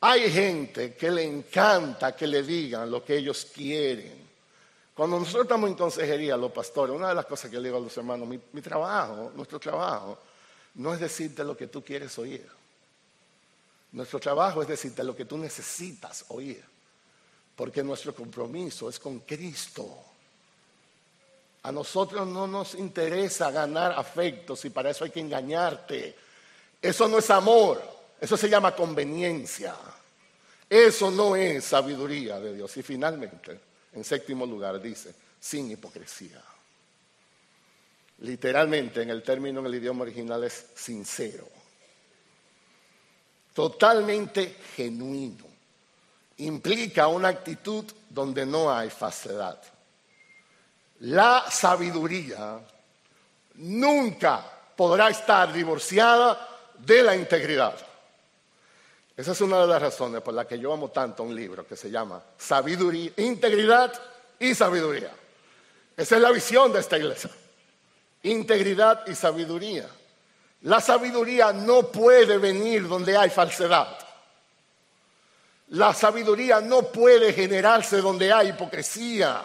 Hay 0.00 0.30
gente 0.32 0.94
que 0.94 1.10
le 1.10 1.22
encanta 1.22 2.16
que 2.16 2.26
le 2.26 2.42
digan 2.42 2.90
lo 2.90 3.04
que 3.04 3.18
ellos 3.18 3.46
quieren. 3.54 4.28
Cuando 4.94 5.18
nosotros 5.18 5.44
estamos 5.44 5.70
en 5.70 5.76
consejería, 5.76 6.36
los 6.36 6.50
pastores, 6.50 6.96
una 6.96 7.10
de 7.10 7.14
las 7.14 7.26
cosas 7.26 7.50
que 7.50 7.58
le 7.58 7.64
digo 7.64 7.76
a 7.76 7.80
los 7.80 7.96
hermanos, 7.96 8.26
mi, 8.26 8.40
mi 8.52 8.60
trabajo, 8.60 9.30
nuestro 9.34 9.60
trabajo, 9.60 10.18
no 10.74 10.92
es 10.92 11.00
decirte 11.00 11.44
lo 11.44 11.56
que 11.56 11.68
tú 11.68 11.84
quieres 11.84 12.18
oír. 12.18 12.59
Nuestro 13.92 14.20
trabajo 14.20 14.62
es 14.62 14.68
decirte 14.68 15.02
lo 15.02 15.16
que 15.16 15.24
tú 15.24 15.36
necesitas 15.36 16.24
oír, 16.28 16.62
porque 17.56 17.82
nuestro 17.82 18.14
compromiso 18.14 18.88
es 18.88 18.98
con 18.98 19.20
Cristo. 19.20 20.04
A 21.62 21.72
nosotros 21.72 22.26
no 22.26 22.46
nos 22.46 22.74
interesa 22.74 23.50
ganar 23.50 23.92
afectos 23.92 24.64
y 24.64 24.70
para 24.70 24.90
eso 24.90 25.04
hay 25.04 25.10
que 25.10 25.20
engañarte. 25.20 26.16
Eso 26.80 27.08
no 27.08 27.18
es 27.18 27.28
amor, 27.30 27.82
eso 28.20 28.36
se 28.36 28.48
llama 28.48 28.74
conveniencia. 28.74 29.74
Eso 30.68 31.10
no 31.10 31.34
es 31.34 31.64
sabiduría 31.64 32.38
de 32.38 32.54
Dios. 32.54 32.76
Y 32.76 32.82
finalmente, 32.84 33.58
en 33.92 34.04
séptimo 34.04 34.46
lugar, 34.46 34.80
dice, 34.80 35.12
sin 35.40 35.68
hipocresía. 35.68 36.40
Literalmente, 38.18 39.02
en 39.02 39.10
el 39.10 39.22
término 39.24 39.58
en 39.60 39.66
el 39.66 39.74
idioma 39.74 40.02
original 40.02 40.44
es 40.44 40.66
sincero 40.76 41.59
totalmente 43.54 44.56
genuino. 44.76 45.44
Implica 46.38 47.08
una 47.08 47.28
actitud 47.28 47.84
donde 48.08 48.46
no 48.46 48.72
hay 48.72 48.90
falsedad. 48.90 49.60
La 51.00 51.44
sabiduría 51.50 52.60
nunca 53.54 54.44
podrá 54.76 55.08
estar 55.08 55.52
divorciada 55.52 56.48
de 56.78 57.02
la 57.02 57.14
integridad. 57.14 57.74
Esa 59.16 59.32
es 59.32 59.40
una 59.42 59.60
de 59.60 59.66
las 59.66 59.82
razones 59.82 60.22
por 60.22 60.32
las 60.32 60.46
que 60.46 60.58
yo 60.58 60.72
amo 60.72 60.88
tanto 60.88 61.22
un 61.22 61.34
libro 61.34 61.66
que 61.66 61.76
se 61.76 61.90
llama 61.90 62.22
Sabiduría, 62.38 63.12
Integridad 63.18 63.92
y 64.38 64.54
Sabiduría. 64.54 65.10
Esa 65.94 66.16
es 66.16 66.22
la 66.22 66.30
visión 66.30 66.72
de 66.72 66.80
esta 66.80 66.96
iglesia. 66.96 67.30
Integridad 68.22 69.06
y 69.06 69.14
sabiduría. 69.14 69.86
La 70.62 70.80
sabiduría 70.80 71.52
no 71.52 71.84
puede 71.84 72.36
venir 72.38 72.86
donde 72.86 73.16
hay 73.16 73.30
falsedad. 73.30 73.98
La 75.68 75.94
sabiduría 75.94 76.60
no 76.60 76.82
puede 76.82 77.32
generarse 77.32 77.98
donde 77.98 78.32
hay 78.32 78.48
hipocresía. 78.48 79.42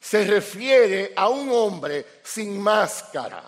Se 0.00 0.24
refiere 0.24 1.12
a 1.16 1.28
un 1.28 1.50
hombre 1.50 2.06
sin 2.22 2.60
máscara. 2.60 3.42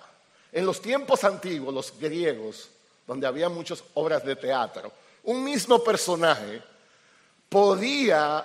En 0.50 0.66
los 0.66 0.82
tiempos 0.82 1.22
antiguos, 1.24 1.72
los 1.72 1.98
griegos, 1.98 2.68
donde 3.06 3.26
había 3.26 3.48
muchas 3.48 3.82
obras 3.94 4.24
de 4.24 4.36
teatro, 4.36 4.92
un 5.24 5.44
mismo 5.44 5.82
personaje 5.84 6.62
podía 7.48 8.44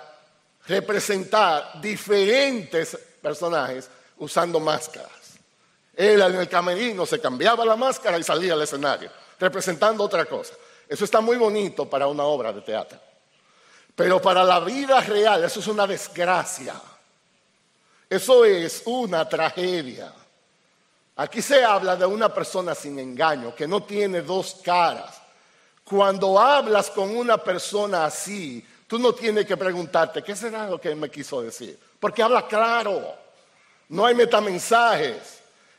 representar 0.66 1.80
diferentes 1.80 2.96
personajes 3.20 3.88
usando 4.18 4.60
máscaras. 4.60 5.17
Él 5.98 6.20
en 6.20 6.36
el 6.36 6.48
camerino 6.48 7.04
se 7.04 7.20
cambiaba 7.20 7.64
la 7.64 7.74
máscara 7.74 8.16
y 8.16 8.22
salía 8.22 8.52
al 8.52 8.62
escenario, 8.62 9.10
representando 9.36 10.04
otra 10.04 10.26
cosa. 10.26 10.54
Eso 10.88 11.04
está 11.04 11.20
muy 11.20 11.36
bonito 11.36 11.90
para 11.90 12.06
una 12.06 12.22
obra 12.22 12.52
de 12.52 12.60
teatro. 12.60 12.96
Pero 13.96 14.22
para 14.22 14.44
la 14.44 14.60
vida 14.60 15.00
real 15.00 15.42
eso 15.42 15.58
es 15.58 15.66
una 15.66 15.88
desgracia. 15.88 16.80
Eso 18.08 18.44
es 18.44 18.84
una 18.86 19.28
tragedia. 19.28 20.12
Aquí 21.16 21.42
se 21.42 21.64
habla 21.64 21.96
de 21.96 22.06
una 22.06 22.32
persona 22.32 22.76
sin 22.76 22.96
engaño, 23.00 23.52
que 23.52 23.66
no 23.66 23.82
tiene 23.82 24.22
dos 24.22 24.60
caras. 24.62 25.20
Cuando 25.82 26.38
hablas 26.38 26.90
con 26.90 27.16
una 27.16 27.38
persona 27.38 28.04
así, 28.04 28.64
tú 28.86 29.00
no 29.00 29.12
tienes 29.14 29.46
que 29.46 29.56
preguntarte, 29.56 30.22
¿qué 30.22 30.36
será 30.36 30.68
lo 30.68 30.80
que 30.80 30.94
me 30.94 31.10
quiso 31.10 31.42
decir? 31.42 31.76
Porque 31.98 32.22
habla 32.22 32.46
claro, 32.46 33.16
no 33.88 34.06
hay 34.06 34.14
metamensajes. 34.14 35.37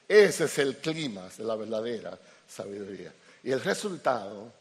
Ese 0.09 0.45
es 0.45 0.57
el 0.57 0.77
clima 0.77 1.29
de 1.37 1.43
la 1.43 1.55
verdadera 1.55 2.17
sabiduría. 2.47 3.13
Y 3.43 3.51
el 3.51 3.61
resultado, 3.61 4.51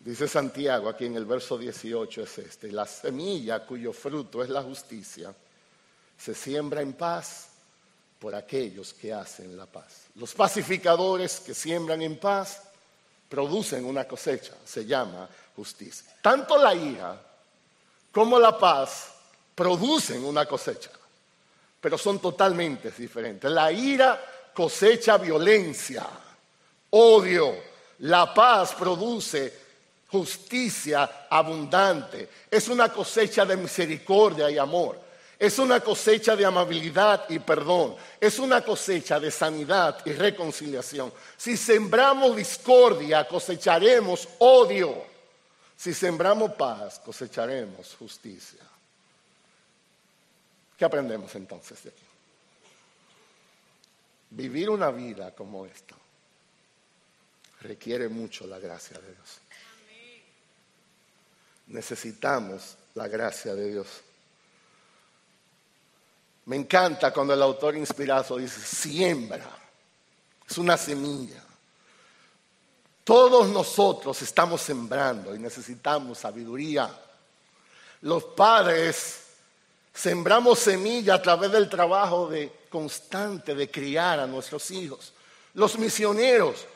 dice 0.00 0.26
Santiago 0.26 0.88
aquí 0.88 1.04
en 1.04 1.16
el 1.16 1.26
verso 1.26 1.58
18, 1.58 2.22
es 2.22 2.38
este. 2.38 2.72
La 2.72 2.86
semilla 2.86 3.66
cuyo 3.66 3.92
fruto 3.92 4.42
es 4.42 4.48
la 4.48 4.62
justicia 4.62 5.32
se 6.22 6.34
siembra 6.34 6.80
en 6.80 6.92
paz 6.92 7.48
por 8.20 8.34
aquellos 8.34 8.94
que 8.94 9.12
hacen 9.12 9.56
la 9.56 9.66
paz. 9.66 10.04
Los 10.14 10.32
pacificadores 10.34 11.40
que 11.40 11.52
siembran 11.52 12.00
en 12.00 12.16
paz 12.16 12.62
producen 13.28 13.84
una 13.84 14.06
cosecha, 14.06 14.54
se 14.64 14.86
llama 14.86 15.28
justicia. 15.56 16.14
Tanto 16.22 16.56
la 16.56 16.74
ira 16.74 17.20
como 18.12 18.38
la 18.38 18.56
paz 18.56 19.12
producen 19.54 20.24
una 20.24 20.46
cosecha, 20.46 20.90
pero 21.80 21.98
son 21.98 22.20
totalmente 22.20 22.92
diferentes. 22.92 23.50
La 23.50 23.72
ira 23.72 24.31
cosecha 24.54 25.18
violencia, 25.18 26.06
odio. 26.90 27.72
La 27.98 28.34
paz 28.34 28.74
produce 28.74 29.62
justicia 30.08 31.26
abundante. 31.30 32.28
Es 32.50 32.68
una 32.68 32.92
cosecha 32.92 33.44
de 33.44 33.56
misericordia 33.56 34.50
y 34.50 34.58
amor. 34.58 35.00
Es 35.38 35.58
una 35.58 35.80
cosecha 35.80 36.36
de 36.36 36.44
amabilidad 36.44 37.28
y 37.28 37.38
perdón. 37.40 37.96
Es 38.20 38.38
una 38.38 38.60
cosecha 38.60 39.18
de 39.18 39.30
sanidad 39.30 39.98
y 40.04 40.12
reconciliación. 40.12 41.12
Si 41.36 41.56
sembramos 41.56 42.36
discordia, 42.36 43.26
cosecharemos 43.26 44.28
odio. 44.38 45.02
Si 45.76 45.92
sembramos 45.92 46.52
paz, 46.52 47.00
cosecharemos 47.04 47.96
justicia. 47.98 48.60
¿Qué 50.78 50.84
aprendemos 50.84 51.34
entonces 51.34 51.82
de 51.82 51.90
aquí? 51.90 52.01
Vivir 54.34 54.70
una 54.70 54.90
vida 54.90 55.34
como 55.34 55.66
esta 55.66 55.94
requiere 57.60 58.08
mucho 58.08 58.46
la 58.46 58.58
gracia 58.58 58.98
de 58.98 59.08
Dios. 59.08 59.38
Necesitamos 61.66 62.76
la 62.94 63.08
gracia 63.08 63.54
de 63.54 63.70
Dios. 63.72 63.86
Me 66.46 66.56
encanta 66.56 67.12
cuando 67.12 67.34
el 67.34 67.42
autor 67.42 67.76
inspirado 67.76 68.38
dice, 68.38 68.60
siembra, 68.60 69.50
es 70.48 70.56
una 70.56 70.78
semilla. 70.78 71.44
Todos 73.04 73.48
nosotros 73.48 74.20
estamos 74.22 74.62
sembrando 74.62 75.34
y 75.34 75.38
necesitamos 75.38 76.18
sabiduría. 76.18 76.90
Los 78.00 78.24
padres 78.24 79.21
sembramos 79.92 80.58
semilla 80.58 81.14
a 81.14 81.22
través 81.22 81.52
del 81.52 81.68
trabajo 81.68 82.28
de, 82.28 82.52
constante 82.68 83.54
de 83.54 83.70
criar 83.70 84.20
a 84.20 84.26
nuestros 84.26 84.70
hijos. 84.70 85.12
Los 85.54 85.78
misioneros 85.78 86.66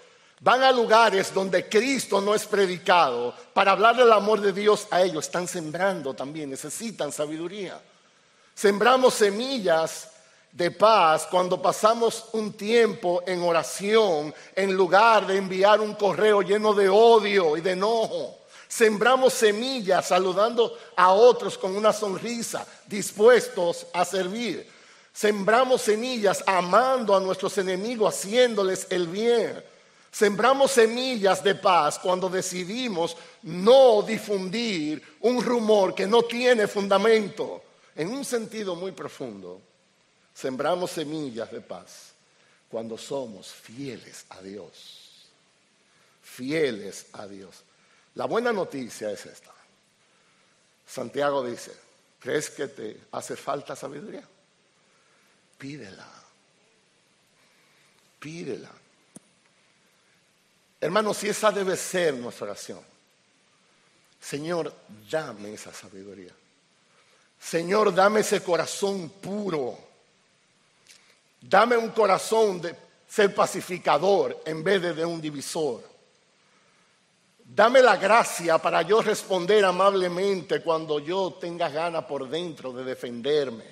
van 0.41 0.63
a 0.63 0.73
lugares 0.73 1.33
donde 1.33 1.69
Cristo 1.69 2.21
no 2.21 2.35
es 2.35 2.45
predicado 2.45 3.35
para 3.55 3.73
hablar 3.73 3.97
del 3.97 4.13
amor 4.13 4.41
de 4.41 4.53
Dios 4.53 4.87
a 4.91 5.03
ellos. 5.03 5.25
Están 5.25 5.49
sembrando 5.49 6.15
también, 6.15 6.51
necesitan 6.51 7.11
sabiduría. 7.11 7.81
Sembramos 8.55 9.15
semillas 9.15 10.11
de 10.53 10.71
paz 10.71 11.27
cuando 11.31 11.61
pasamos 11.61 12.31
un 12.33 12.55
tiempo 12.55 13.23
en 13.27 13.43
oración 13.43 14.35
en 14.55 14.75
lugar 14.75 15.27
de 15.27 15.37
enviar 15.37 15.81
un 15.81 15.95
correo 15.95 16.41
lleno 16.41 16.73
de 16.73 16.89
odio 16.89 17.57
y 17.57 17.61
de 17.61 17.73
enojo. 17.73 18.39
Sembramos 18.77 19.33
semillas 19.33 20.09
saludando 20.09 20.79
a 20.97 21.11
otros 21.11 21.57
con 21.57 21.75
una 21.75 21.95
sonrisa, 21.95 22.67
dispuestos 22.87 23.87
a 23.91 24.05
servir. 24.05 24.69
Sembramos 25.15 25.81
semillas 25.81 26.45
amando 26.47 27.17
a 27.17 27.21
nuestros 27.21 27.57
enemigos, 27.57 28.15
haciéndoles 28.15 28.87
el 28.91 29.07
bien. 29.07 29.65
Sembramos 30.13 30.73
semillas 30.73 31.43
de 31.43 31.55
paz 31.55 31.99
cuando 31.99 32.29
decidimos 32.29 33.17
no 33.45 34.03
difundir 34.03 35.03
un 35.21 35.43
rumor 35.43 35.95
que 35.95 36.07
no 36.07 36.25
tiene 36.25 36.67
fundamento 36.67 37.63
en 37.95 38.11
un 38.11 38.27
sentido 38.27 38.75
muy 38.75 38.93
profundo, 38.93 39.59
sembramos 40.35 40.91
semillas 40.91 41.51
de 41.51 41.63
paz 41.63 42.13
cuando 42.71 42.99
somos 42.99 43.47
fieles 43.49 44.27
a 44.29 44.43
Dios. 44.43 45.29
Fieles 46.23 47.07
a 47.15 47.27
Dios. 47.27 47.66
La 48.17 48.25
buena 48.25 48.53
noticia 48.53 49.11
es 49.11 49.27
esta. 49.27 49.53
Santiago 50.87 51.45
dice, 51.45 51.73
¿crees 52.19 52.51
que 52.51 52.69
te 52.69 53.01
hace 53.13 53.37
falta 53.37 53.77
sabiduría? 53.77 54.27
Pídela. 55.59 56.09
Pídela. 58.19 58.71
Hermano, 60.81 61.13
si 61.13 61.29
esa 61.29 61.51
debe 61.53 61.77
ser 61.77 62.15
nuestra 62.15 62.47
oración. 62.47 62.81
Señor, 64.19 64.75
dame 65.11 65.53
esa 65.53 65.73
sabiduría. 65.73 66.33
Señor, 67.39 67.95
dame 67.95 68.21
ese 68.21 68.43
corazón 68.43 69.11
puro. 69.11 69.79
Dame 71.43 71.77
un 71.77 71.91
corazón 71.91 72.63
de 72.63 72.75
ser 73.07 73.35
pacificador 73.35 74.43
en 74.47 74.65
vez 74.65 74.81
de, 74.81 74.95
de 74.95 75.05
un 75.05 75.21
divisor. 75.21 75.96
Dame 77.57 77.81
la 77.81 77.97
gracia 77.97 78.59
para 78.59 78.83
yo 78.83 79.01
responder 79.01 79.65
amablemente 79.65 80.61
cuando 80.61 80.99
yo 80.99 81.39
tenga 81.41 81.71
gana 81.71 82.07
por 82.07 82.29
dentro 82.29 82.71
de 82.71 82.85
defenderme. 82.85 83.65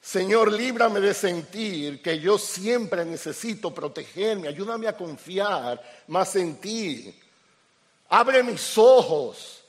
Señor, 0.00 0.52
líbrame 0.52 1.00
de 1.00 1.14
sentir 1.14 2.00
que 2.00 2.20
yo 2.20 2.38
siempre 2.38 3.04
necesito 3.04 3.74
protegerme. 3.74 4.46
Ayúdame 4.46 4.86
a 4.86 4.96
confiar 4.96 5.82
más 6.06 6.36
en 6.36 6.60
ti. 6.60 7.12
Abre 8.10 8.44
mis 8.44 8.78
ojos 8.78 9.64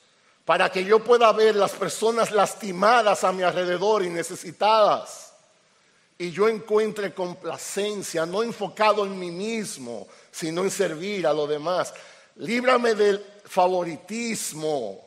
para 0.46 0.72
que 0.72 0.86
yo 0.86 1.04
pueda 1.04 1.32
ver 1.32 1.56
las 1.56 1.72
personas 1.72 2.30
lastimadas 2.30 3.24
a 3.24 3.32
mi 3.32 3.42
alrededor 3.42 4.04
y 4.04 4.12
necesitadas. 4.12 5.34
Y 6.20 6.30
yo 6.30 6.48
encuentre 6.48 7.16
complacencia, 7.16 8.28
no 8.28 8.44
enfocado 8.44 9.08
en 9.08 9.18
mí 9.18 9.32
mismo, 9.32 10.08
sino 10.32 10.62
en 10.62 10.70
servir 10.70 11.26
a 11.26 11.34
los 11.34 11.50
demás. 11.50 11.92
Líbrame 12.38 12.96
del 12.96 13.24
favoritismo. 13.46 15.00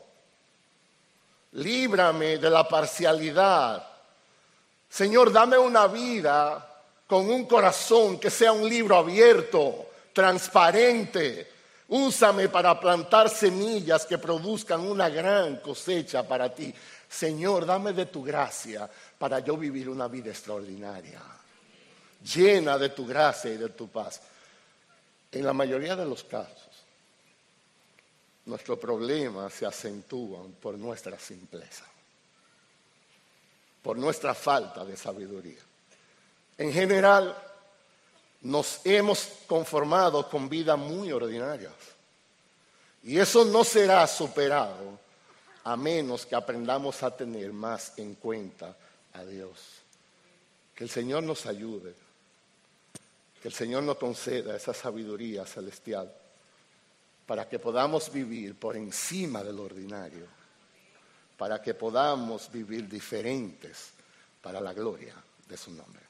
Líbrame 1.53 2.37
de 2.37 2.49
la 2.49 2.67
parcialidad. 2.67 3.85
Señor, 4.89 5.31
dame 5.31 5.57
una 5.57 5.87
vida 5.87 6.83
con 7.05 7.29
un 7.29 7.45
corazón 7.45 8.19
que 8.19 8.29
sea 8.29 8.51
un 8.51 8.67
libro 8.67 8.97
abierto, 8.97 9.89
transparente, 10.13 11.57
Úsame 11.89 12.49
para 12.49 12.77
plantar 12.77 13.29
semillas 13.29 14.05
que 14.05 14.17
produzcan 14.17 14.81
una 14.81 15.07
gran 15.07 15.57
cosecha 15.57 16.27
para 16.27 16.53
ti. 16.53 16.73
Señor, 17.07 17.65
dame 17.65 17.93
de 17.93 18.07
tu 18.07 18.21
gracia 18.21 18.89
para 19.17 19.39
yo 19.39 19.55
vivir 19.55 19.87
una 19.87 20.09
vida 20.09 20.29
extraordinaria, 20.29 21.21
llena 22.35 22.77
de 22.77 22.89
tu 22.89 23.07
gracia 23.07 23.53
y 23.53 23.57
de 23.57 23.69
tu 23.69 23.87
paz. 23.87 24.21
En 25.31 25.45
la 25.45 25.53
mayoría 25.53 25.95
de 25.95 26.05
los 26.05 26.25
casos, 26.25 26.66
nuestros 28.47 28.79
problemas 28.79 29.53
se 29.53 29.65
acentúan 29.65 30.53
por 30.53 30.77
nuestra 30.77 31.19
simpleza, 31.19 31.85
por 33.83 33.97
nuestra 33.97 34.33
falta 34.33 34.83
de 34.85 34.95
sabiduría. 34.95 35.59
En 36.57 36.71
general, 36.71 37.35
nos 38.41 38.79
hemos 38.85 39.29
conformado 39.47 40.29
con 40.29 40.47
vidas 40.47 40.77
muy 40.77 41.11
ordinarias. 41.11 41.73
Y 43.03 43.19
eso 43.19 43.45
no 43.45 43.63
será 43.63 44.07
superado 44.07 44.99
a 45.63 45.75
menos 45.75 46.25
que 46.25 46.35
aprendamos 46.35 47.03
a 47.03 47.15
tener 47.15 47.51
más 47.51 47.93
en 47.97 48.15
cuenta 48.15 48.75
a 49.13 49.23
Dios. 49.23 49.59
Que 50.73 50.85
el 50.85 50.89
Señor 50.89 51.23
nos 51.23 51.45
ayude, 51.45 51.93
que 53.41 53.49
el 53.49 53.53
Señor 53.53 53.83
nos 53.83 53.97
conceda 53.97 54.55
esa 54.55 54.73
sabiduría 54.73 55.45
celestial 55.45 56.11
para 57.27 57.47
que 57.47 57.59
podamos 57.59 58.11
vivir 58.11 58.55
por 58.55 58.77
encima 58.77 59.43
del 59.43 59.59
ordinario, 59.59 60.25
para 61.37 61.61
que 61.61 61.73
podamos 61.73 62.49
vivir 62.49 62.87
diferentes 62.87 63.91
para 64.41 64.61
la 64.61 64.73
gloria 64.73 65.13
de 65.47 65.57
su 65.57 65.71
nombre. 65.71 66.06